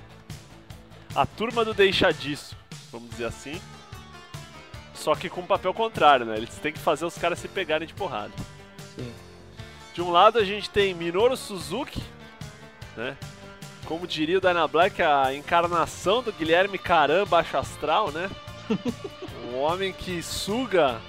A 1.13 1.27
turma 1.27 1.63
do 1.63 1.71
deixa 1.71 2.11
disso, 2.11 2.57
vamos 2.91 3.11
dizer 3.11 3.25
assim. 3.25 3.61
Só 4.95 5.13
que 5.13 5.29
com 5.29 5.41
o 5.41 5.45
papel 5.47 5.71
contrário, 5.71 6.25
né? 6.25 6.37
Eles 6.37 6.55
têm 6.55 6.73
que 6.73 6.79
fazer 6.79 7.05
os 7.05 7.19
caras 7.19 7.37
se 7.37 7.47
pegarem 7.47 7.87
de 7.87 7.93
porrada. 7.93 8.33
Sim. 8.95 9.13
De 9.93 10.01
um 10.01 10.09
lado 10.09 10.39
a 10.39 10.43
gente 10.43 10.71
tem 10.71 10.95
Minoru 10.95 11.37
Suzuki, 11.37 12.01
né? 12.97 13.15
Como 13.85 14.05
diria 14.05 14.37
o 14.37 14.41
Dana 14.41 14.67
Black, 14.67 15.01
a 15.01 15.33
encarnação 15.33 16.21
do 16.21 16.31
Guilherme 16.31 16.77
Caram 16.77 17.25
baixo 17.25 17.57
astral, 17.57 18.11
né? 18.11 18.29
um 19.51 19.59
homem 19.59 19.91
que 19.91 20.21
suga 20.21 21.01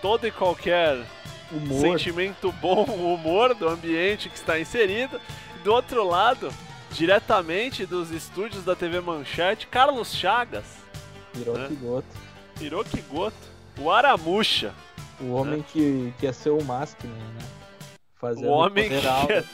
todo 0.00 0.26
e 0.26 0.30
qualquer 0.30 1.04
Humor. 1.50 1.80
sentimento 1.80 2.50
bom, 2.52 2.84
humor 2.84 3.54
do 3.54 3.68
ambiente 3.68 4.28
que 4.28 4.36
está 4.36 4.58
inserido. 4.58 5.20
Do 5.62 5.72
outro 5.72 6.06
lado, 6.06 6.50
diretamente 6.90 7.84
dos 7.84 8.10
estúdios 8.10 8.64
da 8.64 8.74
TV 8.74 9.00
Manchete, 9.00 9.66
Carlos 9.66 10.14
Chagas, 10.14 10.64
Virou 11.34 11.58
né? 11.58 11.68
Kigoto. 11.68 12.06
Hiroki 12.60 13.00
Goto, 13.10 13.34
o 13.78 13.90
Aramucha, 13.90 14.72
O 15.20 15.32
homem 15.32 15.62
que, 15.72 16.12
que 16.18 16.26
ia 16.26 16.32
ser 16.32 16.50
o 16.50 16.62
Maskman, 16.62 17.12
né? 17.12 17.46
Fazendo 18.14 18.46
o 18.46 18.50
homem 18.50 18.88
que 18.88 18.94
é, 18.94 19.44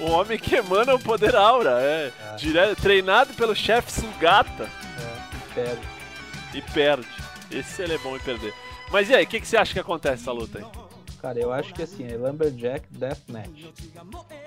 o 0.00 0.10
homem 0.10 0.38
que 0.38 0.54
emana 0.56 0.94
o 0.94 0.98
poder 0.98 1.34
aura, 1.34 1.78
é, 1.80 2.12
É. 2.34 2.74
treinado 2.74 3.32
pelo 3.34 3.54
chefe 3.54 3.90
Sugata 3.92 4.64
É, 4.64 5.36
que 5.36 5.54
pega. 5.54 5.80
e 6.54 6.62
perde. 6.72 7.08
Esse 7.50 7.82
ele 7.82 7.94
é 7.94 7.98
bom 7.98 8.14
em 8.16 8.20
perder. 8.20 8.52
Mas 8.90 9.08
e 9.10 9.14
aí, 9.14 9.24
o 9.24 9.26
que, 9.26 9.40
que 9.40 9.46
você 9.48 9.56
acha 9.56 9.72
que 9.72 9.80
acontece 9.80 10.22
nessa 10.22 10.32
luta 10.32 10.58
aí? 10.58 10.64
Cara, 11.20 11.38
eu 11.40 11.52
acho 11.52 11.74
que 11.74 11.82
assim, 11.82 12.06
é 12.06 12.16
Lumberjack 12.16 12.86
Deathmatch. 12.90 13.64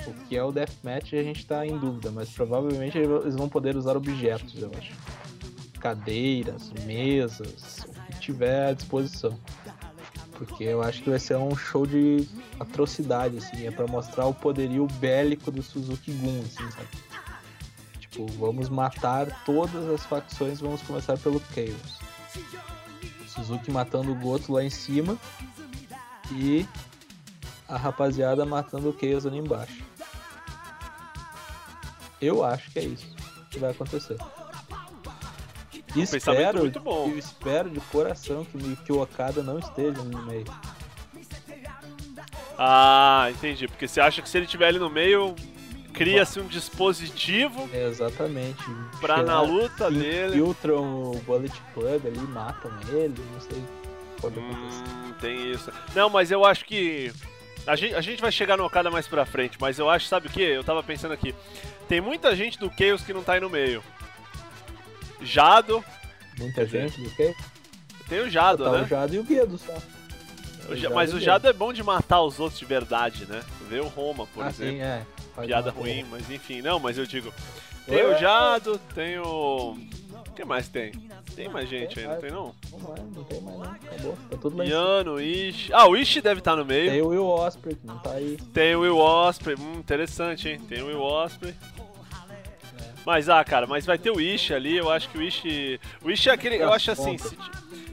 O 0.07 0.13
que 0.27 0.37
é 0.37 0.43
o 0.43 0.51
Deathmatch 0.51 1.13
a 1.13 1.21
gente 1.23 1.45
tá 1.45 1.65
em 1.67 1.77
dúvida, 1.77 2.09
mas 2.11 2.29
provavelmente 2.29 2.97
eles 2.97 3.35
vão 3.35 3.49
poder 3.49 3.75
usar 3.75 3.97
objetos, 3.97 4.53
eu 4.61 4.71
acho. 4.77 4.91
Cadeiras, 5.79 6.71
mesas, 6.85 7.85
o 7.87 8.11
que 8.13 8.19
tiver 8.19 8.69
à 8.69 8.73
disposição. 8.73 9.37
Porque 10.41 10.63
eu 10.63 10.81
acho 10.81 11.03
que 11.03 11.09
vai 11.11 11.19
ser 11.19 11.37
um 11.37 11.55
show 11.55 11.85
de 11.85 12.27
atrocidade, 12.59 13.37
assim, 13.37 13.67
é 13.67 13.69
pra 13.69 13.85
mostrar 13.85 14.25
o 14.25 14.33
poderio 14.33 14.87
bélico 14.99 15.51
do 15.51 15.61
Suzuki 15.61 16.11
Gun, 16.13 16.39
assim, 16.39 16.71
sabe? 16.71 16.87
Tipo, 17.99 18.25
vamos 18.39 18.67
matar 18.67 19.43
todas 19.45 19.87
as 19.87 20.03
facções, 20.03 20.59
vamos 20.59 20.81
começar 20.81 21.15
pelo 21.19 21.39
Chaos. 21.53 21.99
Suzuki 23.27 23.69
matando 23.69 24.11
o 24.11 24.15
Goto 24.15 24.51
lá 24.51 24.63
em 24.63 24.71
cima 24.71 25.15
e 26.31 26.65
a 27.67 27.77
rapaziada 27.77 28.43
matando 28.43 28.89
o 28.89 28.99
Chaos 28.99 29.27
ali 29.27 29.37
embaixo. 29.37 29.83
Eu 32.19 32.43
acho 32.43 32.71
que 32.71 32.79
é 32.79 32.85
isso 32.85 33.15
que 33.51 33.59
vai 33.59 33.69
acontecer. 33.69 34.17
Um 35.99 36.03
espero, 36.03 36.59
muito 36.59 36.79
bom. 36.79 37.07
eu 37.09 37.17
espero 37.17 37.69
de 37.69 37.79
coração 37.81 38.45
que, 38.45 38.75
que 38.77 38.91
o 38.93 39.01
Okada 39.01 39.41
não 39.43 39.59
esteja 39.59 40.01
no 40.03 40.21
meio. 40.25 40.45
Ah, 42.57 43.27
entendi. 43.31 43.67
Porque 43.67 43.87
você 43.87 43.99
acha 43.99 44.21
que 44.21 44.29
se 44.29 44.37
ele 44.37 44.45
estiver 44.45 44.67
ali 44.67 44.79
no 44.79 44.89
meio, 44.89 45.35
cria-se 45.93 46.39
um 46.39 46.45
dispositivo 46.47 47.69
É, 47.73 47.87
exatamente. 47.87 48.63
pra 48.99 49.23
na 49.23 49.41
luta 49.41 49.89
dele. 49.89 50.33
Filtram 50.33 51.11
o 51.11 51.21
Bullet 51.25 51.53
Club 51.73 52.05
ali, 52.05 52.19
matam 52.19 52.71
ele, 52.89 53.15
não 53.33 53.41
sei. 53.41 53.63
Pode 54.19 54.39
acontecer. 54.39 54.83
Hum, 54.83 55.13
tem 55.19 55.51
isso. 55.51 55.71
Não, 55.95 56.09
mas 56.09 56.31
eu 56.31 56.45
acho 56.45 56.65
que. 56.65 57.11
A 57.65 57.75
gente, 57.75 57.93
a 57.93 58.01
gente 58.01 58.21
vai 58.21 58.31
chegar 58.31 58.57
no 58.57 58.65
Okada 58.65 58.89
mais 58.89 59.07
pra 59.07 59.25
frente, 59.25 59.57
mas 59.59 59.77
eu 59.77 59.87
acho, 59.89 60.07
sabe 60.07 60.27
o 60.27 60.31
que? 60.31 60.41
Eu 60.41 60.63
tava 60.63 60.81
pensando 60.81 61.11
aqui. 61.13 61.33
Tem 61.87 62.01
muita 62.01 62.35
gente 62.35 62.57
do 62.57 62.71
Chaos 62.75 63.03
que 63.03 63.13
não 63.13 63.21
tá 63.23 63.33
aí 63.33 63.39
no 63.39 63.49
meio. 63.49 63.83
Jado. 65.21 65.83
Muita 66.37 66.65
gente 66.65 67.01
do 67.01 67.09
que? 67.11 67.33
Tem 68.07 68.19
o 68.21 68.29
Jado, 68.29 68.63
tá 68.65 68.71
né? 68.71 68.81
o 68.81 68.87
Jado 68.87 69.15
e 69.15 69.19
o 69.19 69.23
Guedo 69.23 69.57
só. 69.57 69.73
O 70.69 70.75
Ja- 70.75 70.89
mas 70.89 71.13
o 71.13 71.19
Jado 71.19 71.47
é 71.47 71.53
bom 71.53 71.71
de 71.73 71.83
matar 71.83 72.21
os 72.21 72.39
outros 72.39 72.59
de 72.59 72.65
verdade, 72.65 73.25
né? 73.25 73.41
Vê 73.69 73.79
o 73.79 73.87
Roma, 73.87 74.27
por 74.27 74.43
ah, 74.43 74.49
exemplo. 74.49 74.73
sim, 74.73 74.81
é. 74.81 75.05
Faz 75.35 75.47
Piada 75.47 75.71
ruim, 75.71 76.05
mas 76.09 76.29
enfim. 76.29 76.61
Não, 76.61 76.79
mas 76.79 76.97
eu 76.97 77.05
digo. 77.05 77.33
Tem 77.85 77.99
É. 77.99 78.05
o 78.05 78.17
Jado, 78.19 78.77
tem 78.93 79.17
o. 79.19 79.77
O 80.27 80.33
que 80.33 80.45
mais 80.45 80.69
tem? 80.69 80.91
Tem 81.35 81.49
mais 81.49 81.69
gente 81.69 81.99
aí, 81.99 82.07
não 82.07 82.15
tem 82.17 82.31
não? 82.31 82.55
Não, 82.71 82.79
mais, 82.79 83.01
não 83.15 83.23
tem 83.23 83.41
mais 83.41 83.57
não. 83.57 83.63
Acabou. 83.63 84.17
Tá 84.29 84.37
tudo 84.37 84.51
cima. 84.51 84.65
Yano, 84.65 85.19
Ishi. 85.21 85.73
Ah, 85.73 85.87
o 85.87 85.95
Ishi 85.95 86.21
deve 86.21 86.39
estar 86.39 86.55
no 86.55 86.63
meio. 86.65 86.89
Tem 86.91 87.01
o 87.01 87.07
Will 87.07 87.25
Osprey, 87.27 87.77
não 87.83 87.97
tá 87.99 88.11
aí. 88.11 88.37
Tem 88.53 88.75
o 88.75 88.81
Will 88.81 88.97
Osprey, 88.97 89.55
hum, 89.59 89.73
interessante, 89.77 90.49
hein? 90.49 90.59
Tem 90.69 90.81
o 90.81 90.87
Will 90.87 91.01
Osprey. 91.01 91.53
Mas, 93.05 93.29
ah, 93.29 93.43
cara, 93.43 93.65
mas 93.65 93.85
vai 93.85 93.97
ter 93.97 94.11
o 94.11 94.21
Ishi 94.21 94.53
ali, 94.53 94.77
eu 94.77 94.89
acho 94.89 95.09
que 95.09 95.17
o 95.17 95.21
Ishi... 95.21 95.79
O 96.03 96.11
Ishi 96.11 96.29
é 96.29 96.33
aquele, 96.33 96.57
eu 96.57 96.71
acho 96.71 96.91
assim, 96.91 97.17
se, 97.17 97.35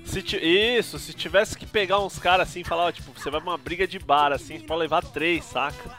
se 0.05 0.37
Isso, 0.37 0.99
se 0.99 1.13
tivesse 1.15 1.57
que 1.57 1.67
pegar 1.67 1.99
uns 2.01 2.19
caras 2.19 2.49
assim 2.49 2.61
e 2.61 2.65
falar, 2.65 2.85
ó, 2.85 2.93
tipo, 2.93 3.13
você 3.19 3.31
vai 3.31 3.41
pra 3.41 3.51
uma 3.51 3.59
briga 3.59 3.87
de 3.87 3.99
bar, 3.99 4.33
assim, 4.33 4.61
pode 4.61 4.81
levar 4.81 5.03
três, 5.03 5.45
saca? 5.45 5.97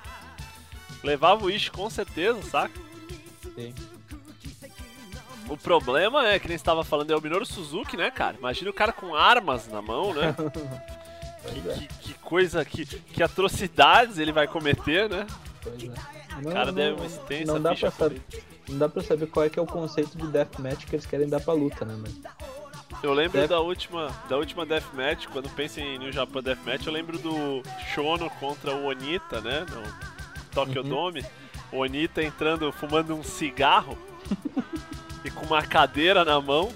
Levava 1.04 1.46
o 1.46 1.50
Ishi 1.50 1.72
com 1.72 1.90
certeza, 1.90 2.42
saca? 2.44 2.80
Sim. 3.56 3.74
O 5.50 5.58
problema 5.58 6.28
é, 6.28 6.38
que 6.38 6.48
nem 6.48 6.56
estava 6.56 6.84
falando, 6.84 7.12
é 7.12 7.16
o 7.18 7.22
Minoru 7.22 7.46
Suzuki, 7.46 7.98
né, 7.98 8.12
cara? 8.12 8.38
Imagina 8.38 8.70
o 8.70 8.74
cara 8.74 8.94
com 8.94 9.16
armas 9.16 9.68
na 9.68 9.82
mão, 9.82 10.14
né? 10.14 10.36
Pois 11.42 11.66
é, 11.66 11.74
que, 11.74 11.88
que 11.88 12.14
coisa, 12.16 12.66
que, 12.66 12.86
que 12.86 13.24
atrocidades 13.24 14.18
ele 14.18 14.34
vai 14.34 14.46
cometer, 14.46 15.10
né? 15.10 15.26
pois 15.62 15.84
é. 15.84 15.88
O 16.38 16.42
Não, 16.42 16.52
cara 16.52 16.66
não, 16.66 16.74
deve 16.74 16.96
uma 16.98 17.06
extensa 17.06 17.54
não 17.54 17.62
dá 17.62 17.70
ficha 17.72 17.92
pra 17.92 18.08
saber. 18.08 18.22
Não 18.70 18.78
dá 18.78 18.88
pra 18.90 19.02
saber 19.04 19.28
qual 19.28 19.46
é 19.46 19.50
que 19.50 19.58
é 19.60 19.62
o 19.62 19.66
conceito 19.66 20.18
de 20.18 20.28
deathmatch 20.28 20.86
que 20.86 20.96
eles 20.96 21.06
querem 21.06 21.28
dar 21.28 21.40
pra 21.42 21.54
luta, 21.54 21.84
né? 21.86 21.98
Mas 22.00 22.14
Eu 23.04 23.14
lembro 23.14 23.40
Def- 23.40 23.50
da 23.50 23.60
última, 23.60 24.10
da 24.28 24.38
última 24.38 24.66
Deathmatch, 24.66 25.28
quando 25.28 25.50
penso 25.50 25.80
em 25.80 25.98
New 25.98 26.12
Japan 26.12 26.42
Deathmatch, 26.44 26.86
eu 26.86 26.94
lembro 26.94 27.18
do 27.18 27.62
Shono 27.94 28.30
contra 28.40 28.74
o 28.76 28.86
Onita, 28.86 29.40
né? 29.42 29.66
No 29.70 29.84
Tokyo 30.54 30.82
Uhum. 30.84 30.90
Dome. 30.90 31.26
O 31.72 31.78
Onita 31.80 32.22
entrando, 32.24 32.72
fumando 32.72 33.16
um 33.16 33.24
cigarro 33.24 33.98
e 35.24 35.30
com 35.32 35.46
uma 35.46 35.62
cadeira 35.62 36.26
na 36.26 36.40
mão. 36.42 36.72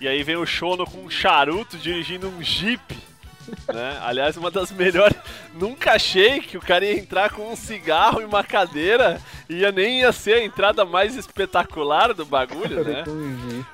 E 0.00 0.06
aí 0.06 0.22
vem 0.22 0.36
o 0.36 0.44
Shono 0.46 0.84
com 0.86 1.04
um 1.04 1.10
charuto 1.10 1.76
dirigindo 1.78 2.28
um 2.28 2.42
jeep. 2.42 2.96
Né? 3.72 3.98
Aliás, 4.02 4.36
uma 4.36 4.50
das 4.50 4.70
melhores. 4.72 5.16
Nunca 5.54 5.92
achei 5.92 6.40
que 6.40 6.56
o 6.56 6.60
cara 6.60 6.84
ia 6.84 6.98
entrar 6.98 7.30
com 7.30 7.50
um 7.50 7.56
cigarro 7.56 8.20
e 8.20 8.24
uma 8.24 8.42
cadeira. 8.42 9.20
Ia 9.48 9.70
nem 9.70 10.00
ia 10.00 10.12
ser 10.12 10.34
a 10.34 10.44
entrada 10.44 10.84
mais 10.84 11.16
espetacular 11.16 12.12
do 12.12 12.24
bagulho, 12.24 12.84
né? 12.84 13.04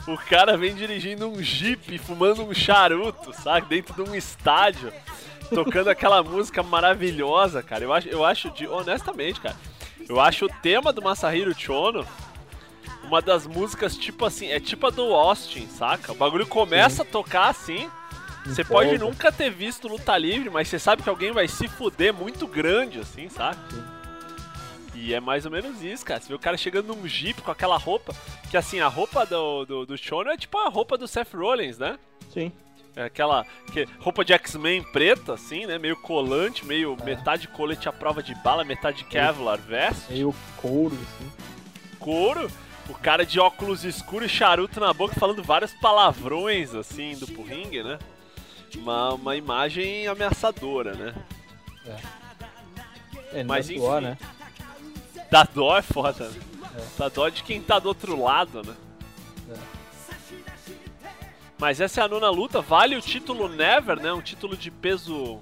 O 0.06 0.16
cara 0.16 0.56
vem 0.56 0.74
dirigindo 0.74 1.28
um 1.28 1.42
jeep, 1.42 1.98
fumando 1.98 2.44
um 2.44 2.54
charuto, 2.54 3.32
sabe? 3.32 3.66
Dentro 3.68 3.94
de 3.94 4.10
um 4.10 4.14
estádio, 4.14 4.92
tocando 5.50 5.88
aquela 5.88 6.22
música 6.22 6.62
maravilhosa, 6.62 7.62
cara. 7.62 7.84
Eu 7.84 7.92
acho, 7.92 8.08
eu 8.08 8.24
acho 8.24 8.50
de, 8.50 8.66
honestamente, 8.66 9.40
cara, 9.40 9.56
eu 10.08 10.20
acho 10.20 10.46
o 10.46 10.52
tema 10.62 10.92
do 10.92 11.02
Masahiro 11.02 11.54
Chono 11.58 12.06
uma 13.04 13.20
das 13.20 13.46
músicas 13.46 13.96
tipo 13.96 14.24
assim, 14.24 14.48
é 14.48 14.58
tipo 14.58 14.86
a 14.86 14.90
do 14.90 15.02
Austin, 15.02 15.66
saca? 15.66 16.12
O 16.12 16.14
bagulho 16.14 16.46
começa 16.46 17.02
a 17.02 17.04
tocar 17.04 17.50
assim. 17.50 17.90
Você 18.44 18.64
pode 18.64 18.98
nunca 18.98 19.30
ter 19.30 19.50
visto 19.50 19.86
luta 19.88 20.16
livre, 20.18 20.50
mas 20.50 20.68
você 20.68 20.78
sabe 20.78 21.02
que 21.02 21.08
alguém 21.08 21.30
vai 21.32 21.46
se 21.46 21.68
fuder 21.68 22.12
muito 22.12 22.46
grande, 22.46 22.98
assim, 22.98 23.28
sabe? 23.28 23.58
E 24.94 25.14
é 25.14 25.20
mais 25.20 25.44
ou 25.44 25.50
menos 25.50 25.82
isso, 25.82 26.04
cara. 26.04 26.20
Você 26.20 26.28
vê 26.28 26.34
o 26.34 26.38
cara 26.38 26.56
chegando 26.56 26.94
num 26.94 27.06
jeep 27.06 27.40
com 27.40 27.50
aquela 27.50 27.76
roupa. 27.78 28.14
Que 28.50 28.56
assim, 28.56 28.80
a 28.80 28.88
roupa 28.88 29.24
do, 29.24 29.64
do, 29.64 29.86
do 29.86 29.96
Shono 29.96 30.30
é 30.30 30.36
tipo 30.36 30.58
a 30.58 30.68
roupa 30.68 30.98
do 30.98 31.08
Seth 31.08 31.32
Rollins, 31.34 31.78
né? 31.78 31.98
Sim. 32.32 32.52
É 32.94 33.04
aquela 33.04 33.46
que, 33.72 33.88
roupa 34.00 34.22
de 34.24 34.34
X-Men 34.34 34.82
preta, 34.92 35.32
assim, 35.32 35.64
né? 35.64 35.78
Meio 35.78 35.96
colante, 35.96 36.64
meio 36.66 36.96
É. 37.00 37.04
metade 37.04 37.48
colete 37.48 37.88
à 37.88 37.92
prova 37.92 38.22
de 38.22 38.34
bala, 38.42 38.64
metade 38.64 39.04
Kevlar 39.04 39.58
vest, 39.58 40.10
Meio 40.10 40.34
couro, 40.58 40.94
assim. 40.94 41.32
couro. 41.98 42.50
O 42.88 42.94
cara 42.94 43.24
de 43.24 43.40
óculos 43.40 43.84
escuros 43.84 44.30
e 44.30 44.34
charuto 44.34 44.78
na 44.78 44.92
boca 44.92 45.14
falando 45.18 45.42
vários 45.42 45.72
palavrões, 45.74 46.74
assim, 46.74 47.16
do 47.16 47.26
pro 47.26 47.42
ringue, 47.44 47.82
né? 47.82 47.98
Uma, 48.76 49.14
uma 49.14 49.36
imagem 49.36 50.06
ameaçadora, 50.06 50.94
né? 50.94 51.14
É, 53.32 53.42
Mas 53.44 53.68
Mas 53.68 53.80
dó, 53.80 53.98
enfim. 53.98 54.06
né? 54.06 54.18
Dá 55.30 55.44
dó 55.44 55.76
é 55.76 55.82
foda, 55.82 56.28
né? 56.28 56.40
É. 56.76 56.82
Dá 56.98 57.08
dó 57.08 57.28
de 57.28 57.42
quem 57.42 57.60
tá 57.62 57.78
do 57.78 57.88
outro 57.88 58.20
lado, 58.20 58.62
né? 58.62 58.74
É. 59.50 59.56
Mas 61.58 61.80
essa 61.80 62.00
é 62.00 62.04
a 62.04 62.08
nona 62.08 62.28
luta, 62.30 62.60
vale 62.60 62.96
o 62.96 63.00
título 63.00 63.48
Never, 63.48 64.00
né? 64.00 64.12
Um 64.12 64.20
título 64.22 64.56
de 64.56 64.70
peso. 64.70 65.38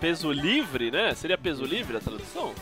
peso 0.00 0.32
livre, 0.32 0.90
né? 0.90 1.14
Seria 1.14 1.36
peso 1.36 1.64
livre 1.64 1.96
a 1.96 2.00
tradução? 2.00 2.54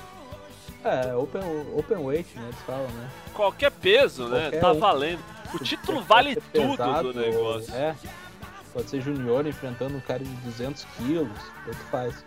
É, 0.85 1.15
open, 1.15 1.43
open 1.75 1.97
weight, 1.99 2.39
né? 2.39 2.45
Eles 2.49 2.61
falam, 2.67 2.89
né? 2.89 3.11
Qualquer 3.35 3.71
peso, 3.71 4.29
né? 4.29 4.43
Qualquer 4.43 4.61
Tá 4.61 4.73
valendo. 4.73 5.23
O 5.55 5.59
título 5.59 6.03
vale 6.03 6.37
tudo 6.53 7.03
do 7.03 7.15
negócio. 7.15 7.75
É. 7.75 7.95
Pode 8.77 8.91
ser 8.91 9.01
junior 9.01 9.47
enfrentando 9.47 9.97
um 9.97 10.01
cara 10.01 10.23
de 10.23 10.31
200 10.31 10.85
quilos, 10.99 11.31
tanto 11.65 11.79
faz. 11.91 12.23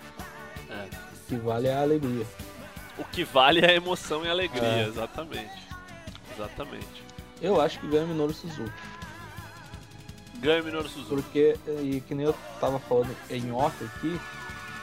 É. 0.68 0.86
O 0.86 1.28
que 1.28 1.36
vale 1.36 1.68
é 1.68 1.74
a 1.76 1.82
alegria. 1.84 2.26
O 2.98 3.04
que 3.06 3.24
vale 3.24 3.60
é 3.60 3.70
a 3.70 3.74
emoção 3.76 4.26
e 4.26 4.28
a 4.28 4.32
alegria, 4.32 4.64
É. 4.64 4.88
exatamente. 4.88 5.52
Exatamente. 6.34 7.04
Eu 7.40 7.62
acho 7.62 7.80
que 7.80 7.88
ganha 7.88 8.04
o 8.04 8.08
Minoru 8.08 8.34
Suzuki. 8.34 8.72
Ganha 10.40 10.64
o 10.64 10.66
Minoru 10.66 10.90
Suzuki. 10.90 11.22
Porque, 11.22 11.56
e 11.84 12.02
que 12.02 12.16
nem 12.16 12.26
eu 12.26 12.36
tava 12.60 12.80
falando 12.80 13.16
em 13.30 13.52
off 13.52 13.84
aqui, 13.86 14.20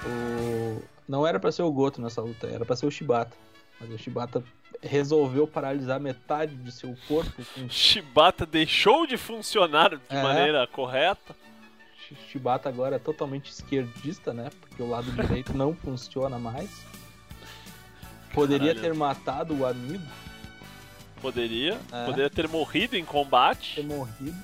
o... 0.06 0.80
não 1.08 1.26
era 1.26 1.40
pra 1.40 1.50
ser 1.50 1.62
o 1.62 1.72
Goto 1.72 2.00
nessa 2.00 2.20
luta, 2.22 2.46
era 2.46 2.64
pra 2.64 2.76
ser 2.76 2.86
o 2.86 2.90
Shibata. 2.92 3.36
Mas 3.80 3.90
o 3.90 3.98
Shibata 3.98 4.40
resolveu 4.80 5.48
paralisar 5.48 5.98
metade 5.98 6.54
de 6.54 6.70
seu 6.70 6.96
corpo 7.08 7.32
com 7.54 7.68
Shibata 7.68 8.46
deixou 8.46 9.04
de 9.04 9.16
funcionar 9.16 9.90
de 9.96 10.00
É. 10.10 10.22
maneira 10.22 10.64
correta. 10.68 11.34
Shibata 12.14 12.68
agora 12.68 12.96
é 12.96 12.98
totalmente 12.98 13.50
esquerdista, 13.50 14.32
né? 14.32 14.50
Porque 14.61 14.82
o 14.82 14.88
lado 14.88 15.11
direito 15.16 15.52
não 15.57 15.74
funciona 15.74 16.38
mais. 16.38 16.70
Poderia 18.32 18.74
Caralho. 18.74 18.92
ter 18.92 18.94
matado 18.94 19.54
o 19.57 19.66
amigo, 19.66 20.04
Poderia. 21.20 21.80
É. 21.90 22.04
Poderia 22.04 22.30
ter 22.30 22.46
morrido 22.48 22.96
em 22.96 23.04
combate. 23.04 23.76
ter 23.76 23.84
morrido. 23.84 24.36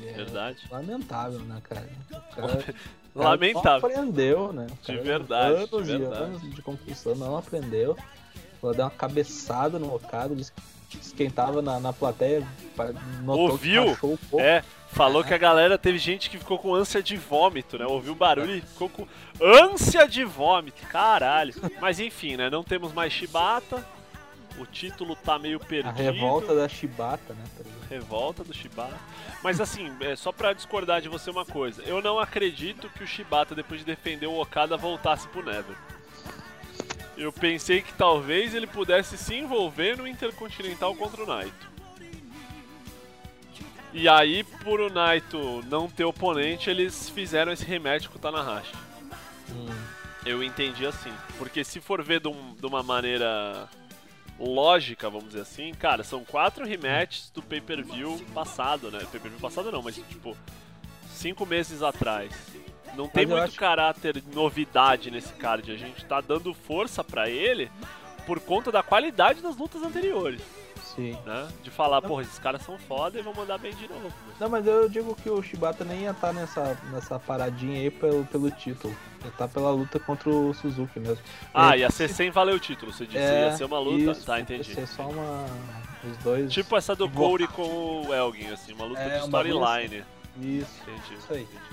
E 0.00 0.08
é 0.08 0.12
Verdade. 0.12 0.58
Lamentável, 0.70 1.38
né, 1.40 1.60
cara? 1.62 1.88
Cara, 2.34 2.74
Lamentável. 3.14 3.88
Não 3.88 3.96
aprendeu, 4.00 4.52
né? 4.52 4.66
De 4.84 4.96
verdade, 4.98 5.66
de 5.68 5.74
Anos 5.74 5.88
e 5.88 5.98
verdade. 5.98 6.22
anos 6.22 6.54
de 6.54 6.62
concussão, 6.62 7.14
não 7.14 7.36
aprendeu. 7.36 7.96
Ela 8.62 8.74
deu 8.74 8.84
uma 8.84 8.90
cabeçada 8.90 9.78
no 9.78 9.94
Okada, 9.94 10.34
disse 10.34 10.52
que 10.52 10.60
esquentava 10.98 11.60
na, 11.60 11.78
na 11.78 11.92
plateia. 11.92 12.46
notou 13.22 13.46
que 13.46 13.52
Ouviu? 13.52 13.88
rachou 13.90 14.14
o 14.14 14.18
corpo. 14.18 14.40
É, 14.40 14.64
falou 14.88 15.22
que 15.22 15.34
a 15.34 15.38
galera 15.38 15.78
teve 15.78 15.98
gente 15.98 16.30
que 16.30 16.38
ficou 16.38 16.58
com 16.58 16.74
ânsia 16.74 17.02
de 17.02 17.16
vômito, 17.16 17.78
né? 17.78 17.86
Ouviu 17.86 18.12
o 18.12 18.16
barulho 18.16 18.56
e 18.56 18.60
ficou 18.60 18.88
com 18.88 19.06
ânsia 19.40 20.06
de 20.06 20.24
vômito. 20.24 20.82
Caralho. 20.88 21.54
Mas 21.80 22.00
enfim, 22.00 22.36
né? 22.36 22.50
Não 22.50 22.64
temos 22.64 22.92
mais 22.92 23.12
Shibata. 23.12 23.86
O 24.58 24.66
título 24.66 25.16
tá 25.16 25.38
meio 25.38 25.58
perdido. 25.60 25.90
A 25.90 25.92
revolta 25.92 26.54
da 26.54 26.68
Shibata, 26.68 27.32
né? 27.32 27.44
tá? 27.56 27.64
Revolta 27.88 28.44
do 28.44 28.52
Shibata. 28.52 28.98
Mas 29.42 29.60
assim, 29.60 29.90
é, 30.00 30.14
só 30.16 30.32
pra 30.32 30.52
discordar 30.52 31.00
de 31.00 31.08
você 31.08 31.30
uma 31.30 31.46
coisa. 31.46 31.82
Eu 31.82 32.02
não 32.02 32.18
acredito 32.18 32.90
que 32.90 33.02
o 33.02 33.06
Shibata, 33.06 33.54
depois 33.54 33.80
de 33.80 33.86
defender 33.86 34.26
o 34.26 34.40
Okada, 34.40 34.76
voltasse 34.76 35.26
pro 35.28 35.42
Never. 35.42 35.76
Eu 37.20 37.30
pensei 37.30 37.82
que 37.82 37.92
talvez 37.92 38.54
ele 38.54 38.66
pudesse 38.66 39.18
se 39.18 39.34
envolver 39.34 39.98
no 39.98 40.08
Intercontinental 40.08 40.94
contra 40.94 41.22
o 41.22 41.26
Naito. 41.26 41.68
E 43.92 44.08
aí, 44.08 44.42
por 44.42 44.80
o 44.80 44.88
Naito 44.88 45.62
não 45.66 45.86
ter 45.86 46.04
oponente, 46.04 46.70
eles 46.70 47.10
fizeram 47.10 47.52
esse 47.52 47.64
remédio 47.64 48.08
com 48.10 48.16
o 48.16 48.20
Tanahashi. 48.20 48.72
Hum. 49.50 49.66
Eu 50.24 50.42
entendi 50.42 50.86
assim. 50.86 51.12
Porque 51.36 51.62
se 51.62 51.78
for 51.78 52.02
ver 52.02 52.20
de, 52.20 52.28
um- 52.28 52.54
de 52.54 52.64
uma 52.64 52.82
maneira 52.82 53.68
lógica, 54.38 55.10
vamos 55.10 55.28
dizer 55.28 55.42
assim, 55.42 55.74
cara, 55.74 56.02
são 56.02 56.24
quatro 56.24 56.64
rematches 56.64 57.28
do 57.30 57.42
pay-per-view 57.42 58.18
passado, 58.32 58.90
né? 58.90 59.00
Pay-per-view 59.12 59.40
passado 59.40 59.70
não, 59.70 59.82
mas 59.82 59.96
tipo, 59.96 60.34
cinco 61.12 61.44
meses 61.44 61.82
atrás. 61.82 62.32
Não 62.96 63.08
tem 63.08 63.26
muito 63.26 63.44
acho- 63.44 63.56
caráter 63.58 64.20
de 64.20 64.34
novidade 64.34 65.10
nesse 65.10 65.32
card. 65.34 65.70
A 65.72 65.76
gente 65.76 66.04
tá 66.04 66.20
dando 66.20 66.52
força 66.52 67.02
pra 67.04 67.28
ele 67.28 67.70
por 68.26 68.40
conta 68.40 68.70
da 68.70 68.82
qualidade 68.82 69.40
das 69.40 69.56
lutas 69.56 69.82
anteriores, 69.82 70.40
Sim. 70.94 71.16
né? 71.24 71.48
De 71.62 71.70
falar, 71.70 72.02
porra, 72.02 72.22
esses 72.22 72.38
caras 72.38 72.62
são 72.62 72.78
foda 72.78 73.18
e 73.18 73.22
vão 73.22 73.32
mandar 73.34 73.58
bem 73.58 73.74
de 73.74 73.88
novo. 73.88 74.12
Não, 74.38 74.48
mas 74.48 74.66
eu 74.66 74.88
digo 74.88 75.14
que 75.14 75.30
o 75.30 75.42
Shibata 75.42 75.84
nem 75.84 76.02
ia 76.02 76.10
estar 76.10 76.32
nessa, 76.32 76.76
nessa 76.92 77.18
paradinha 77.18 77.80
aí 77.80 77.90
pelo, 77.90 78.24
pelo 78.26 78.50
título. 78.50 78.94
Ia 79.22 79.28
estar 79.28 79.48
pela 79.48 79.70
luta 79.70 79.98
contra 79.98 80.28
o 80.30 80.52
Suzuki 80.54 80.98
mesmo. 81.00 81.22
Ah, 81.52 81.74
É, 81.76 81.80
ia 81.80 81.90
ser 81.90 82.08
sem 82.08 82.30
valer 82.30 82.54
o 82.54 82.60
título, 82.60 82.92
você 82.92 83.04
disse. 83.06 83.18
ia 83.18 83.52
ser 83.56 83.64
uma 83.64 83.78
luta. 83.78 84.10
isso, 84.12 84.24
tá, 84.26 84.36
ia 84.38 84.42
entendi. 84.42 84.74
ser 84.74 84.86
só 84.86 85.02
uma. 85.08 85.44
Os 86.04 86.16
dois. 86.18 86.50
Tipo 86.52 86.76
essa 86.76 86.94
do 86.96 87.08
Corey 87.10 87.46
com 87.48 88.06
o 88.06 88.14
Elgin, 88.14 88.48
assim, 88.52 88.72
uma 88.72 88.84
luta 88.84 89.00
É, 89.00 89.18
de 89.20 89.28
bagulho 89.28 89.54
storyline. 89.56 90.04
Isso. 90.40 90.80
Entendi. 90.82 91.14
Isso 91.18 91.32
aí. 91.32 91.42
entendi. 91.42 91.69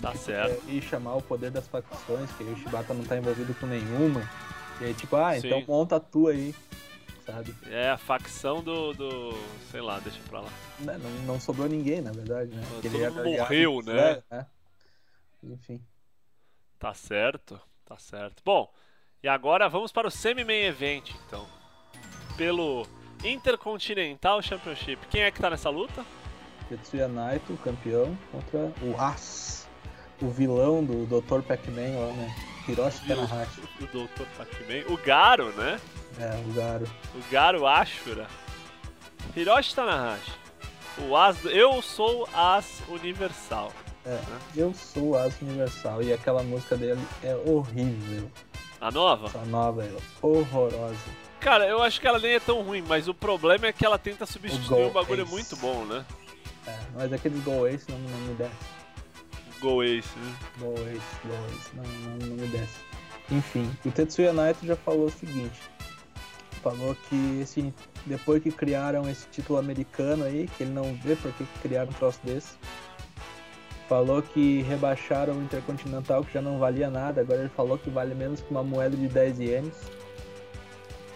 Tá 0.00 0.14
certo. 0.14 0.68
É, 0.68 0.72
e 0.72 0.80
chamar 0.80 1.16
o 1.16 1.22
poder 1.22 1.50
das 1.50 1.66
facções, 1.66 2.30
que 2.32 2.44
aí 2.44 2.52
o 2.52 2.56
Shibata 2.56 2.94
não 2.94 3.04
tá 3.04 3.16
envolvido 3.16 3.54
com 3.54 3.66
nenhuma. 3.66 4.28
E 4.80 4.84
aí, 4.84 4.94
tipo, 4.94 5.16
ah, 5.16 5.36
então 5.36 5.58
Sim. 5.58 5.64
monta 5.66 5.96
a 5.96 6.00
tua 6.00 6.30
aí. 6.30 6.54
Sabe? 7.26 7.54
É 7.66 7.90
a 7.90 7.98
facção 7.98 8.62
do, 8.62 8.94
do. 8.94 9.34
sei 9.70 9.80
lá, 9.80 9.98
deixa 9.98 10.18
pra 10.28 10.40
lá. 10.40 10.50
Né, 10.80 10.98
Não, 10.98 11.10
não 11.34 11.40
sobrou 11.40 11.68
ninguém, 11.68 12.00
na 12.00 12.12
verdade, 12.12 12.54
né? 12.54 12.62
Todo 12.62 12.80
Porque 12.80 12.88
mundo 12.88 13.28
ia 13.28 13.42
morreu, 13.42 13.82
né? 13.82 14.22
né? 14.30 14.46
Enfim. 15.42 15.80
Tá 16.78 16.94
certo, 16.94 17.60
tá 17.84 17.98
certo. 17.98 18.40
Bom, 18.44 18.72
e 19.22 19.28
agora 19.28 19.68
vamos 19.68 19.90
para 19.90 20.06
o 20.06 20.10
semi-main 20.10 20.64
event, 20.66 21.10
então. 21.26 21.44
Pelo 22.36 22.86
Intercontinental 23.24 24.40
Championship. 24.40 25.06
Quem 25.08 25.22
é 25.22 25.30
que 25.30 25.40
tá 25.40 25.50
nessa 25.50 25.68
luta? 25.68 26.06
Tetsuya 26.68 27.08
Naito, 27.08 27.56
campeão, 27.64 28.16
contra 28.30 28.72
o 28.82 28.94
As, 28.96 29.57
o 30.20 30.28
vilão 30.30 30.84
do 30.84 31.06
Dr. 31.06 31.42
Pac-Man 31.42 31.98
lá, 31.98 32.12
né? 32.12 32.34
Hiroshi 32.68 33.06
Tanahashi. 33.06 33.60
O 33.80 33.86
Dr. 33.86 34.24
Pac-Man. 34.36 34.92
O 34.92 34.96
Garo, 34.98 35.50
né? 35.52 35.80
É, 36.18 36.42
o 36.48 36.52
Garo. 36.52 36.86
O 37.14 37.30
Garo 37.32 37.66
Ashura. 37.66 38.26
Hiroshi 39.36 39.74
Tanahashi. 39.74 40.32
O 40.98 41.16
As. 41.16 41.36
do- 41.38 41.50
Eu 41.50 41.80
sou 41.80 42.28
As 42.34 42.82
Universal. 42.88 43.72
É, 44.04 44.18
eu 44.56 44.72
sou 44.74 45.10
o 45.10 45.16
As 45.16 45.40
Universal 45.40 46.02
e 46.02 46.12
aquela 46.12 46.42
música 46.42 46.76
dele 46.76 47.00
é 47.22 47.34
horrível. 47.36 48.30
A 48.80 48.90
nova? 48.90 49.26
Essa 49.26 49.44
nova 49.46 49.84
é 49.84 49.90
horrorosa. 50.22 50.96
Cara, 51.40 51.66
eu 51.66 51.82
acho 51.82 52.00
que 52.00 52.06
ela 52.06 52.18
nem 52.18 52.32
é 52.32 52.40
tão 52.40 52.62
ruim, 52.62 52.82
mas 52.86 53.06
o 53.08 53.14
problema 53.14 53.66
é 53.66 53.72
que 53.72 53.84
ela 53.84 53.98
tenta 53.98 54.26
substituir 54.26 54.68
Go 54.82 54.86
um 54.88 54.92
bagulho 54.92 55.22
Ace. 55.22 55.30
muito 55.30 55.56
bom, 55.56 55.84
né? 55.84 56.04
É, 56.66 56.76
mas 56.94 57.12
aqueles 57.12 57.42
Go 57.44 57.66
Ace 57.66 57.84
não, 57.90 57.98
não 57.98 58.18
me 58.20 58.34
desce. 58.34 58.52
Go 59.60 59.82
Ace, 59.82 60.08
né? 60.18 60.34
Go 60.58 60.72
Ace, 60.74 61.00
Go 61.24 61.34
Ace, 61.56 61.70
não, 61.74 61.82
não, 61.84 62.26
não 62.28 62.36
me 62.36 62.46
desce. 62.48 62.80
Enfim, 63.30 63.70
o 63.84 63.90
Tetsuya 63.90 64.32
Naito 64.32 64.66
já 64.66 64.76
falou 64.76 65.06
o 65.06 65.10
seguinte. 65.10 65.60
Falou 66.62 66.96
que 67.08 67.40
esse, 67.42 67.72
depois 68.06 68.42
que 68.42 68.50
criaram 68.50 69.08
esse 69.08 69.26
título 69.28 69.58
americano 69.58 70.24
aí, 70.24 70.48
que 70.56 70.64
ele 70.64 70.72
não 70.72 70.94
vê 70.94 71.14
por 71.16 71.32
que 71.32 71.44
criaram 71.62 71.90
um 71.90 71.94
troço 71.94 72.18
desse. 72.24 72.56
Falou 73.88 74.20
que 74.20 74.62
rebaixaram 74.62 75.34
o 75.34 75.42
Intercontinental, 75.42 76.22
que 76.24 76.34
já 76.34 76.42
não 76.42 76.58
valia 76.58 76.90
nada. 76.90 77.20
Agora 77.22 77.40
ele 77.40 77.48
falou 77.48 77.78
que 77.78 77.88
vale 77.88 78.14
menos 78.14 78.40
que 78.40 78.50
uma 78.50 78.62
moeda 78.62 78.96
de 78.96 79.08
10 79.08 79.38
ienes. 79.40 79.74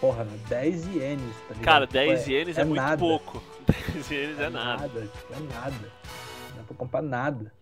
Porra, 0.01 0.23
né? 0.23 0.37
10 0.49 0.87
ienes, 0.95 1.35
tá 1.47 1.53
ligado? 1.53 1.61
Cara, 1.63 1.87
Tipo, 1.87 1.93
10 1.99 2.27
ienes 2.27 2.57
é, 2.57 2.63
muito 2.63 2.81
nada. 2.81 2.97
pouco. 2.97 3.43
10 3.93 4.11
ienes 4.11 4.39
é, 4.39 4.49
nada. 4.49 5.01
tipo, 5.01 5.33
é 5.33 5.39
nada. 5.53 5.91
Não 6.49 6.57
dá 6.57 6.63
pra 6.67 6.75
comprar 6.77 7.01
nada. 7.01 7.53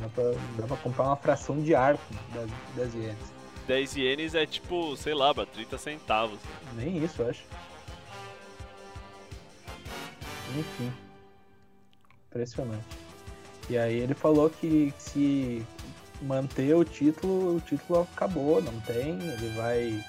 Dá 0.00 0.08
pra, 0.08 0.24
dá 0.58 0.66
pra 0.66 0.76
comprar 0.78 1.04
uma 1.04 1.16
fração 1.16 1.60
de 1.62 1.74
arco 1.74 2.02
das, 2.34 2.50
das 2.76 2.94
ienes. 2.94 3.32
10 3.66 3.96
ienes 3.96 4.34
é 4.34 4.44
tipo, 4.44 4.96
sei 4.96 5.14
lá, 5.14 5.32
pra 5.34 5.46
30 5.46 5.78
centavos. 5.78 6.38
Nem 6.76 7.02
isso, 7.04 7.22
eu 7.22 7.30
acho. 7.30 7.44
Enfim. 10.58 10.92
Impressionante. 12.28 12.84
E 13.70 13.78
aí 13.78 13.98
ele 13.98 14.14
falou 14.14 14.50
que 14.50 14.92
se 14.98 15.64
manter 16.22 16.74
o 16.74 16.84
título, 16.84 17.56
o 17.56 17.60
título 17.60 18.00
acabou, 18.02 18.60
não 18.62 18.78
tem, 18.80 19.18
ele 19.20 19.48
vai 19.56 20.04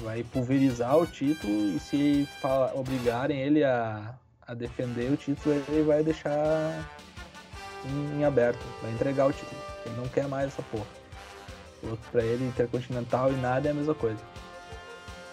vai 0.00 0.22
pulverizar 0.22 0.96
o 0.96 1.06
título 1.06 1.52
e 1.74 1.80
se 1.80 2.28
fala- 2.40 2.72
obrigarem 2.74 3.40
ele 3.40 3.64
a, 3.64 4.14
a 4.46 4.54
defender 4.54 5.10
o 5.10 5.16
título, 5.16 5.56
ele 5.68 5.82
vai 5.82 6.04
deixar 6.04 6.88
em, 7.84 8.20
em 8.20 8.24
aberto, 8.24 8.64
vai 8.82 8.90
entregar 8.92 9.26
o 9.26 9.32
título. 9.32 9.60
Ele 9.86 9.96
não 9.96 10.08
quer 10.08 10.26
mais 10.28 10.48
essa 10.48 10.62
porra. 10.62 10.86
Que 11.80 12.10
pra 12.10 12.22
ele 12.24 12.44
intercontinental 12.44 13.30
e 13.32 13.36
nada 13.36 13.68
é 13.68 13.70
a 13.70 13.74
mesma 13.74 13.94
coisa. 13.94 14.18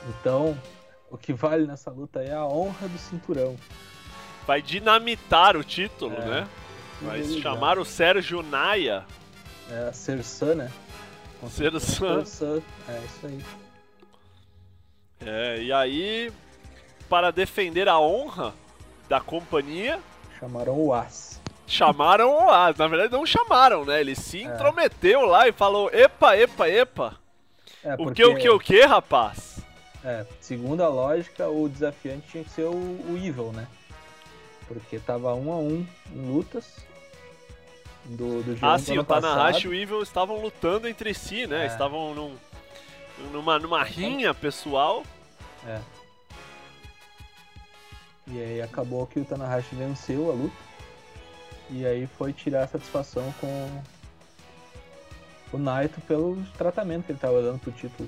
Então, 0.08 0.58
o 1.10 1.18
que 1.18 1.34
vale 1.34 1.66
nessa 1.66 1.90
luta 1.90 2.22
é 2.22 2.34
a 2.34 2.46
honra 2.46 2.88
do 2.88 2.98
cinturão. 2.98 3.56
Vai 4.46 4.62
dinamitar 4.62 5.58
o 5.58 5.64
título, 5.64 6.16
É. 6.16 6.26
né? 6.26 6.48
Vai 7.02 7.24
chamar 7.42 7.78
o 7.80 7.86
Sérgio 7.86 8.42
Naia. 8.44 9.04
É 9.72 9.92
Sersan, 9.92 10.56
né? 10.56 10.72
Sersan. 11.50 12.24
Sersan, 12.24 12.62
é 12.88 13.02
isso 13.06 13.28
aí. 13.28 13.46
É, 15.26 15.62
e 15.64 15.74
aí, 15.74 16.32
para 17.10 17.32
defender 17.32 17.90
a 17.90 18.00
honra 18.00 18.54
da 19.10 19.20
companhia, 19.20 20.00
Chamaram 20.40 20.78
o 20.78 20.94
As. 20.94 21.40
Chamaram 21.68 22.32
o 22.32 22.50
As. 22.50 22.78
Na 22.78 22.88
verdade, 22.88 23.14
não 23.14 23.26
chamaram, 23.26 23.86
né? 23.86 24.00
Ele 24.02 24.16
se 24.16 24.44
intrometeu 24.44 25.22
lá 25.26 25.48
e 25.48 25.52
falou: 25.52 25.90
Epa, 25.92 26.38
epa, 26.38 26.70
epa. 26.70 27.16
É, 27.84 27.94
O 27.94 27.98
porque, 27.98 28.24
que, 28.24 28.26
o 28.26 28.36
que, 28.36 28.50
o 28.50 28.60
que, 28.60 28.82
rapaz? 28.86 29.60
É, 30.04 30.26
segundo 30.40 30.84
a 30.84 30.88
lógica, 30.88 31.48
o 31.50 31.68
desafiante 31.68 32.28
tinha 32.30 32.44
que 32.44 32.50
ser 32.50 32.66
o, 32.66 32.74
o 32.74 33.18
Evil, 33.18 33.52
né? 33.52 33.68
Porque 34.68 35.00
tava 35.00 35.34
um 35.34 35.52
a 35.52 35.58
um 35.58 35.86
em 36.14 36.32
lutas. 36.32 36.78
Do, 38.06 38.44
do 38.44 38.58
Ah, 38.62 38.78
do 38.78 38.82
sim, 38.84 38.94
ano 38.94 39.02
o 39.02 39.06
Tanahashi 39.06 39.66
e 39.66 39.70
o 39.70 39.74
Evil 39.74 40.04
estavam 40.04 40.40
lutando 40.40 40.88
entre 40.88 41.14
si, 41.14 41.48
né? 41.48 41.64
É. 41.64 41.68
Estavam 41.68 42.14
num, 42.14 42.36
numa, 43.32 43.58
numa 43.58 43.84
rinha 43.84 44.34
pessoal. 44.34 45.04
É. 45.66 45.80
E 48.28 48.40
aí 48.40 48.62
acabou 48.62 49.06
que 49.08 49.20
o 49.20 49.26
Tanahashi 49.26 49.76
venceu 49.76 50.32
a 50.32 50.34
luta. 50.34 50.56
E 51.70 51.86
aí 51.86 52.08
foi 52.18 52.32
tirar 52.34 52.64
a 52.64 52.68
satisfação 52.68 53.34
com 53.42 53.82
o 55.54 55.58
Naito 55.58 56.00
pelo 56.02 56.38
tratamento 56.58 57.06
que 57.06 57.12
ele 57.12 57.20
tava 57.20 57.42
dando 57.42 57.60
pro 57.60 57.72
título. 57.72 58.08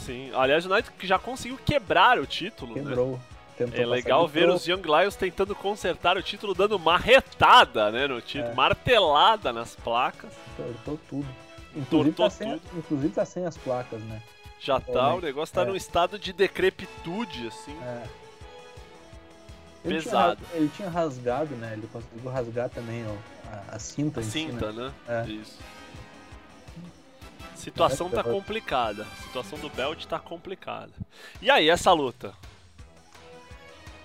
Sim, 0.00 0.30
aliás, 0.34 0.66
o 0.66 0.68
Knight 0.68 0.90
que 0.92 1.06
já 1.06 1.18
conseguiu 1.18 1.58
quebrar 1.64 2.18
o 2.18 2.26
título, 2.26 2.74
né? 2.74 2.82
Quebrou. 2.82 3.20
Tentou 3.56 3.80
É 3.80 3.86
legal 3.86 4.26
ver 4.26 4.44
pro- 4.46 4.54
os 4.54 4.66
Young 4.66 4.82
Lions 4.82 5.14
tentando 5.14 5.54
consertar 5.54 6.16
o 6.16 6.22
título, 6.22 6.54
dando 6.54 6.78
marretada, 6.78 7.90
né, 7.92 8.06
no 8.06 8.20
título, 8.20 8.50
É. 8.52 8.54
martelada 8.54 9.52
nas 9.52 9.76
placas. 9.76 10.32
Tortou 10.56 10.98
tudo. 11.08 11.28
Inclusive 11.76 12.12
Tortou 12.14 12.26
tá, 12.26 12.30
sem, 12.30 12.58
tudo. 12.58 12.78
inclusive 12.78 13.14
tá 13.14 13.24
sem 13.24 13.44
as 13.46 13.56
placas, 13.56 14.00
né? 14.02 14.22
Já 14.58 14.80
tá, 14.80 14.90
o 14.92 14.94
Realmente, 14.94 15.24
negócio 15.24 15.54
tá 15.54 15.62
é. 15.62 15.64
num 15.66 15.76
estado 15.76 16.18
de 16.18 16.32
decrepitude, 16.32 17.46
assim. 17.48 17.76
É. 17.82 18.02
Ele 19.84 20.00
tinha 20.00 20.02
Pesado. 20.02 20.42
ras- 20.44 20.54
ele 20.54 20.68
tinha 20.76 20.88
rasgado, 20.88 21.54
né? 21.56 21.72
Ele 21.72 21.88
conseguiu 21.92 22.30
rasgar 22.30 22.68
também 22.70 23.04
ó, 23.06 23.14
a, 23.50 23.76
a 23.76 23.78
cinta 23.78 24.20
A 24.20 24.22
em 24.22 24.26
si, 24.26 24.46
né? 24.46 24.52
cinta, 24.52 24.72
né? 24.72 24.92
É. 25.08 25.24
Isso. 25.28 25.58
Situação 27.54 28.10
tá 28.10 28.22
complicada. 28.24 29.06
Situação 29.26 29.58
do 29.58 29.68
Belt 29.70 30.04
tá 30.06 30.18
complicada. 30.18 30.90
E 31.40 31.50
aí, 31.50 31.68
essa 31.68 31.92
luta? 31.92 32.32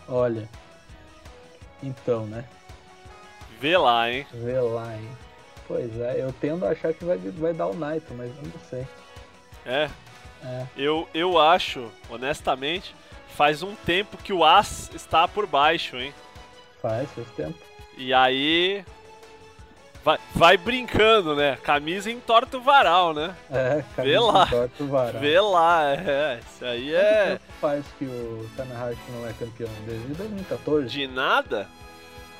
Olha. 0.08 0.48
Então, 1.82 2.26
né? 2.26 2.46
Vê 3.60 3.78
lá, 3.78 4.10
hein? 4.12 4.26
Vê 4.32 4.60
lá, 4.60 4.96
hein? 4.96 5.10
Pois 5.68 6.00
é, 6.00 6.22
eu 6.24 6.32
tendo 6.40 6.66
a 6.66 6.70
achar 6.70 6.94
que 6.94 7.04
vai, 7.04 7.18
vai 7.18 7.54
dar 7.54 7.68
o 7.68 7.76
Naito, 7.76 8.14
mas 8.14 8.30
eu 8.38 8.44
não 8.44 8.60
sei. 8.70 8.88
É, 9.66 9.90
É, 10.44 10.66
eu, 10.78 11.10
eu 11.14 11.40
acho, 11.40 11.92
honestamente, 12.10 12.96
faz 13.36 13.64
um 13.64 13.76
tempo 13.76 14.18
que 14.18 14.34
o 14.34 14.44
As 14.44 14.92
está 14.94 15.28
por 15.28 15.46
baixo, 15.46 15.98
hein? 15.98 16.14
faz, 16.82 17.10
faz 17.12 17.28
tempo. 17.32 17.60
E 17.98 18.14
aí. 18.14 18.84
Vai, 20.04 20.20
vai 20.34 20.58
brincando, 20.58 21.36
né? 21.36 21.58
Camisa 21.64 22.10
entorta 22.10 22.58
o 22.58 22.62
varal, 22.62 23.14
né? 23.14 23.36
É, 23.52 23.84
Vê 24.02 24.18
lá. 24.18 24.46
Torta 24.46 24.84
o 24.84 24.88
varal. 24.88 25.20
Vê 25.20 25.40
lá, 25.40 25.94
é. 25.96 26.40
Isso 26.48 26.64
aí 26.64 26.94
é. 26.94 27.40
faz 27.60 27.86
que 28.00 28.06
o 28.06 28.50
Tanahashi 28.56 29.02
não 29.12 29.28
é 29.28 29.34
campeão? 29.34 29.70
Desde 29.86 30.08
2014? 30.14 30.88
De 30.88 31.08
nada? 31.08 31.68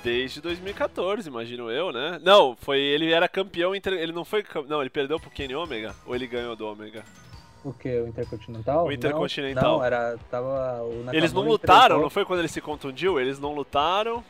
Desde 0.02 0.40
2014, 0.40 1.28
imagino 1.28 1.70
eu, 1.70 1.92
né? 1.92 2.20
Não, 2.24 2.56
foi 2.62 2.80
ele 2.80 3.12
era 3.12 3.28
campeão, 3.28 3.74
ele 3.76 4.14
não 4.14 4.24
foi, 4.24 4.46
não, 4.70 4.80
ele 4.80 4.90
perdeu 4.90 5.20
pro 5.20 5.30
Kenny 5.30 5.54
Omega 5.54 5.94
ou 6.06 6.16
ele 6.16 6.28
ganhou 6.28 6.56
do 6.56 6.66
Omega? 6.68 7.04
O 7.64 7.74
que? 7.74 7.90
O 8.00 8.08
Intercontinental? 8.08 8.86
O 8.86 8.92
Intercontinental. 8.92 9.64
Não, 9.64 9.78
não 9.78 9.86
era 9.86 10.18
tava 10.30 10.84
o 10.84 10.90
Nakamura 10.90 11.18
Eles 11.18 11.34
não 11.34 11.42
lutaram, 11.44 12.02
não 12.02 12.10
foi 12.10 12.26
quando 12.26 12.40
ele 12.40 12.48
se 12.48 12.62
contundiu? 12.62 13.20
Eles 13.20 13.40
não 13.40 13.54
lutaram. 13.54 14.24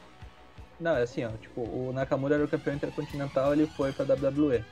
Não, 0.79 0.95
é 0.95 1.01
assim, 1.01 1.25
ó, 1.25 1.29
tipo, 1.41 1.61
o 1.61 1.91
Nakamura 1.93 2.35
era 2.35 2.45
o 2.45 2.47
campeão 2.47 2.75
intercontinental, 2.75 3.53
ele 3.53 3.65
foi 3.65 3.91
pra 3.91 4.05
WWE. 4.05 4.63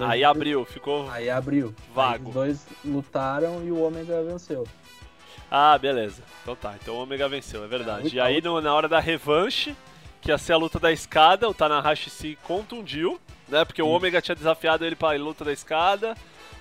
Aí 0.00 0.22
abriu, 0.22 0.64
ficou. 0.64 1.10
Aí 1.10 1.30
abriu. 1.30 1.74
Vago. 1.94 2.24
Aí 2.24 2.28
os 2.28 2.34
dois 2.34 2.66
lutaram 2.84 3.64
e 3.64 3.70
o 3.70 3.82
Omega 3.82 4.22
venceu. 4.22 4.66
Ah, 5.50 5.76
beleza. 5.78 6.22
Então 6.42 6.54
tá, 6.54 6.74
então 6.80 6.94
o 6.94 7.02
Omega 7.02 7.28
venceu, 7.28 7.64
é 7.64 7.66
verdade. 7.66 8.08
É, 8.08 8.14
e 8.14 8.20
aí 8.20 8.42
no, 8.42 8.60
na 8.60 8.74
hora 8.74 8.88
da 8.88 9.00
revanche, 9.00 9.74
que 10.20 10.30
ia 10.30 10.38
ser 10.38 10.52
a 10.52 10.56
luta 10.56 10.78
da 10.78 10.92
escada, 10.92 11.48
o 11.48 11.54
Tanahashi 11.54 12.10
se 12.10 12.38
contundiu, 12.44 13.18
né? 13.48 13.64
Porque 13.64 13.82
Isso. 13.82 13.90
o 13.90 13.94
Omega 13.94 14.20
tinha 14.20 14.34
desafiado 14.34 14.84
ele 14.84 14.94
pra 14.94 15.12
luta 15.12 15.44
da 15.44 15.52
escada. 15.52 16.14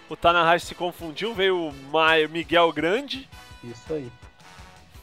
O 0.10 0.16
Tanahashi 0.16 0.66
se 0.66 0.76
confundiu, 0.76 1.34
veio 1.34 1.70
o 1.70 1.74
Miguel 2.30 2.72
Grande. 2.74 3.30
Isso 3.64 3.94
aí. 3.94 4.12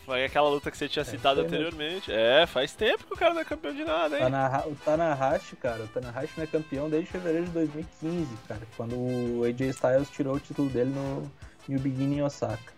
Foi 0.05 0.25
aquela 0.25 0.49
luta 0.49 0.71
que 0.71 0.77
você 0.77 0.89
tinha 0.89 1.03
é 1.03 1.05
citado 1.05 1.41
anteriormente. 1.41 2.13
É, 2.13 2.47
faz 2.47 2.73
tempo 2.73 3.05
que 3.05 3.15
o 3.15 3.17
cara 3.17 3.35
não 3.35 3.41
é 3.41 3.45
campeão 3.45 3.75
de 3.75 3.85
nada, 3.85 4.17
hein? 4.17 4.23
Tanaha 4.23 4.69
o 4.69 4.75
Tanahashi, 4.77 5.57
cara, 5.57 5.83
o 5.83 5.89
Tanahashi 5.89 6.33
não 6.37 6.45
é 6.45 6.47
campeão 6.47 6.89
desde 6.89 7.11
fevereiro 7.11 7.47
de 7.47 7.51
2015, 7.51 8.29
cara. 8.47 8.61
Quando 8.77 8.95
o 8.95 9.43
AJ 9.45 9.63
Styles 9.71 10.09
tirou 10.11 10.37
o 10.37 10.41
título 10.41 10.69
dele 10.71 10.91
no 10.91 11.31
New 11.69 11.81
Beginning 11.81 12.23
Osaka. 12.23 12.73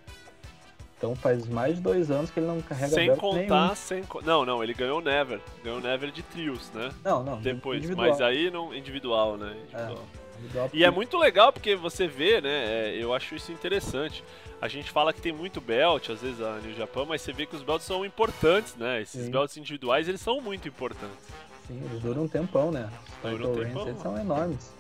Então 0.97 1.15
faz 1.15 1.47
mais 1.47 1.77
de 1.77 1.83
dois 1.83 2.11
anos 2.11 2.31
que 2.31 2.41
ele 2.41 2.47
não 2.47 2.61
carrega 2.61 2.95
Sem 2.95 3.15
contar, 3.15 3.63
nenhum. 3.63 3.75
sem 3.75 4.05
Não, 4.25 4.45
não, 4.45 4.65
ele 4.65 4.75
ganhou 4.75 4.99
o 4.99 5.03
Never. 5.03 5.39
Ganhou 5.63 5.79
o 5.79 5.83
Never 5.83 6.11
de 6.11 6.23
trios, 6.23 6.71
né? 6.73 6.91
Não, 7.05 7.23
não. 7.23 7.41
Depois, 7.41 7.89
mas 7.91 8.21
aí 8.21 8.51
não 8.51 8.75
individual, 8.75 9.37
né? 9.37 9.55
Individual. 9.65 10.05
É, 10.25 10.28
e 10.73 10.85
é 10.85 10.91
muito 10.91 11.17
legal 11.19 11.53
porque 11.53 11.75
você 11.75 12.07
vê, 12.07 12.41
né? 12.41 12.51
É, 12.51 12.97
eu 12.97 13.15
acho 13.15 13.35
isso 13.35 13.53
interessante. 13.53 14.23
A 14.61 14.69
gente 14.69 14.91
fala 14.91 15.13
que 15.13 15.21
tem 15.21 15.33
muito 15.33 15.61
belt, 15.61 16.11
às 16.11 16.21
vezes, 16.21 16.39
no 16.39 16.75
Japão, 16.75 17.07
mas 17.07 17.23
você 17.23 17.33
vê 17.33 17.47
que 17.47 17.55
os 17.55 17.63
belts 17.63 17.87
são 17.87 18.05
importantes, 18.05 18.75
né? 18.75 19.03
Esses 19.03 19.27
Sim. 19.27 19.31
belts 19.31 19.57
individuais, 19.57 20.09
eles 20.09 20.21
são 20.21 20.41
muito 20.41 20.67
importantes. 20.67 21.27
Sim, 21.67 21.81
eles 21.85 22.03
duram 22.03 22.25
um 22.25 22.29
tempão, 22.29 22.73
né? 22.73 22.91
Duram 23.23 23.53
um 23.53 23.57
tempão. 23.57 23.89
Eles 23.89 24.03
são 24.03 24.19
enormes. 24.19 24.73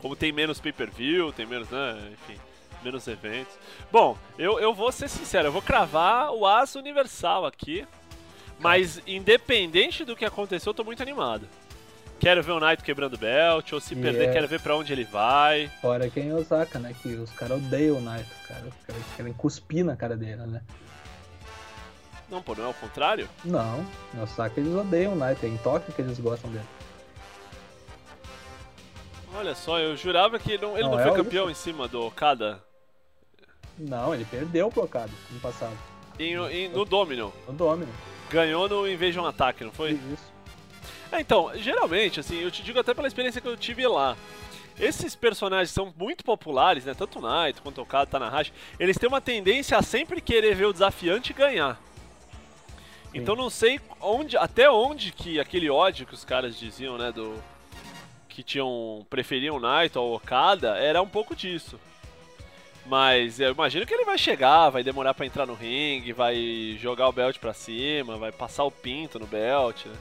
Como 0.00 0.14
tem 0.14 0.30
menos 0.30 0.60
pay-per-view, 0.60 1.32
tem 1.32 1.46
menos, 1.46 1.68
né? 1.68 2.12
Enfim 2.12 2.38
menos 2.82 3.06
eventos. 3.08 3.52
Bom, 3.90 4.16
eu, 4.38 4.60
eu 4.60 4.72
vou 4.72 4.92
ser 4.92 5.08
sincero, 5.08 5.48
eu 5.48 5.52
vou 5.52 5.60
cravar 5.60 6.32
o 6.32 6.46
Aço 6.46 6.78
Universal 6.78 7.44
aqui. 7.44 7.86
Mas 8.60 9.00
independente 9.06 10.04
do 10.04 10.16
que 10.16 10.24
aconteceu, 10.24 10.70
eu 10.70 10.74
tô 10.74 10.82
muito 10.82 11.02
animado. 11.02 11.48
Quero 12.18 12.42
ver 12.42 12.52
o 12.52 12.60
Naito 12.60 12.82
quebrando 12.82 13.16
belt, 13.16 13.72
ou 13.72 13.80
se 13.80 13.94
yeah. 13.94 14.10
perder, 14.10 14.30
é 14.30 14.32
quero 14.32 14.48
ver 14.48 14.60
pra 14.60 14.76
onde 14.76 14.92
ele 14.92 15.04
vai. 15.04 15.70
Fora 15.80 16.10
quem 16.10 16.30
é 16.30 16.34
Osaka, 16.34 16.78
né? 16.78 16.94
Que 17.00 17.14
os 17.14 17.30
caras 17.30 17.58
odeiam 17.58 17.98
o 17.98 18.00
Naito, 18.00 18.34
cara. 18.46 18.64
Os 18.66 18.86
caras 18.86 19.02
querem 19.16 19.32
cuspir 19.32 19.84
na 19.84 19.96
cara 19.96 20.16
dele, 20.16 20.44
né? 20.46 20.60
Não, 22.28 22.42
pô, 22.42 22.54
não 22.54 22.64
é 22.64 22.68
o 22.68 22.74
contrário? 22.74 23.28
Não, 23.44 23.86
no 24.12 24.22
Osaka 24.24 24.60
eles 24.60 24.74
odeiam 24.74 25.12
o 25.12 25.16
Naito, 25.16 25.46
é 25.46 25.48
em 25.48 25.56
Tóquio 25.58 25.92
que 25.92 26.02
eles 26.02 26.18
gostam 26.18 26.50
dele. 26.50 26.66
Olha 29.34 29.54
só, 29.54 29.78
eu 29.78 29.96
jurava 29.96 30.38
que 30.38 30.58
não, 30.58 30.74
ele 30.74 30.82
não, 30.82 30.96
não 30.96 31.02
foi 31.02 31.12
é 31.12 31.14
campeão 31.14 31.48
isso. 31.48 31.60
em 31.60 31.72
cima 31.72 31.86
do 31.86 32.04
Okada. 32.04 32.62
Não, 33.78 34.12
ele 34.12 34.24
perdeu 34.24 34.68
pro 34.70 34.82
Okada 34.82 35.12
no 35.30 35.38
passado. 35.38 35.76
Em, 36.18 36.34
em, 36.34 36.68
no 36.68 36.84
Domino. 36.84 37.32
No 37.46 37.54
Domino. 37.54 37.92
Ganhou 38.28 38.68
no 38.68 38.88
Invasion 38.88 39.24
Attack, 39.24 39.62
não 39.62 39.72
foi? 39.72 39.92
Isso. 39.92 40.37
É, 41.10 41.20
então, 41.20 41.50
geralmente, 41.56 42.20
assim, 42.20 42.38
eu 42.38 42.50
te 42.50 42.62
digo 42.62 42.78
até 42.78 42.92
pela 42.92 43.08
experiência 43.08 43.40
que 43.40 43.48
eu 43.48 43.56
tive 43.56 43.86
lá. 43.86 44.16
Esses 44.78 45.16
personagens 45.16 45.70
são 45.70 45.92
muito 45.96 46.24
populares, 46.24 46.84
né? 46.84 46.94
Tanto 46.94 47.18
o 47.18 47.22
Naito 47.22 47.62
quanto 47.62 47.78
o 47.78 47.82
Okada, 47.82 48.06
Tanahashi. 48.06 48.52
Eles 48.78 48.96
têm 48.96 49.08
uma 49.08 49.20
tendência 49.20 49.76
a 49.76 49.82
sempre 49.82 50.20
querer 50.20 50.54
ver 50.54 50.66
o 50.66 50.72
desafiante 50.72 51.32
ganhar. 51.32 51.80
Sim. 53.10 53.18
Então 53.18 53.34
não 53.34 53.50
sei 53.50 53.80
onde, 54.00 54.36
até 54.36 54.70
onde 54.70 55.10
que 55.10 55.40
aquele 55.40 55.68
ódio 55.68 56.06
que 56.06 56.14
os 56.14 56.24
caras 56.24 56.56
diziam, 56.56 56.96
né, 56.96 57.10
do 57.10 57.34
que 58.28 58.42
tinham 58.42 59.04
preferiam 59.10 59.56
o 59.56 59.60
Naito 59.60 59.98
ao 59.98 60.12
Okada 60.12 60.76
era 60.76 61.02
um 61.02 61.08
pouco 61.08 61.34
disso. 61.34 61.80
Mas 62.86 63.40
eu 63.40 63.50
imagino 63.52 63.84
que 63.84 63.92
ele 63.92 64.04
vai 64.04 64.16
chegar, 64.16 64.70
vai 64.70 64.84
demorar 64.84 65.12
para 65.12 65.26
entrar 65.26 65.44
no 65.44 65.54
ringue, 65.54 66.12
vai 66.12 66.78
jogar 66.80 67.08
o 67.08 67.12
belt 67.12 67.38
pra 67.38 67.52
cima, 67.52 68.16
vai 68.16 68.30
passar 68.30 68.64
o 68.64 68.70
pinto 68.70 69.18
no 69.18 69.26
belt, 69.26 69.86
né? 69.86 69.96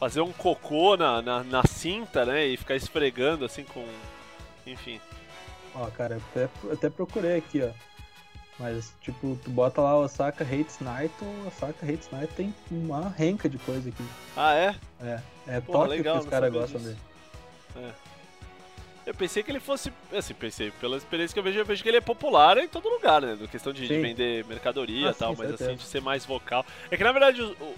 Fazer 0.00 0.22
um 0.22 0.32
cocô 0.32 0.96
na, 0.96 1.20
na, 1.20 1.44
na, 1.44 1.62
cinta, 1.66 2.24
né? 2.24 2.46
E 2.46 2.56
ficar 2.56 2.74
esfregando 2.74 3.44
assim 3.44 3.64
com. 3.64 3.86
Enfim. 4.66 4.98
Ó, 5.74 5.86
cara, 5.90 6.14
eu 6.14 6.22
até, 6.30 6.72
até 6.72 6.90
procurei 6.90 7.36
aqui, 7.36 7.62
ó. 7.62 7.70
Mas, 8.58 8.94
tipo, 9.00 9.38
tu 9.42 9.50
bota 9.50 9.80
lá 9.80 9.96
o 9.96 10.02
Osaka 10.02 10.44
Hates 10.44 10.80
Night, 10.80 11.14
o 11.22 11.46
Osaka 11.46 11.86
Hates 11.86 12.10
Night 12.10 12.32
tem 12.34 12.54
uma 12.70 13.08
renca 13.08 13.48
de 13.48 13.58
coisa 13.58 13.88
aqui. 13.88 14.04
Ah, 14.36 14.54
é? 14.54 14.74
É. 15.02 15.20
É 15.46 15.60
Porra, 15.60 15.78
Tóquio 15.78 15.90
legal, 15.90 16.18
que 16.18 16.24
os 16.24 16.30
caras 16.30 16.52
gostam 16.52 16.80
dele. 16.80 16.98
É. 17.76 17.90
Eu 19.06 19.14
pensei 19.14 19.42
que 19.42 19.50
ele 19.50 19.60
fosse. 19.60 19.92
Assim, 20.12 20.34
pensei, 20.34 20.70
pela 20.72 20.96
experiência 20.96 21.32
que 21.32 21.38
eu 21.38 21.42
vejo, 21.42 21.58
eu 21.58 21.64
vejo 21.64 21.82
que 21.82 21.88
ele 21.88 21.96
é 21.96 22.02
popular 22.02 22.58
em 22.58 22.68
todo 22.68 22.88
lugar, 22.88 23.22
né? 23.22 23.36
Na 23.40 23.46
questão 23.46 23.72
de, 23.72 23.86
de 23.86 24.00
vender 24.00 24.44
mercadoria 24.44 25.06
e 25.06 25.10
ah, 25.10 25.14
tal, 25.14 25.32
sim, 25.32 25.38
mas 25.38 25.48
certeza. 25.48 25.70
assim, 25.70 25.78
de 25.78 25.86
ser 25.86 26.02
mais 26.02 26.26
vocal. 26.26 26.64
É 26.90 26.96
que 26.96 27.04
na 27.04 27.12
verdade, 27.12 27.40
o, 27.42 27.74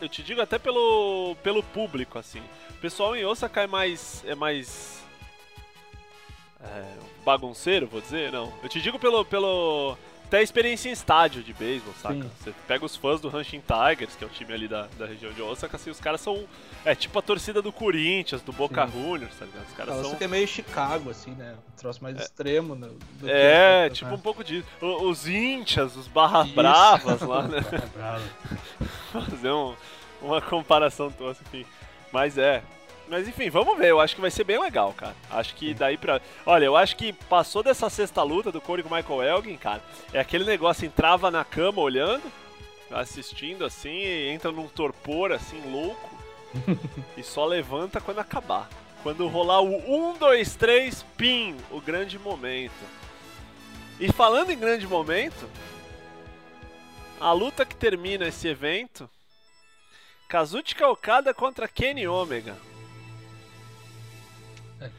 eu 0.00 0.08
te 0.08 0.22
digo 0.22 0.40
até 0.40 0.58
pelo, 0.58 1.36
pelo 1.42 1.62
público, 1.62 2.18
assim. 2.18 2.42
O 2.70 2.80
pessoal 2.80 3.14
em 3.14 3.24
Osaka 3.24 3.62
é 3.62 3.66
mais. 3.66 4.24
é 4.26 4.34
mais. 4.34 5.02
É, 6.62 6.84
bagunceiro, 7.24 7.86
vou 7.86 8.00
dizer? 8.00 8.32
Não. 8.32 8.52
Eu 8.62 8.68
te 8.68 8.80
digo 8.80 8.98
pelo. 8.98 9.24
pelo 9.24 9.96
até 10.30 10.38
a 10.38 10.42
experiência 10.42 10.88
em 10.88 10.92
estádio 10.92 11.42
de 11.42 11.52
beisebol, 11.52 11.92
saca? 12.00 12.14
Sim. 12.14 12.30
Você 12.38 12.54
pega 12.68 12.84
os 12.84 12.94
fãs 12.94 13.20
do 13.20 13.36
Hanshin 13.36 13.60
Tigers, 13.60 14.14
que 14.14 14.22
é 14.22 14.26
o 14.28 14.30
time 14.30 14.52
ali 14.52 14.68
da, 14.68 14.86
da 14.96 15.04
região 15.04 15.32
de 15.32 15.42
Osaka, 15.42 15.76
assim, 15.76 15.90
os 15.90 15.98
caras 15.98 16.20
são. 16.20 16.46
É 16.84 16.94
tipo 16.94 17.18
a 17.18 17.22
torcida 17.22 17.60
do 17.60 17.72
Corinthians, 17.72 18.40
do 18.40 18.52
Boca 18.52 18.86
Sim. 18.86 18.92
Juniors, 18.92 19.34
tá 19.36 19.44
ligado? 19.44 19.66
Os 19.66 19.74
caras 19.74 20.06
são. 20.06 20.14
que 20.14 20.22
é 20.22 20.28
meio 20.28 20.46
Chicago, 20.46 21.10
assim, 21.10 21.32
né? 21.32 21.56
Um 21.72 21.76
troço 21.76 22.00
mais 22.00 22.16
é. 22.16 22.22
extremo. 22.22 22.76
Do, 22.76 22.96
do 23.18 23.28
é, 23.28 23.88
que, 23.88 23.96
tipo 23.96 24.10
né? 24.10 24.16
um 24.16 24.20
pouco 24.20 24.44
disso. 24.44 24.68
Os 24.80 25.26
Inchas, 25.26 25.96
os 25.96 26.06
Barra 26.06 26.44
Isso. 26.44 26.54
Bravas 26.54 27.20
lá, 27.22 27.42
né? 27.48 27.58
Fazer 29.12 29.50
um, 29.50 29.74
uma 30.22 30.40
comparação 30.40 31.10
tosca, 31.10 31.42
enfim. 31.48 31.66
Mas 32.12 32.38
é, 32.38 32.62
mas 33.10 33.26
enfim, 33.26 33.50
vamos 33.50 33.76
ver. 33.76 33.88
Eu 33.88 34.00
acho 34.00 34.14
que 34.14 34.20
vai 34.20 34.30
ser 34.30 34.44
bem 34.44 34.58
legal, 34.58 34.94
cara. 34.94 35.16
Acho 35.28 35.54
que 35.56 35.74
daí 35.74 35.98
pra. 35.98 36.20
Olha, 36.46 36.64
eu 36.64 36.76
acho 36.76 36.96
que 36.96 37.12
passou 37.12 37.62
dessa 37.62 37.90
sexta 37.90 38.22
luta 38.22 38.52
do 38.52 38.60
Corey 38.60 38.84
com 38.84 38.94
o 38.94 38.96
Michael 38.96 39.22
Elgin, 39.22 39.56
cara. 39.56 39.82
É 40.12 40.20
aquele 40.20 40.44
negócio, 40.44 40.86
entrava 40.86 41.30
na 41.30 41.44
cama 41.44 41.82
olhando, 41.82 42.22
assistindo 42.90 43.64
assim, 43.64 43.90
e 43.90 44.28
entra 44.28 44.52
num 44.52 44.68
torpor 44.68 45.32
assim, 45.32 45.60
louco. 45.70 46.08
e 47.18 47.22
só 47.22 47.44
levanta 47.44 48.00
quando 48.00 48.20
acabar. 48.20 48.68
Quando 49.02 49.26
rolar 49.26 49.60
o 49.60 50.12
1, 50.12 50.18
2, 50.18 50.54
3, 50.56 51.02
pim! 51.16 51.56
O 51.70 51.80
grande 51.80 52.18
momento. 52.18 52.72
E 53.98 54.12
falando 54.12 54.50
em 54.50 54.58
grande 54.58 54.86
momento, 54.86 55.48
a 57.18 57.32
luta 57.32 57.66
que 57.66 57.74
termina 57.74 58.28
esse 58.28 58.46
evento. 58.46 59.10
Kazuchika 60.28 60.86
Okada 60.88 61.34
contra 61.34 61.66
Kenny 61.66 62.06
Omega. 62.06 62.69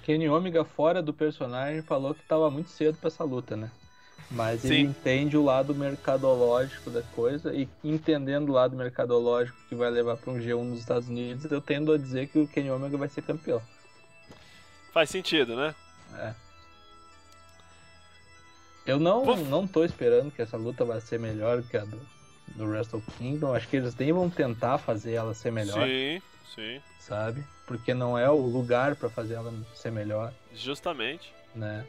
Kenny 0.04 0.30
Omega, 0.30 0.64
fora 0.64 1.02
do 1.02 1.14
personagem, 1.14 1.82
falou 1.82 2.14
que 2.14 2.24
tava 2.24 2.50
muito 2.52 2.70
cedo 2.70 2.98
para 2.98 3.08
essa 3.08 3.24
luta, 3.24 3.56
né? 3.58 3.72
Mas 4.30 4.62
Sim. 4.62 4.68
ele 4.68 4.82
entende 4.84 5.36
o 5.36 5.44
lado 5.44 5.76
mercadológico 5.76 6.90
da 6.90 7.02
coisa 7.02 7.54
e 7.54 7.68
entendendo 7.84 8.50
o 8.50 8.54
lado 8.54 8.76
mercadológico 8.76 9.58
que 9.68 9.76
vai 9.76 9.90
levar 9.90 10.16
para 10.18 10.32
um 10.32 10.40
G1 10.40 10.64
nos 10.64 10.80
Estados 10.80 11.10
Unidos, 11.10 11.52
eu 11.52 11.60
tendo 11.60 11.92
a 11.92 11.98
dizer 11.98 12.28
que 12.28 12.40
o 12.40 12.48
Kenny 12.48 12.72
Omega 12.72 12.98
vai 12.98 13.10
ser 13.10 13.24
campeão. 13.24 13.62
Faz 14.94 15.10
sentido, 15.10 15.56
né? 15.56 15.76
É. 16.16 16.34
Eu 18.86 19.00
não, 19.00 19.26
não 19.46 19.68
tô 19.68 19.84
esperando 19.84 20.32
que 20.32 20.42
essa 20.42 20.58
luta 20.58 20.84
vai 20.86 21.00
ser 21.02 21.20
melhor 21.20 21.62
que 21.64 21.78
a 21.78 21.86
do, 21.86 22.00
do 22.56 22.66
Wrestle 22.66 23.04
Kingdom. 23.18 23.54
Acho 23.54 23.68
que 23.68 23.78
eles 23.78 23.96
nem 23.96 24.12
vão 24.12 24.30
tentar 24.30 24.78
fazer 24.78 25.14
ela 25.14 25.34
ser 25.34 25.52
melhor. 25.52 25.88
Sim, 25.88 26.22
sim. 26.56 26.82
Sabe? 27.00 27.44
porque 27.72 27.94
não 27.94 28.18
é 28.18 28.30
o 28.30 28.36
lugar 28.36 28.98
para 28.98 29.10
fazer 29.10 29.36
ela 29.36 29.54
ser 29.74 29.94
melhor. 29.94 30.34
Justamente. 30.54 31.34
Né? 31.56 31.86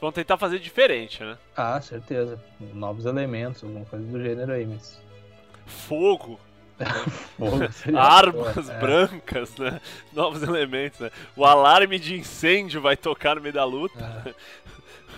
Vão 0.00 0.12
tentar 0.12 0.36
fazer 0.36 0.60
diferente, 0.60 1.24
né? 1.24 1.36
Ah, 1.56 1.80
certeza. 1.80 2.40
Novos 2.72 3.06
elementos, 3.06 3.64
alguma 3.64 3.84
coisa 3.84 4.06
do 4.06 4.22
gênero 4.22 4.52
aí, 4.52 4.64
mas. 4.64 5.02
Fogo! 5.66 6.38
Fogo 7.36 7.58
Armas 7.98 8.68
é. 8.68 8.78
brancas, 8.78 9.56
né? 9.56 9.80
Novos 10.12 10.44
elementos, 10.44 11.00
né? 11.00 11.10
O 11.34 11.44
alarme 11.44 11.98
de 11.98 12.16
incêndio 12.16 12.80
vai 12.80 12.96
tocar 12.96 13.34
no 13.34 13.42
meio 13.42 13.54
da 13.54 13.64
luta. 13.64 14.36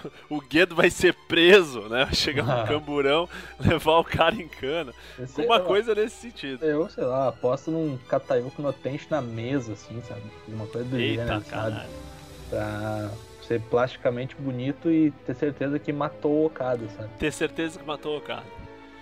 o 0.30 0.40
Guedo 0.40 0.74
vai 0.74 0.90
ser 0.90 1.14
preso, 1.28 1.82
né? 1.88 2.05
Vai 2.05 2.14
chegar 2.14 2.44
um 2.44 2.66
camburão, 2.66 3.28
levar 3.59 3.99
o 3.99 4.05
cara 4.05 4.34
em 4.34 4.49
cana. 4.49 4.92
Esse- 5.18 5.42
Uma 5.44 5.57
eu- 5.57 5.64
coisa 5.64 5.94
nesse 5.94 6.16
sentido. 6.20 6.64
Eu, 6.64 6.88
sei 6.88 7.05
lá, 7.05 7.28
aposto 7.28 7.70
num 7.70 7.96
Katayuko 8.09 8.61
no 8.62 8.72
Tenchi 8.72 9.07
na 9.11 9.20
mesa, 9.20 9.72
assim, 9.72 10.01
sabe? 10.03 10.22
Uma 10.49 10.66
coisa 10.66 10.88
do 10.88 10.96
Eita, 10.99 11.22
gênero, 11.24 11.44
sabe? 11.44 11.51
caralho. 11.51 11.90
Pra 12.51 13.11
ser 13.46 13.61
plasticamente 13.62 14.34
bonito 14.36 14.90
e 14.90 15.11
ter 15.26 15.34
certeza 15.34 15.78
que 15.78 15.92
matou 15.92 16.32
o 16.32 16.46
Okada, 16.46 16.86
sabe? 16.90 17.09
Ter 17.18 17.32
certeza 17.32 17.78
que 17.78 17.84
matou 17.84 18.16
o 18.18 18.20
cara. 18.20 18.44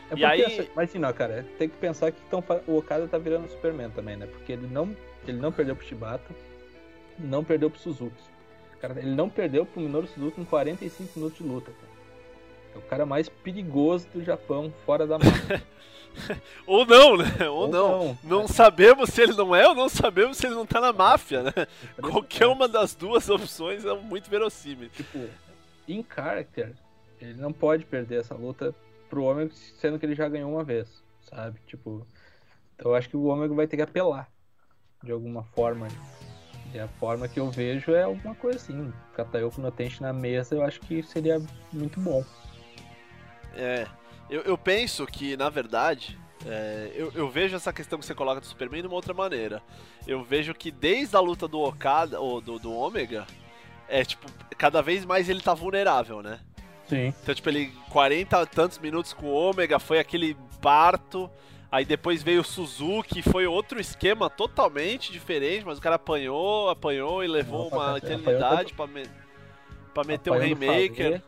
É 0.09 0.15
E 0.15 0.21
porque, 0.21 0.25
aí- 0.25 0.45
assim, 0.45 0.69
imagina, 0.73 1.13
cara, 1.13 1.45
tem 1.59 1.69
que 1.69 1.77
pensar 1.77 2.13
que 2.13 2.21
tão, 2.31 2.43
o 2.67 2.77
Okada 2.79 3.09
tá 3.09 3.19
virando 3.19 3.49
Superman 3.49 3.91
também, 3.91 4.17
né? 4.17 4.27
Porque 4.27 4.53
ele 4.53 4.69
não, 4.71 4.97
ele 5.27 5.39
não 5.39 5.51
perdeu 5.51 5.75
pro 5.75 5.85
Shibata, 5.85 6.25
não 7.19 7.43
perdeu 7.43 7.69
pro 7.71 7.81
Suzuki. 7.81 8.15
Cara, 8.87 9.01
ele 9.01 9.15
não 9.15 9.29
perdeu 9.29 9.67
pro 9.67 9.81
Minoru 9.81 10.07
Suzuki 10.07 10.41
em 10.41 10.45
45 10.45 11.19
minutos 11.19 11.39
de 11.39 11.45
luta, 11.45 11.73
cara. 11.73 11.93
É 12.75 12.79
o 12.79 12.83
cara 12.83 13.05
mais 13.05 13.29
perigoso 13.29 14.07
do 14.15 14.23
Japão, 14.23 14.73
fora 14.85 15.07
da 15.07 15.19
máfia. 15.19 15.63
Ou 16.67 16.87
não, 16.87 17.17
né? 17.17 17.49
Ou, 17.49 17.63
Ou 17.63 17.69
não. 17.69 17.89
não. 17.99 18.19
Não 18.23 18.49
sabemos 18.49 19.11
se 19.11 19.23
ele 19.23 19.33
não 19.33 19.55
é 19.55 19.69
ou 19.69 19.75
não 19.75 19.89
sabemos 19.89 20.39
se 20.39 20.47
ele 20.47 20.55
não 20.55 20.65
tá 20.65 20.81
na 20.81 20.93
máfia, 20.93 21.43
né? 21.43 21.53
Qualquer 22.01 22.47
uma 22.47 22.67
das 22.67 22.95
duas 22.95 23.29
opções 23.31 23.85
é 23.85 23.93
muito 23.93 24.31
verossímil. 24.31 24.89
Tipo, 24.89 25.19
em 25.87 26.07
character, 26.09 26.73
ele 27.21 27.35
não 27.35 27.53
pode 27.53 27.85
perder 27.85 28.21
essa 28.21 28.35
luta 28.35 28.75
pro 29.11 29.25
Ômega, 29.25 29.51
sendo 29.79 29.99
que 29.99 30.07
ele 30.07 30.15
já 30.15 30.29
ganhou 30.29 30.51
uma 30.51 30.65
vez, 30.65 31.03
sabe? 31.21 31.59
Tipo, 31.67 32.07
então 32.75 32.93
eu 32.93 32.95
acho 32.95 33.11
que 33.11 33.17
o 33.17 33.25
Ômega 33.25 33.53
vai 33.53 33.67
ter 33.67 33.77
que 33.77 33.83
apelar 33.83 34.31
de 35.03 35.13
alguma 35.13 35.43
forma. 35.43 35.89
E 36.77 36.79
a 36.79 36.87
forma 36.87 37.27
que 37.27 37.41
eu 37.41 37.51
vejo 37.51 37.95
é 37.95 38.03
alguma 38.03 38.35
coisa 38.35 38.59
assim. 38.59 38.93
Katayoko 39.15 39.63
no 39.63 39.71
Tenchi 39.71 40.03
na 40.03 40.13
mesa, 40.13 40.55
eu 40.55 40.63
acho 40.63 40.79
que 40.81 41.03
seria 41.03 41.41
muito 41.73 41.99
bom. 41.99 42.23
É, 43.55 43.87
eu, 44.29 44.43
eu 44.43 44.59
penso 44.59 45.07
que, 45.07 45.39
na 45.39 45.49
verdade, 45.49 46.19
é, 46.45 46.93
eu, 46.95 47.11
eu 47.15 47.31
vejo 47.31 47.57
essa 47.57 47.73
questão 47.73 47.99
que 47.99 48.05
você 48.05 48.15
coloca 48.15 48.43
do 48.43 48.47
Superman 48.47 48.83
de 48.83 48.89
uma 48.89 48.97
outra 48.97 49.15
maneira. 49.15 49.63
Eu 50.07 50.23
vejo 50.23 50.53
que 50.53 50.71
desde 50.71 51.17
a 51.17 51.21
luta 51.21 51.49
do 51.49 51.61
Okada, 51.61 52.21
ou 52.21 52.43
do, 52.43 52.59
do 52.59 52.71
Ômega, 52.71 53.27
é 53.89 54.05
tipo, 54.05 54.31
cada 54.59 54.83
vez 54.83 55.03
mais 55.07 55.31
ele 55.31 55.41
tá 55.41 55.55
vulnerável, 55.55 56.21
né? 56.21 56.41
Sim. 56.87 57.15
Então, 57.23 57.35
tipo, 57.35 57.49
ele 57.49 57.73
40 57.89 58.43
e 58.43 58.47
tantos 58.47 58.79
minutos 58.79 59.15
com 59.15 59.25
o 59.25 59.33
Ômega, 59.33 59.79
foi 59.79 59.99
aquele 59.99 60.37
parto. 60.61 61.31
Aí 61.71 61.85
depois 61.85 62.23
veio 62.23 62.41
o 62.41 62.45
Suzuki, 62.45 63.23
foi 63.23 63.47
outro 63.47 63.81
esquema 63.81 64.31
totalmente 64.31 65.11
diferente, 65.13 65.65
mas 65.67 65.79
o 65.79 65.81
cara 65.83 65.97
apanhou, 65.97 66.71
apanhou 66.71 67.23
e 67.25 67.27
levou 67.27 67.69
pra 67.69 67.79
uma 67.79 67.99
eternidade 67.99 68.73
pra, 68.75 68.87
me- 68.87 69.09
pra 69.93 70.05
meter 70.05 70.31
um 70.31 70.39
Rainmaker. 70.39 71.23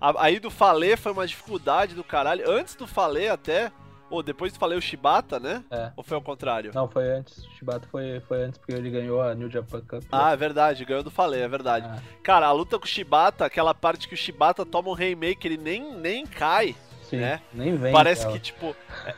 Fale. 0.00 0.16
Aí 0.18 0.38
do 0.40 0.50
Falê 0.50 0.96
foi 0.96 1.12
uma 1.12 1.26
dificuldade 1.26 1.94
do 1.94 2.02
caralho. 2.04 2.48
Antes 2.50 2.74
do 2.74 2.86
Falê 2.86 3.28
até, 3.28 3.70
ou 4.10 4.22
depois 4.22 4.52
do 4.52 4.58
Falê 4.58 4.74
o 4.76 4.80
Shibata, 4.80 5.38
né? 5.38 5.64
É. 5.70 5.92
Ou 5.96 6.02
foi 6.02 6.16
ao 6.16 6.22
contrário? 6.22 6.72
Não, 6.74 6.88
foi 6.88 7.08
antes. 7.08 7.38
O 7.44 7.50
Shibata 7.52 7.86
foi, 7.90 8.20
foi 8.26 8.44
antes 8.44 8.58
porque 8.58 8.72
ele 8.72 8.90
ganhou 8.90 9.20
a 9.22 9.34
New 9.34 9.48
Japan 9.50 9.80
Cup. 9.80 10.02
Ah, 10.10 10.32
é 10.32 10.36
verdade, 10.36 10.84
ganhou 10.84 11.02
do 11.04 11.10
Falê, 11.10 11.40
é 11.40 11.48
verdade. 11.48 11.86
Ah, 11.88 11.98
Cara, 12.22 12.46
a 12.46 12.52
luta 12.52 12.78
com 12.78 12.84
o 12.84 12.88
Shibata, 12.88 13.44
aquela 13.44 13.74
parte 13.74 14.08
que 14.08 14.14
o 14.14 14.16
Shibata 14.16 14.64
toma 14.66 14.90
um 14.90 14.94
Rainmaker 14.94 15.52
e 15.52 15.56
nem, 15.56 15.92
nem 15.94 16.26
cai. 16.26 16.74
Sim. 17.16 17.22
né? 17.22 17.40
Nem 17.52 17.76
vem. 17.76 17.92
Parece 17.92 18.26
que, 18.28 18.38
tipo, 18.38 18.74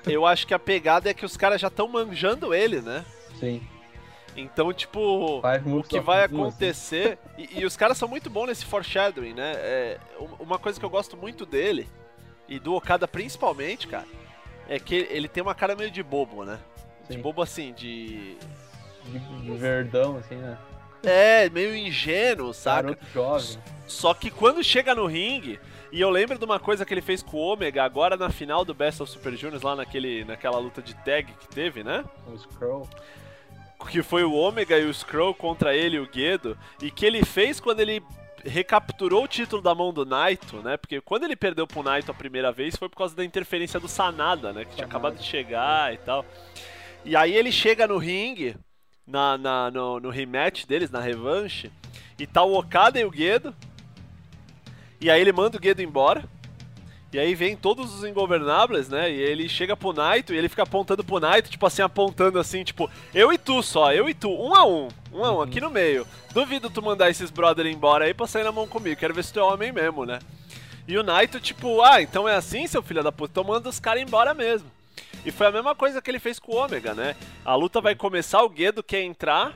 eu 0.06 0.24
acho 0.26 0.46
que 0.46 0.54
a 0.54 0.58
pegada 0.58 1.08
é 1.10 1.14
que 1.14 1.24
os 1.24 1.36
caras 1.36 1.60
já 1.60 1.68
estão 1.68 1.88
manjando 1.88 2.52
ele, 2.54 2.80
né? 2.80 3.04
Sim. 3.40 3.62
Então, 4.36 4.72
tipo, 4.72 5.40
o 5.40 5.82
que 5.84 6.00
vai 6.00 6.24
assim. 6.24 6.34
acontecer. 6.34 7.18
E, 7.38 7.60
e 7.60 7.64
os 7.64 7.76
caras 7.76 7.96
são 7.96 8.08
muito 8.08 8.28
bons 8.28 8.46
nesse 8.48 8.64
foreshadowing, 8.64 9.32
né? 9.32 9.52
É, 9.56 9.98
um- 10.20 10.42
uma 10.44 10.58
coisa 10.58 10.78
que 10.78 10.84
eu 10.84 10.90
gosto 10.90 11.16
muito 11.16 11.46
dele, 11.46 11.88
e 12.48 12.58
do 12.58 12.74
Okada 12.74 13.06
principalmente, 13.06 13.86
cara, 13.86 14.06
é 14.68 14.78
que 14.78 14.94
ele 15.10 15.28
tem 15.28 15.42
uma 15.42 15.54
cara 15.54 15.76
meio 15.76 15.90
de 15.90 16.02
bobo, 16.02 16.44
né? 16.44 16.58
De 17.08 17.14
Sim. 17.16 17.22
bobo 17.22 17.42
assim, 17.42 17.72
de. 17.72 18.36
De, 19.04 19.18
de 19.18 19.50
verdão, 19.52 20.16
assim, 20.16 20.34
né? 20.36 20.56
É, 21.06 21.48
meio 21.50 21.74
ingênuo, 21.74 22.52
saca? 22.52 22.82
Garoto 22.82 23.06
jovem. 23.12 23.58
Só 23.86 24.14
que 24.14 24.30
quando 24.30 24.62
chega 24.62 24.94
no 24.94 25.06
ringue, 25.06 25.60
e 25.92 26.00
eu 26.00 26.10
lembro 26.10 26.38
de 26.38 26.44
uma 26.44 26.58
coisa 26.58 26.84
que 26.84 26.92
ele 26.92 27.02
fez 27.02 27.22
com 27.22 27.36
o 27.36 27.52
Omega 27.52 27.84
agora 27.84 28.16
na 28.16 28.30
final 28.30 28.64
do 28.64 28.74
Best 28.74 29.02
of 29.02 29.12
Super 29.12 29.36
Juniors, 29.36 29.62
lá 29.62 29.76
naquele, 29.76 30.24
naquela 30.24 30.58
luta 30.58 30.82
de 30.82 30.94
tag 31.04 31.32
que 31.32 31.48
teve, 31.48 31.84
né? 31.84 32.04
O 32.26 32.36
Scroll. 32.36 32.88
que 33.90 34.02
foi 34.02 34.24
o 34.24 34.32
Ômega 34.32 34.78
e 34.78 34.86
o 34.86 34.90
Skrull 34.90 35.34
contra 35.34 35.74
ele 35.76 35.96
e 35.96 36.00
o 36.00 36.08
Gedo, 36.10 36.58
e 36.82 36.90
que 36.90 37.04
ele 37.04 37.24
fez 37.24 37.60
quando 37.60 37.80
ele 37.80 38.02
recapturou 38.44 39.24
o 39.24 39.28
título 39.28 39.62
da 39.62 39.74
mão 39.74 39.92
do 39.92 40.04
Naito, 40.04 40.56
né? 40.58 40.76
Porque 40.76 41.00
quando 41.00 41.24
ele 41.24 41.36
perdeu 41.36 41.66
pro 41.66 41.82
Naito 41.82 42.10
a 42.10 42.14
primeira 42.14 42.52
vez 42.52 42.76
foi 42.76 42.88
por 42.88 42.96
causa 42.96 43.14
da 43.14 43.24
interferência 43.24 43.80
do 43.80 43.88
Sanada, 43.88 44.52
né? 44.52 44.64
Que 44.64 44.74
tinha 44.74 44.86
acabado 44.86 45.16
de 45.16 45.24
chegar 45.24 45.94
e 45.94 45.98
tal. 45.98 46.24
E 47.04 47.14
aí 47.14 47.34
ele 47.34 47.52
chega 47.52 47.86
no 47.86 47.98
ringue, 47.98 48.56
na, 49.06 49.36
na- 49.38 49.70
no, 49.70 50.00
no 50.00 50.10
rematch 50.10 50.64
deles, 50.66 50.90
na 50.90 51.00
revanche, 51.00 51.70
e 52.18 52.26
tá 52.26 52.42
o 52.42 52.58
Okada 52.58 52.98
e 52.98 53.04
o 53.04 53.12
Gedo. 53.12 53.54
E 55.00 55.10
aí 55.10 55.20
ele 55.20 55.32
manda 55.32 55.58
o 55.58 55.62
Gedo 55.62 55.82
embora. 55.82 56.24
E 57.12 57.18
aí 57.18 57.32
vem 57.36 57.56
todos 57.56 57.94
os 57.94 58.02
ingovernáveis, 58.02 58.88
né? 58.88 59.08
E 59.08 59.14
ele 59.14 59.48
chega 59.48 59.76
pro 59.76 59.92
Naito 59.92 60.34
e 60.34 60.36
ele 60.36 60.48
fica 60.48 60.64
apontando 60.64 61.04
pro 61.04 61.20
Naito, 61.20 61.48
tipo 61.48 61.64
assim, 61.64 61.80
apontando 61.80 62.40
assim, 62.40 62.64
tipo, 62.64 62.90
eu 63.14 63.32
e 63.32 63.38
tu 63.38 63.62
só, 63.62 63.92
eu 63.92 64.08
e 64.08 64.14
tu, 64.14 64.28
um 64.28 64.52
a 64.52 64.66
um, 64.66 64.88
um 65.12 65.24
a 65.24 65.32
um, 65.32 65.40
aqui 65.40 65.60
no 65.60 65.70
meio. 65.70 66.04
Duvido 66.32 66.68
tu 66.68 66.82
mandar 66.82 67.10
esses 67.10 67.30
brother 67.30 67.66
embora 67.66 68.06
aí 68.06 68.12
pra 68.14 68.26
sair 68.26 68.42
na 68.42 68.50
mão 68.50 68.66
comigo, 68.66 68.98
quero 68.98 69.14
ver 69.14 69.22
se 69.22 69.32
tu 69.32 69.38
é 69.38 69.44
homem 69.44 69.70
mesmo, 69.70 70.04
né? 70.04 70.18
E 70.88 70.98
o 70.98 71.04
Naito, 71.04 71.38
tipo, 71.38 71.80
ah, 71.82 72.02
então 72.02 72.28
é 72.28 72.34
assim, 72.34 72.66
seu 72.66 72.82
filho 72.82 73.00
da 73.04 73.12
puta, 73.12 73.30
então 73.30 73.44
manda 73.44 73.68
os 73.68 73.78
caras 73.78 74.02
embora 74.02 74.34
mesmo. 74.34 74.68
E 75.24 75.30
foi 75.30 75.46
a 75.46 75.52
mesma 75.52 75.74
coisa 75.74 76.00
que 76.02 76.10
ele 76.10 76.18
fez 76.18 76.38
com 76.38 76.52
o 76.52 76.56
Ômega, 76.56 76.94
né? 76.94 77.16
A 77.44 77.54
luta 77.54 77.80
vai 77.80 77.94
começar, 77.94 78.42
o 78.42 78.48
Guedo 78.48 78.82
quer 78.82 79.02
entrar, 79.02 79.52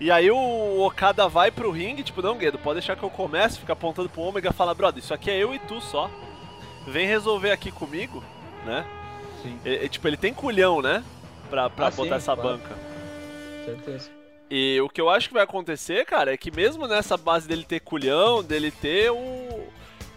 e 0.00 0.10
aí 0.10 0.30
o 0.30 0.80
Okada 0.84 1.28
vai 1.28 1.50
pro 1.50 1.70
ringue, 1.70 2.02
tipo, 2.02 2.20
não, 2.20 2.36
Guedo, 2.36 2.58
pode 2.58 2.80
deixar 2.80 2.96
que 2.96 3.02
eu 3.02 3.10
comece, 3.10 3.58
fica 3.58 3.72
apontando 3.72 4.08
pro 4.08 4.22
Ômega 4.22 4.50
e 4.50 4.52
fala, 4.52 4.74
brother, 4.74 5.02
isso 5.02 5.14
aqui 5.14 5.30
é 5.30 5.38
eu 5.42 5.54
e 5.54 5.58
tu 5.60 5.80
só. 5.80 6.10
Vem 6.86 7.06
resolver 7.06 7.50
aqui 7.50 7.70
comigo, 7.70 8.22
né? 8.66 8.84
Sim, 9.42 9.58
E- 9.64 9.84
e, 9.84 9.88
tipo, 9.88 10.06
ele 10.06 10.16
tem 10.18 10.34
culhão, 10.34 10.82
né? 10.82 11.02
Pra, 11.48 11.70
pra 11.70 11.86
Ah, 11.86 11.90
botar 11.90 12.08
sim, 12.10 12.14
essa 12.16 12.34
claro. 12.36 12.58
banca. 12.58 12.76
certeza. 13.64 14.10
E 14.50 14.78
o 14.82 14.88
que 14.90 15.00
eu 15.00 15.08
acho 15.08 15.28
que 15.28 15.34
vai 15.34 15.42
acontecer, 15.42 16.04
cara, 16.04 16.32
é 16.34 16.36
que 16.36 16.50
mesmo 16.50 16.86
nessa 16.86 17.16
base 17.16 17.48
dele 17.48 17.64
ter 17.64 17.80
culhão, 17.80 18.42
dele 18.42 18.70
ter 18.70 19.10
o. 19.10 19.66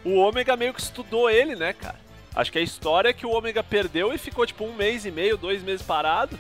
O 0.05 0.15
Ômega 0.17 0.55
meio 0.57 0.73
que 0.73 0.81
estudou 0.81 1.29
ele, 1.29 1.55
né, 1.55 1.71
cara? 1.73 1.97
Acho 2.37 2.51
que 2.51 2.59
a 2.59 2.61
história 2.61 3.09
é 3.09 3.13
que 3.13 3.25
o 3.25 3.31
Ômega 3.31 3.63
perdeu 3.63 4.13
e 4.13 4.17
ficou 4.19 4.45
tipo 4.45 4.63
um 4.63 4.71
mês 4.71 5.07
e 5.07 5.11
meio, 5.11 5.37
dois 5.37 5.63
meses 5.63 5.83
parado. 5.83 6.37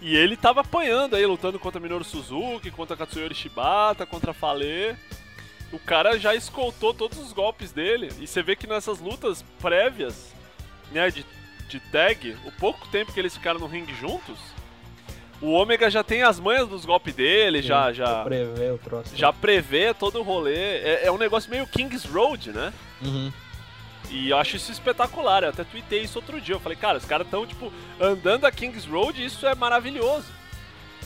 E 0.00 0.16
ele 0.16 0.34
tava 0.34 0.62
apanhando 0.62 1.14
aí, 1.14 1.26
lutando 1.26 1.58
contra 1.58 1.78
Minoru 1.78 2.02
Suzuki, 2.02 2.70
contra 2.70 2.96
Katsuyori 2.96 3.34
Shibata, 3.34 4.06
contra 4.06 4.32
Fale. 4.32 4.96
O 5.70 5.78
cara 5.78 6.18
já 6.18 6.34
escoltou 6.34 6.94
todos 6.94 7.18
os 7.18 7.34
golpes 7.34 7.70
dele. 7.70 8.08
E 8.18 8.26
você 8.26 8.42
vê 8.42 8.56
que 8.56 8.66
nessas 8.66 8.98
lutas 8.98 9.44
prévias, 9.60 10.32
né, 10.90 11.10
de, 11.10 11.26
de 11.68 11.78
tag, 11.78 12.34
o 12.46 12.52
pouco 12.52 12.88
tempo 12.88 13.12
que 13.12 13.20
eles 13.20 13.36
ficaram 13.36 13.60
no 13.60 13.66
ringue 13.66 13.94
juntos, 13.94 14.38
o 15.42 15.50
Ômega 15.52 15.90
já 15.90 16.02
tem 16.02 16.22
as 16.22 16.40
manhas 16.40 16.66
dos 16.66 16.86
golpes 16.86 17.14
dele, 17.14 17.60
já, 17.60 17.88
Sim, 17.88 17.94
já, 17.96 18.24
Prevê 18.24 18.70
o 18.70 18.78
troço. 18.78 19.14
já 19.14 19.30
prevê 19.34 19.92
todo 19.92 20.18
o 20.18 20.22
rolê. 20.22 20.78
É, 20.78 21.02
é 21.04 21.12
um 21.12 21.18
negócio 21.18 21.50
meio 21.50 21.66
King's 21.66 22.06
Road, 22.06 22.52
né? 22.52 22.72
Uhum. 23.02 23.30
E 24.10 24.28
eu 24.30 24.36
acho 24.36 24.56
isso 24.56 24.70
espetacular. 24.70 25.42
Eu 25.42 25.50
até 25.50 25.64
tuitei 25.64 26.02
isso 26.02 26.18
outro 26.18 26.40
dia. 26.40 26.54
Eu 26.54 26.60
falei, 26.60 26.76
cara, 26.76 26.98
os 26.98 27.04
caras 27.04 27.26
estão, 27.26 27.46
tipo, 27.46 27.72
andando 28.00 28.44
a 28.44 28.50
King's 28.52 28.84
Road 28.84 29.20
e 29.20 29.24
isso 29.26 29.46
é 29.46 29.54
maravilhoso, 29.54 30.26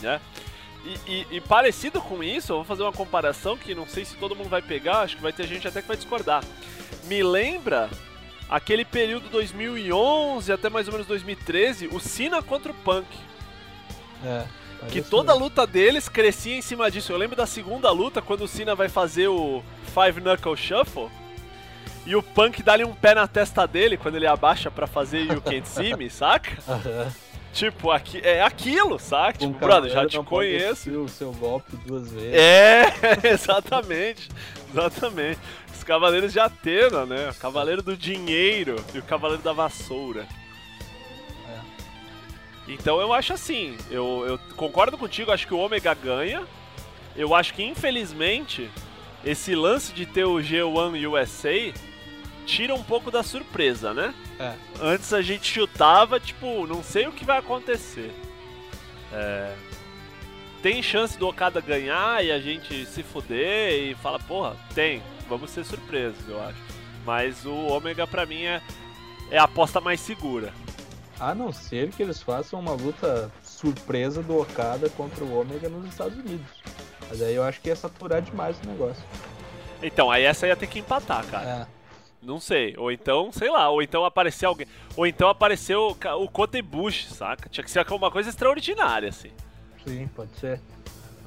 né? 0.02 0.20
E, 0.84 1.10
e- 1.12 1.26
e 1.36 1.40
parecido 1.40 2.00
com 2.00 2.22
isso, 2.22 2.52
eu 2.52 2.56
vou 2.56 2.64
fazer 2.64 2.82
uma 2.82 2.92
comparação 2.92 3.56
que 3.56 3.74
não 3.74 3.86
sei 3.88 4.04
se 4.04 4.16
todo 4.16 4.36
mundo 4.36 4.48
vai 4.48 4.62
pegar, 4.62 5.00
acho 5.00 5.16
que 5.16 5.22
vai 5.22 5.32
ter 5.32 5.46
gente 5.46 5.66
até 5.66 5.82
que 5.82 5.88
vai 5.88 5.96
discordar. 5.96 6.44
Me 7.04 7.22
lembra 7.22 7.90
aquele 8.48 8.84
período 8.84 9.28
2011 9.28 10.52
até 10.52 10.68
mais 10.68 10.86
ou 10.86 10.92
menos 10.92 11.06
2013, 11.08 11.88
o 11.88 11.98
Cena 11.98 12.40
contra 12.42 12.70
o 12.70 12.74
Punk. 12.74 13.06
É. 14.24 14.44
Que 14.90 15.02
toda 15.02 15.32
a 15.32 15.34
luta 15.34 15.66
deles 15.66 16.08
crescia 16.08 16.54
em 16.54 16.62
cima 16.62 16.88
disso. 16.90 17.10
Eu 17.10 17.16
lembro 17.16 17.34
da 17.34 17.46
segunda 17.46 17.90
luta, 17.90 18.20
quando 18.22 18.42
o 18.44 18.48
Cena 18.48 18.74
vai 18.74 18.88
fazer 18.88 19.26
o 19.28 19.62
Five 19.92 20.20
Knuckle 20.20 20.56
Shuffle. 20.56 21.08
E 22.06 22.14
o 22.14 22.22
Punk 22.22 22.62
dá-lhe 22.62 22.84
um 22.84 22.94
pé 22.94 23.14
na 23.14 23.26
testa 23.26 23.66
dele 23.66 23.96
quando 23.96 24.14
ele 24.14 24.26
abaixa 24.28 24.70
pra 24.70 24.86
fazer 24.86 25.24
You 25.24 25.40
Can't 25.42 25.68
See 25.68 25.94
Me, 25.96 26.08
saca? 26.10 26.56
Aham. 26.68 27.12
Tipo, 27.52 27.90
aqui, 27.90 28.20
é 28.22 28.42
aquilo, 28.42 28.98
saca? 28.98 29.44
Um 29.44 29.48
Tipo, 29.52 29.64
brother, 29.66 29.90
já 29.90 30.06
te 30.06 30.18
conheço. 30.22 30.90
o 30.90 31.08
seu 31.08 31.32
golpe 31.32 31.74
duas 31.86 32.12
vezes. 32.12 32.34
É, 32.34 32.84
exatamente. 33.32 34.28
Exatamente. 34.70 35.40
Os 35.74 35.82
cavaleiros 35.82 36.32
de 36.32 36.38
Atena, 36.38 37.04
né? 37.06 37.30
O 37.30 37.34
cavaleiro 37.34 37.82
do 37.82 37.96
dinheiro 37.96 38.76
e 38.94 38.98
o 38.98 39.02
cavaleiro 39.02 39.42
da 39.42 39.52
vassoura. 39.54 40.26
É. 41.48 41.60
Então 42.68 43.00
eu 43.00 43.12
acho 43.12 43.32
assim, 43.32 43.76
eu, 43.90 44.24
eu 44.28 44.38
concordo 44.54 44.98
contigo, 44.98 45.32
acho 45.32 45.46
que 45.46 45.54
o 45.54 45.58
Ômega 45.58 45.94
ganha. 45.94 46.44
Eu 47.16 47.34
acho 47.34 47.54
que 47.54 47.64
infelizmente 47.64 48.70
esse 49.24 49.54
lance 49.54 49.92
de 49.94 50.04
ter 50.04 50.24
o 50.24 50.36
G1 50.36 51.08
USA 51.10 51.72
tira 52.46 52.74
um 52.74 52.82
pouco 52.82 53.10
da 53.10 53.22
surpresa, 53.22 53.92
né? 53.92 54.14
É. 54.38 54.54
Antes 54.80 55.12
a 55.12 55.20
gente 55.20 55.52
chutava, 55.52 56.18
tipo, 56.20 56.66
não 56.66 56.82
sei 56.82 57.06
o 57.06 57.12
que 57.12 57.24
vai 57.24 57.38
acontecer. 57.38 58.12
É, 59.12 59.52
Tem 60.62 60.82
chance 60.82 61.18
do 61.18 61.28
Okada 61.28 61.60
ganhar 61.60 62.24
e 62.24 62.30
a 62.32 62.40
gente 62.40 62.86
se 62.86 63.02
fuder 63.02 63.72
e 63.72 63.94
fala, 63.96 64.18
porra, 64.18 64.56
tem, 64.74 65.02
vamos 65.28 65.50
ser 65.50 65.64
surpresos, 65.64 66.28
eu 66.28 66.42
acho. 66.42 66.58
Mas 67.04 67.44
o 67.44 67.54
Ômega 67.54 68.06
pra 68.06 68.24
mim 68.26 68.44
é, 68.44 68.60
é 69.30 69.38
a 69.38 69.44
aposta 69.44 69.80
mais 69.80 70.00
segura. 70.00 70.52
A 71.20 71.34
não 71.34 71.52
ser 71.52 71.90
que 71.92 72.02
eles 72.02 72.20
façam 72.22 72.58
uma 72.60 72.72
luta 72.72 73.30
surpresa 73.42 74.22
do 74.22 74.38
Okada 74.40 74.88
contra 74.90 75.24
o 75.24 75.40
Ômega 75.40 75.68
nos 75.68 75.88
Estados 75.88 76.18
Unidos. 76.18 76.46
Mas 77.08 77.22
aí 77.22 77.34
eu 77.34 77.42
acho 77.44 77.60
que 77.60 77.68
ia 77.68 77.76
saturar 77.76 78.20
demais 78.20 78.56
o 78.62 78.66
negócio. 78.66 79.02
Então, 79.82 80.10
aí 80.10 80.24
essa 80.24 80.46
ia 80.46 80.56
ter 80.56 80.66
que 80.66 80.80
empatar, 80.80 81.24
cara. 81.26 81.48
É. 81.70 81.75
Não 82.26 82.40
sei. 82.40 82.74
Ou 82.76 82.90
então, 82.90 83.30
sei 83.30 83.48
lá, 83.50 83.68
ou 83.70 83.80
então 83.80 84.04
aparecer 84.04 84.46
alguém. 84.46 84.66
Ou 84.96 85.06
então 85.06 85.28
apareceu 85.28 85.96
o, 86.20 86.28
Kota 86.28 86.58
Ibushi, 86.58 87.06
saca? 87.06 87.48
Tinha 87.48 87.62
que 87.62 87.70
ser 87.70 87.86
uma 87.92 88.10
coisa 88.10 88.28
extraordinária, 88.28 89.08
assim. 89.08 89.30
Sim, 89.86 90.08
pode 90.08 90.34
ser. 90.36 90.60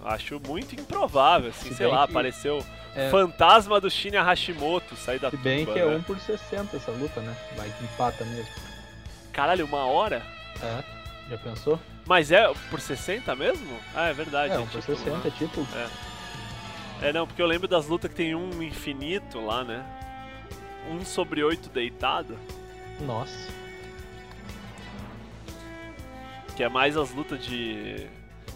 Acho 0.03 0.39
muito 0.45 0.75
improvável, 0.79 1.49
assim, 1.49 1.69
Se 1.69 1.75
sei 1.75 1.87
lá, 1.87 2.05
que- 2.05 2.11
apareceu 2.11 2.63
É. 2.95 3.09
fantasma 3.09 3.79
do 3.79 3.89
Shinya 3.89 4.21
Hashimoto 4.21 4.95
sair 4.95 5.19
da 5.19 5.29
Se 5.29 5.37
bem 5.37 5.59
tumba, 5.65 5.73
que 5.73 5.79
é 5.79 5.85
né? 5.85 5.95
1 5.97 6.01
por 6.03 6.19
60 6.19 6.75
essa 6.77 6.91
luta, 6.91 7.21
né? 7.21 7.35
Vai 7.55 7.69
que 7.69 7.83
empata 7.83 8.25
mesmo. 8.25 8.51
Caralho, 9.31 9.65
uma 9.65 9.85
hora? 9.85 10.21
É. 10.61 10.83
Já 11.29 11.37
pensou? 11.37 11.79
Mas 12.05 12.31
é 12.31 12.51
por 12.69 12.81
60 12.81 13.35
mesmo? 13.35 13.77
Ah, 13.95 14.07
é 14.09 14.13
verdade. 14.13 14.53
É, 14.53 14.55
é 14.57 14.59
1 14.59 14.67
por 14.67 14.81
título, 14.81 14.97
60 14.97 15.17
né? 15.17 15.21
é 15.25 15.31
título. 15.31 15.67
É, 17.01 17.13
não, 17.13 17.25
porque 17.27 17.41
eu 17.41 17.45
lembro 17.45 17.67
das 17.67 17.87
lutas 17.87 18.09
que 18.09 18.15
tem 18.17 18.35
um 18.35 18.61
infinito 18.61 19.39
lá, 19.39 19.63
né? 19.63 19.85
Um 20.89 21.05
sobre 21.05 21.43
oito 21.43 21.69
deitado, 21.69 22.37
Nossa. 23.01 23.47
que 26.55 26.63
é 26.63 26.69
mais 26.69 26.97
as 26.97 27.11
lutas 27.11 27.43
de. 27.45 28.07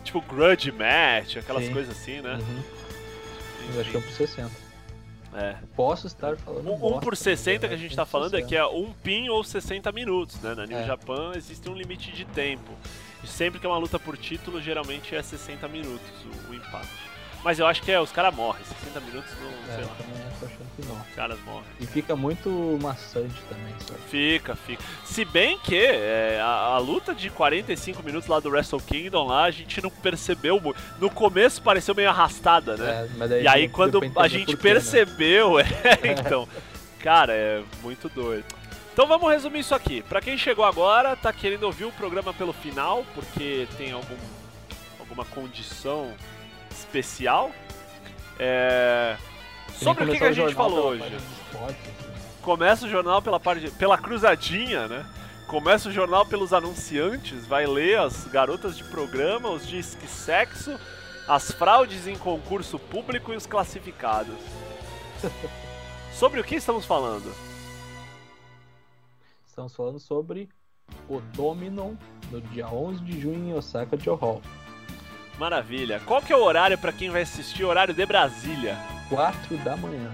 Tipo, 0.03 0.19
grudge 0.21 0.71
match, 0.71 1.37
aquelas 1.37 1.65
Sim. 1.65 1.73
coisas 1.73 1.95
assim, 1.97 2.21
né? 2.21 2.33
Uhum. 2.35 2.63
Eu 3.75 3.81
acho 3.81 3.91
que 3.91 3.95
é 3.95 3.99
1 3.99 4.03
por 4.03 4.11
60. 4.11 4.51
É. 5.35 5.55
Posso 5.75 6.07
estar 6.07 6.35
falando. 6.37 6.67
Um, 6.69 6.73
um 6.73 6.77
bosta, 6.77 6.99
por 7.01 7.15
60 7.15 7.67
que 7.67 7.73
a 7.73 7.77
gente 7.77 7.93
é 7.93 7.95
tá 7.95 8.03
1 8.03 8.05
por 8.05 8.11
falando 8.11 8.33
é 8.35 8.41
60. 8.41 8.49
que 8.49 8.55
é 8.55 8.65
um 8.65 8.91
pin 8.91 9.29
ou 9.29 9.43
60 9.43 9.91
minutos, 9.91 10.39
né? 10.41 10.53
Na 10.53 10.65
New 10.65 10.77
É. 10.77 10.85
Japan 10.85 11.31
existe 11.35 11.67
um 11.69 11.73
limite 11.73 12.11
de 12.11 12.25
tempo. 12.25 12.71
E 13.23 13.27
sempre 13.27 13.59
que 13.59 13.65
é 13.65 13.69
uma 13.69 13.77
luta 13.77 13.97
por 13.97 14.17
título, 14.17 14.61
geralmente 14.61 15.15
é 15.15 15.21
60 15.23 15.67
minutos 15.69 16.11
o, 16.25 16.51
o 16.51 16.53
empate. 16.53 16.89
Mas 17.43 17.59
eu 17.59 17.67
acho 17.67 17.81
que 17.81 17.91
é, 17.91 17.99
os 17.99 18.11
caras 18.11 18.33
morrem. 18.33 18.63
60 18.63 18.99
minutos, 19.01 19.31
não, 19.41 19.49
É, 19.73 19.75
sei 19.75 19.83
eu 19.83 19.87
lá. 19.87 19.95
também 19.95 20.13
tô 20.39 20.45
achando 20.45 20.67
que 20.75 20.85
não. 20.87 20.95
Os 20.95 21.15
caras 21.15 21.39
morrem. 21.45 21.63
E 21.79 21.85
fica 21.85 22.15
muito 22.15 22.49
maçante 22.81 23.41
também, 23.49 23.73
sabe? 23.85 23.99
Fica, 24.09 24.55
fica. 24.55 24.83
Se 25.03 25.25
bem 25.25 25.57
que 25.59 25.75
é, 25.77 26.39
a, 26.41 26.45
a 26.45 26.77
luta 26.77 27.13
de 27.13 27.29
45 27.29 28.01
minutos 28.01 28.27
lá 28.29 28.39
do 28.39 28.49
Wrestle 28.49 28.79
Kingdom 28.81 29.27
lá, 29.27 29.43
a 29.43 29.51
gente 29.51 29.81
não 29.81 29.89
percebeu 29.89 30.59
muito. 30.59 30.79
No 30.99 31.09
começo 31.09 31.61
pareceu 31.61 31.93
meio 31.93 32.09
arrastada, 32.09 32.77
né? 32.77 33.09
É, 33.31 33.41
e 33.41 33.47
aí 33.47 33.67
quando 33.67 33.99
a 34.15 34.27
gente 34.27 34.53
né? 34.53 34.59
percebeu, 34.61 35.59
é, 35.59 35.65
então, 36.19 36.47
cara, 36.99 37.33
é 37.33 37.61
muito 37.81 38.07
doido. 38.09 38.45
Então 38.93 39.07
vamos 39.07 39.29
resumir 39.29 39.59
isso 39.59 39.73
aqui. 39.75 40.01
Pra 40.03 40.21
quem 40.21 40.37
chegou 40.37 40.63
agora, 40.63 41.15
tá 41.15 41.33
querendo 41.33 41.63
ouvir 41.63 41.85
o 41.85 41.91
programa 41.91 42.31
pelo 42.33 42.53
final, 42.53 43.03
porque 43.15 43.67
tem 43.75 43.91
algum, 43.91 44.15
alguma 44.99 45.25
condição 45.25 46.13
especial. 46.73 47.51
É, 48.39 49.15
Sobre 49.71 50.05
o 50.05 50.07
que, 50.11 50.17
que 50.17 50.23
a 50.23 50.31
gente 50.31 50.53
falou 50.53 50.89
hoje? 50.89 51.03
assim. 51.03 51.75
Começa 52.41 52.85
o 52.85 52.89
jornal 52.89 53.21
pela 53.21 53.39
parte, 53.39 53.71
pela 53.71 53.97
cruzadinha, 53.97 54.87
né? 54.87 55.05
Começa 55.47 55.89
o 55.89 55.91
jornal 55.91 56.25
pelos 56.25 56.51
anunciantes, 56.51 57.45
vai 57.45 57.65
ler 57.65 57.99
as 57.99 58.25
garotas 58.25 58.75
de 58.75 58.83
programa, 58.85 59.49
os 59.49 59.67
disque 59.67 60.07
sexo, 60.07 60.77
as 61.27 61.51
fraudes 61.51 62.07
em 62.07 62.17
concurso 62.17 62.79
público 62.79 63.31
e 63.31 63.35
os 63.35 63.45
classificados. 63.45 64.35
Sobre 66.13 66.39
o 66.39 66.43
que 66.43 66.55
estamos 66.55 66.85
falando? 66.85 67.33
Estamos 69.47 69.75
falando 69.75 69.99
sobre 69.99 70.49
o 71.07 71.19
Dominion 71.19 71.93
no 72.31 72.41
dia 72.41 72.67
11 72.67 73.03
de 73.03 73.19
junho 73.21 73.49
em 73.49 73.53
Osaka 73.53 73.97
Johor. 73.97 74.41
Maravilha. 75.37 75.99
Qual 76.05 76.21
que 76.21 76.31
é 76.31 76.35
o 76.37 76.43
horário 76.43 76.77
para 76.77 76.91
quem 76.93 77.09
vai 77.09 77.21
assistir? 77.23 77.63
Horário 77.63 77.93
de 77.93 78.05
Brasília. 78.05 78.77
4 79.09 79.57
da 79.57 79.75
manhã. 79.75 80.11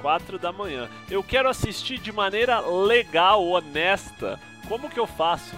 4 0.00 0.38
da 0.38 0.52
manhã. 0.52 0.88
Eu 1.10 1.22
quero 1.22 1.48
assistir 1.48 1.98
de 1.98 2.10
maneira 2.12 2.60
legal, 2.60 3.44
honesta. 3.46 4.38
Como 4.68 4.90
que 4.90 4.98
eu 4.98 5.06
faço? 5.06 5.54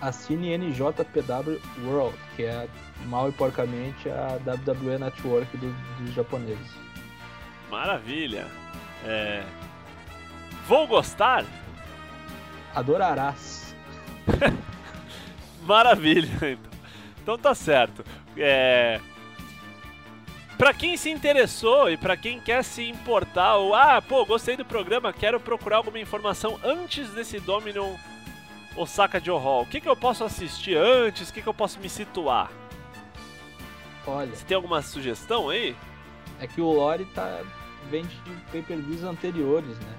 Assine 0.00 0.56
NJPW 0.58 1.60
World, 1.84 2.18
que 2.34 2.42
é 2.44 2.68
mal 3.06 3.28
e 3.28 3.32
porcamente 3.32 4.10
a 4.10 4.36
WWE 4.44 4.98
Network 4.98 5.56
do- 5.56 5.72
dos 6.04 6.14
japoneses. 6.14 6.70
Maravilha. 7.70 8.46
É... 9.04 9.42
Vou 10.68 10.86
gostar? 10.86 11.44
Adorarás. 12.74 13.74
Maravilha, 15.62 16.28
então. 16.52 16.75
Então 17.26 17.36
tá 17.36 17.56
certo. 17.56 18.04
É... 18.36 19.00
Pra 20.56 20.72
quem 20.72 20.96
se 20.96 21.10
interessou 21.10 21.90
e 21.90 21.96
pra 21.96 22.16
quem 22.16 22.38
quer 22.38 22.62
se 22.62 22.88
importar, 22.88 23.56
ou 23.56 23.74
ah, 23.74 24.00
pô, 24.00 24.24
gostei 24.24 24.56
do 24.56 24.64
programa, 24.64 25.12
quero 25.12 25.40
procurar 25.40 25.78
alguma 25.78 25.98
informação 25.98 26.56
antes 26.62 27.10
desse 27.10 27.40
Dominion 27.40 27.96
Osaka 28.76 29.18
Joe 29.18 29.40
Hall. 29.40 29.62
O 29.62 29.66
que, 29.66 29.80
que 29.80 29.88
eu 29.88 29.96
posso 29.96 30.22
assistir 30.22 30.76
antes? 30.76 31.28
O 31.28 31.32
que, 31.32 31.42
que 31.42 31.48
eu 31.48 31.52
posso 31.52 31.80
me 31.80 31.88
situar? 31.88 32.48
Olha, 34.06 34.32
Você 34.32 34.44
tem 34.44 34.54
alguma 34.54 34.80
sugestão 34.80 35.48
aí? 35.48 35.74
é 36.40 36.46
que 36.46 36.60
o 36.60 36.70
Lore 36.70 37.06
tá, 37.06 37.42
vem 37.90 38.04
de 38.04 38.16
pay-per-views 38.52 39.02
anteriores, 39.02 39.76
né? 39.80 39.94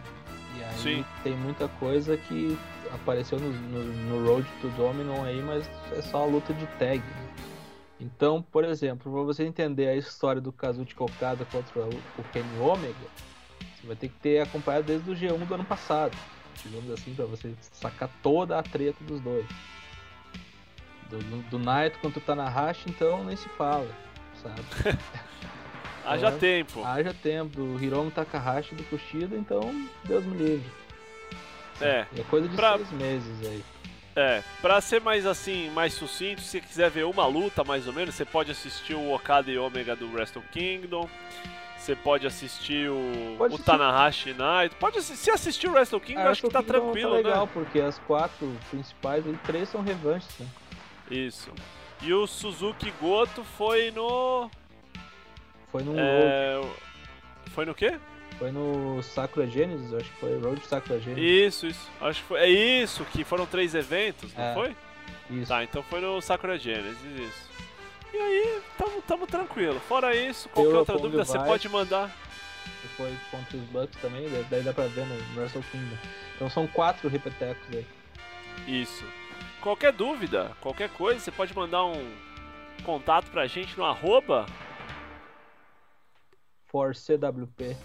E 0.58 0.64
aí 0.64 0.78
Sim. 0.78 1.06
tem 1.24 1.36
muita 1.36 1.68
coisa 1.68 2.16
que 2.16 2.58
apareceu 2.94 3.40
no, 3.40 3.50
no, 3.52 3.84
no 4.20 4.28
Road 4.28 4.48
to 4.62 4.68
Dominion 4.70 5.24
aí, 5.24 5.42
mas 5.42 5.70
é 5.92 6.02
só 6.02 6.24
a 6.24 6.26
luta 6.26 6.54
de 6.54 6.66
tag. 6.78 7.00
né? 7.00 7.28
Então, 8.00 8.42
por 8.42 8.64
exemplo, 8.64 9.12
para 9.12 9.22
você 9.24 9.44
entender 9.44 9.88
a 9.88 9.96
história 9.96 10.40
do 10.40 10.52
Kazuchika 10.52 11.04
Okada 11.04 11.46
contra 11.46 11.82
o, 11.82 12.24
Kenny 12.32 12.60
Omega, 12.60 12.94
você 13.76 13.88
vai 13.88 13.96
ter 13.96 14.10
que 14.10 14.16
ter 14.20 14.40
acompanhado 14.42 14.86
desde 14.86 15.10
o 15.10 15.16
G1 15.16 15.46
do 15.46 15.54
ano 15.56 15.66
passado, 15.66 16.16
digamos 16.64 16.92
assim, 16.92 17.14
para 17.16 17.26
você 17.26 17.54
sacar 17.60 18.10
toda 18.22 18.60
a 18.60 18.64
treta 18.64 19.04
dos 19.04 19.20
dois. 19.22 19.46
Do, 21.10 21.18
do, 21.20 21.50
do 21.50 21.60
Naito 21.60 21.98
contra 22.00 22.20
o 22.20 22.22
Tanahashi, 22.22 22.84
então 22.90 23.24
nem 23.24 23.36
se 23.36 23.48
fala, 23.50 23.90
sabe? 24.44 24.62
Haja 26.06 26.28
É. 26.28 26.32
tempo. 26.32 26.84
Haja 26.84 27.14
tempo, 27.14 27.56
do 27.56 27.84
Hiromu 27.84 28.12
Takahashi 28.12 28.76
do 28.76 28.84
Kushida, 28.84 29.36
então 29.36 29.60
Deus 30.06 30.24
me 30.26 30.38
livre. 30.38 30.70
É. 31.82 32.06
É 32.18 32.24
coisa 32.30 32.48
de 32.48 32.56
Pra- 32.56 32.78
seis 32.78 32.92
meses 32.92 33.48
aí. 33.48 33.64
É, 34.16 34.42
pra 34.64 34.82
ser 34.82 35.00
mais 35.00 35.28
assim, 35.28 35.70
mais 35.70 35.94
sucinto, 35.94 36.42
se 36.42 36.48
você 36.48 36.62
quiser 36.62 36.90
ver 36.90 37.04
uma 37.06 37.28
luta 37.28 37.64
mais 37.64 37.86
ou 37.86 37.94
menos, 37.94 38.16
você 38.16 38.26
pode 38.26 38.50
assistir 38.50 38.96
o 38.96 39.14
Okada 39.14 39.52
e 39.52 39.58
Omega 39.60 39.96
do 39.96 40.12
Wrestle 40.12 40.42
Kingdom. 40.52 41.08
Você 41.78 41.96
pode 41.96 42.26
assistir 42.26 42.90
o, 42.90 43.36
Pode 43.38 43.54
o 43.54 43.56
assistir. 43.56 43.64
Tanahashi 43.72 44.34
Night. 44.34 44.76
Pode 44.78 44.98
assi- 44.98 45.16
se 45.16 45.30
assistir 45.30 45.68
o 45.68 45.72
Wrestle 45.74 46.02
Kingdom, 46.02 46.22
Ah, 46.22 46.30
acho 46.32 46.42
que 46.42 46.50
tá 46.50 46.64
Kingdom 46.64 46.82
tranquilo, 46.82 47.14
legal, 47.14 47.46
né? 47.46 47.52
porque 47.54 47.80
as 47.80 48.00
quatro 48.00 48.52
principais, 48.72 49.24
e 49.26 49.34
três 49.46 49.70
são 49.70 49.82
revanches, 49.84 50.28
né? 50.40 50.48
Isso. 51.12 51.52
E 52.02 52.12
o 52.12 52.26
Suzuki 52.26 52.92
Goto 53.00 53.44
foi 53.44 53.92
no. 53.92 54.50
Foi 55.72 55.84
no 55.84 55.94
É, 55.98 56.60
foi 57.54 57.66
no 57.66 57.76
quê? 57.76 57.98
Foi 58.38 58.52
no 58.52 59.02
Sakura 59.04 59.48
Genesis, 59.48 59.94
acho 59.94 60.10
que 60.12 60.20
foi 60.20 60.40
Road 60.40 60.66
Sakura 60.66 61.00
Genesis. 61.00 61.24
Isso, 61.56 61.68
isso. 61.68 61.90
Acho 62.02 62.22
que 62.22 62.28
foi. 62.28 62.40
É 62.40 62.50
isso, 62.50 63.04
que 63.06 63.24
foram 63.24 63.46
três 63.46 63.74
eventos, 63.76 64.34
não 64.34 64.44
É. 64.44 64.54
foi? 64.54 64.76
Isso. 65.30 65.48
Tá, 65.50 65.64
então 65.64 65.82
foi 65.84 66.00
no 66.02 66.22
Sakura 66.22 66.58
Genesis, 66.58 66.98
isso. 67.20 67.48
E 68.14 68.18
aí, 68.18 68.62
tamo, 68.78 69.02
tamo 69.02 69.28
tranquilo. 69.28 69.80
Fora 69.82 70.16
isso, 70.16 70.48
qualquer 70.50 70.76
outra 70.76 70.98
dúvida, 70.98 71.26
você 71.26 71.38
pode 71.40 71.68
mandar. 71.70 72.10
E 72.84 72.88
foi 72.90 73.14
contra 73.32 73.58
os 73.58 73.64
Bucks 73.66 74.00
também, 74.02 74.28
daí- 74.50 74.64
dá 74.64 74.74
pra 74.74 74.86
ver 74.88 75.06
no 75.06 75.16
Wrestle 75.40 75.64
Kingdom. 75.72 75.98
Então 76.36 76.50
são 76.50 76.68
quatro 76.68 77.10
repetecos 77.10 77.64
aí. 77.76 77.86
Isso. 78.68 79.04
Qualquer 79.62 79.92
dúvida, 79.92 80.52
qualquer 80.62 80.90
coisa, 80.90 81.20
você 81.20 81.32
pode 81.32 81.54
mandar 81.56 81.84
um 81.86 82.12
contato 82.84 83.30
pra 83.32 83.48
gente 83.48 83.78
no 83.78 83.84
arroba. 83.86 84.46
For 86.68 86.94
CWP. 86.96 87.76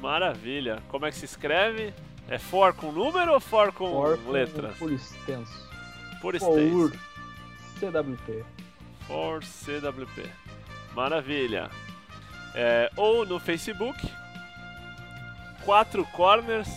Maravilha. 0.00 0.82
Como 0.88 1.06
é 1.06 1.10
que 1.10 1.16
se 1.16 1.24
escreve? 1.24 1.92
É 2.28 2.38
for 2.38 2.74
com 2.74 2.92
número 2.92 3.32
ou 3.32 3.40
for 3.40 3.72
com 3.72 3.90
For 3.90 4.18
com 4.18 4.30
letras? 4.30 4.76
Por 4.76 4.92
extenso. 4.92 5.68
Por 6.20 6.38
For 6.38 6.58
extenso. 6.60 6.98
CWP. 7.80 8.44
For 9.06 9.42
CWP. 9.42 10.30
Maravilha. 10.94 11.70
É, 12.54 12.90
ou 12.96 13.24
no 13.24 13.38
Facebook, 13.38 13.98
Quatro 15.64 16.04
Corners 16.06 16.68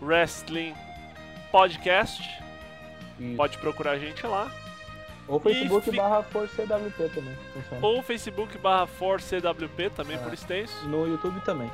Wrestling 0.00 0.74
Podcast. 1.50 2.22
Isso. 3.18 3.36
Pode 3.36 3.58
procurar 3.58 3.92
a 3.92 3.98
gente 3.98 4.26
lá. 4.26 4.50
Ou 5.28 5.38
Facebook 5.40 5.90
fi- 5.90 5.96
barra 5.96 6.22
CWP 6.22 7.08
também. 7.14 7.36
Funciona. 7.54 7.86
Ou 7.86 8.02
Facebook 8.02 8.58
barra 8.58 8.86
ForceCWP, 8.86 9.90
também 9.90 10.16
É. 10.16 10.20
por 10.20 10.32
extenso. 10.34 10.86
No 10.88 11.06
YouTube 11.06 11.40
também. 11.42 11.70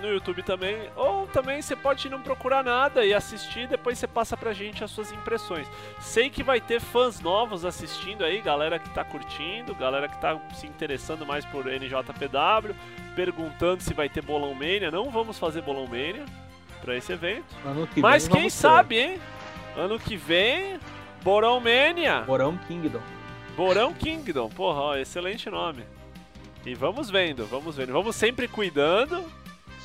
No 0.00 0.08
YouTube 0.08 0.42
também. 0.42 0.90
Ou 0.96 1.26
também 1.28 1.62
você 1.62 1.76
pode 1.76 2.08
não 2.08 2.20
procurar 2.20 2.64
nada 2.64 3.04
e 3.06 3.14
assistir, 3.14 3.68
depois 3.68 3.98
você 3.98 4.06
passa 4.08 4.36
pra 4.36 4.52
gente 4.52 4.82
as 4.82 4.90
suas 4.90 5.12
impressões. 5.12 5.66
Sei 6.00 6.28
que 6.28 6.42
vai 6.42 6.60
ter 6.60 6.80
fãs 6.80 7.20
novos 7.20 7.64
assistindo 7.64 8.24
aí, 8.24 8.40
galera 8.40 8.78
que 8.80 8.90
tá 8.90 9.04
curtindo, 9.04 9.74
galera 9.76 10.08
que 10.08 10.20
tá 10.20 10.36
se 10.54 10.66
interessando 10.66 11.24
mais 11.24 11.44
por 11.44 11.66
NJPW, 11.68 12.74
perguntando 13.14 13.80
se 13.82 13.94
vai 13.94 14.08
ter 14.08 14.22
Bolão 14.22 14.54
Mania. 14.54 14.90
Não 14.90 15.08
vamos 15.10 15.38
fazer 15.38 15.62
Bolão 15.62 15.86
Mania 15.86 16.24
pra 16.80 16.96
esse 16.96 17.12
evento. 17.12 17.54
Ano 17.64 17.86
que 17.86 18.00
Mas 18.00 18.26
vem 18.26 18.40
quem 18.42 18.50
sabe, 18.50 18.98
hein? 18.98 19.20
Ano 19.76 19.98
que 20.00 20.16
vem, 20.16 20.80
Borão 21.22 21.60
Mania. 21.60 22.22
Borão 22.22 22.56
Kingdom. 22.66 23.00
Borão 23.56 23.92
Kingdom, 23.92 24.48
porra, 24.48 24.80
ó, 24.80 24.96
excelente 24.96 25.48
nome. 25.50 25.84
E 26.64 26.74
vamos 26.74 27.10
vendo, 27.10 27.46
vamos 27.46 27.76
vendo. 27.76 27.92
Vamos 27.92 28.16
sempre 28.16 28.48
cuidando, 28.48 29.24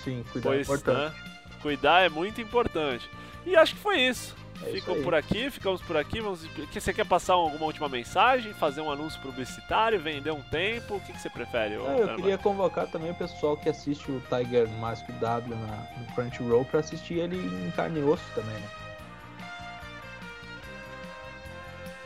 Sim, 0.04 0.24
cuidado. 0.32 0.52
pois 0.54 0.62
importante. 0.68 1.16
né, 1.16 1.30
cuidar 1.62 2.02
é 2.06 2.10
muito 2.10 2.40
importante. 2.40 3.10
E 3.46 3.56
acho 3.56 3.76
que 3.76 3.82
foi 3.82 4.00
isso. 4.02 4.36
É 4.64 4.70
isso 4.70 4.76
Ficam 4.80 4.96
aí. 4.96 5.04
por 5.04 5.14
aqui, 5.14 5.50
ficamos 5.52 5.82
por 5.82 5.96
aqui. 5.98 6.20
Vamos... 6.20 6.44
Você 6.74 6.92
quer 6.94 7.06
passar 7.06 7.34
alguma 7.34 7.66
última 7.66 7.88
mensagem? 7.88 8.54
Fazer 8.54 8.82
um 8.82 8.92
anúncio 8.92 9.22
publicitário? 9.22 10.00
Vender 10.00 10.32
um 10.32 10.42
tempo? 10.42 10.96
O 10.96 11.00
que, 11.00 11.14
que 11.14 11.22
você 11.22 11.30
prefere? 11.30 11.76
Ah, 11.76 11.96
eu 11.98 12.16
queria 12.16 12.38
convocar 12.40 12.88
também 12.88 13.12
o 13.12 13.16
pessoal 13.16 13.56
que 13.56 13.70
assiste 13.70 14.10
o 14.12 14.20
Tiger 14.30 14.68
Mask 14.80 15.06
W 15.20 15.56
na, 15.56 15.88
no 16.00 16.06
Crunchyroll 16.16 16.66
pra 16.66 16.80
assistir 16.80 17.16
ele 17.20 17.38
em 17.38 17.72
carne 17.72 18.00
e 18.00 18.04
osso 18.04 18.24
também, 18.34 18.54
né? 18.56 18.68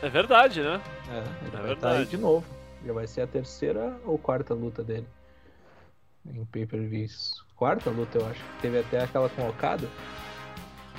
É 0.02 0.08
verdade, 0.08 0.60
né? 0.62 0.80
É, 1.08 1.18
ele 1.46 1.56
É 1.56 1.60
vai 1.60 1.72
estar 1.72 1.88
aí 1.88 1.94
verdade. 1.96 2.10
de 2.10 2.16
novo. 2.18 2.44
Já 2.84 2.92
vai 2.92 3.06
ser 3.06 3.20
a 3.22 3.26
terceira 3.26 3.96
ou 4.04 4.18
quarta 4.18 4.52
luta 4.54 4.82
dele 4.82 5.06
em 6.26 6.44
pay-per-views. 6.46 7.44
Quarta 7.56 7.90
luta, 7.90 8.18
eu 8.18 8.26
acho. 8.26 8.40
Teve 8.60 8.80
até 8.80 9.02
aquela 9.04 9.28
com 9.28 9.48
Okada. 9.48 9.88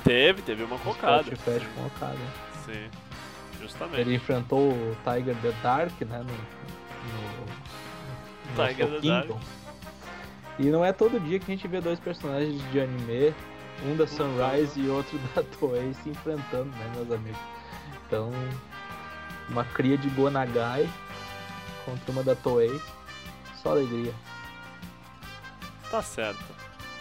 Teve, 0.03 0.41
teve 0.41 0.63
uma 0.63 0.77
cocada. 0.79 1.21
Spot 1.23 1.37
Fest 1.39 1.65
com 1.75 1.85
Okada. 1.85 2.17
Sim, 2.65 2.89
justamente. 3.61 3.99
Ele 4.01 4.15
enfrentou 4.15 4.71
o 4.71 4.97
Tiger 5.03 5.35
the 5.41 5.51
Dark, 5.61 6.01
né? 6.01 6.19
No, 6.19 6.25
no, 6.25 7.45
no 8.55 8.67
Tiger 8.67 8.87
the 8.87 9.07
Dark. 9.07 9.27
Kingdom. 9.27 9.39
E 10.59 10.65
não 10.65 10.85
é 10.85 10.93
todo 10.93 11.19
dia 11.19 11.39
que 11.39 11.51
a 11.51 11.55
gente 11.55 11.67
vê 11.67 11.81
dois 11.81 11.99
personagens 11.99 12.61
de 12.71 12.79
anime, 12.79 13.33
um 13.85 13.95
da 13.97 14.05
Sunrise 14.07 14.79
e 14.79 14.87
outro 14.89 15.17
da 15.35 15.43
Toei 15.43 15.93
se 15.95 16.09
enfrentando, 16.09 16.69
né, 16.77 16.91
meus 16.95 17.11
amigos? 17.11 17.39
Então, 18.07 18.31
uma 19.49 19.63
cria 19.63 19.97
de 19.97 20.09
Gonagai 20.09 20.89
contra 21.85 22.11
uma 22.11 22.23
da 22.23 22.35
Toei, 22.35 22.81
só 23.61 23.71
alegria. 23.71 24.13
Tá 25.89 26.01
certo, 26.01 26.43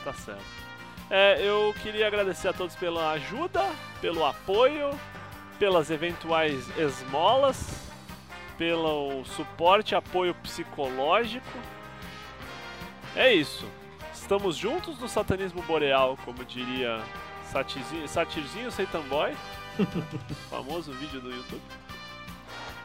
tá 0.05 0.13
certo. 0.13 0.63
É, 1.11 1.41
eu 1.41 1.75
queria 1.83 2.07
agradecer 2.07 2.49
a 2.49 2.53
todos 2.53 2.75
pela 2.75 3.13
ajuda, 3.13 3.63
pelo 4.01 4.25
apoio, 4.25 4.99
pelas 5.59 5.91
eventuais 5.91 6.67
esmolas, 6.79 7.89
pelo 8.57 9.25
suporte, 9.25 9.95
apoio 9.95 10.35
psicológico. 10.37 11.59
É 13.15 13.33
isso. 13.33 13.67
Estamos 14.13 14.57
juntos 14.57 14.99
no 14.99 15.09
satanismo 15.09 15.63
boreal, 15.63 16.17
como 16.25 16.45
diria 16.45 17.03
Satirzinho, 17.45 18.09
Satirzinho 18.09 18.71
Satan 18.71 19.03
Boy, 19.03 19.37
famoso 20.49 20.93
vídeo 20.93 21.21
do 21.21 21.31
YouTube. 21.31 21.63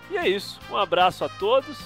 E 0.10 0.18
é 0.18 0.28
isso. 0.28 0.60
Um 0.70 0.78
abraço 0.78 1.24
a 1.24 1.30
todos. 1.30 1.78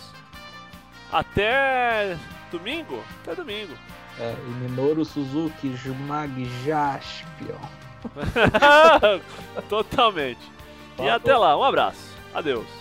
Até 1.11 2.17
domingo. 2.51 3.03
Até 3.21 3.35
domingo. 3.35 3.73
É, 4.19 4.33
e 4.33 4.49
Minoru 4.49 5.03
Suzuki, 5.03 5.75
Jumag 5.75 6.45
Jaspion. 6.63 7.57
Totalmente. 9.69 10.51
E 10.99 11.09
até 11.09 11.35
lá, 11.35 11.57
um 11.57 11.63
abraço. 11.63 12.11
Adeus. 12.33 12.80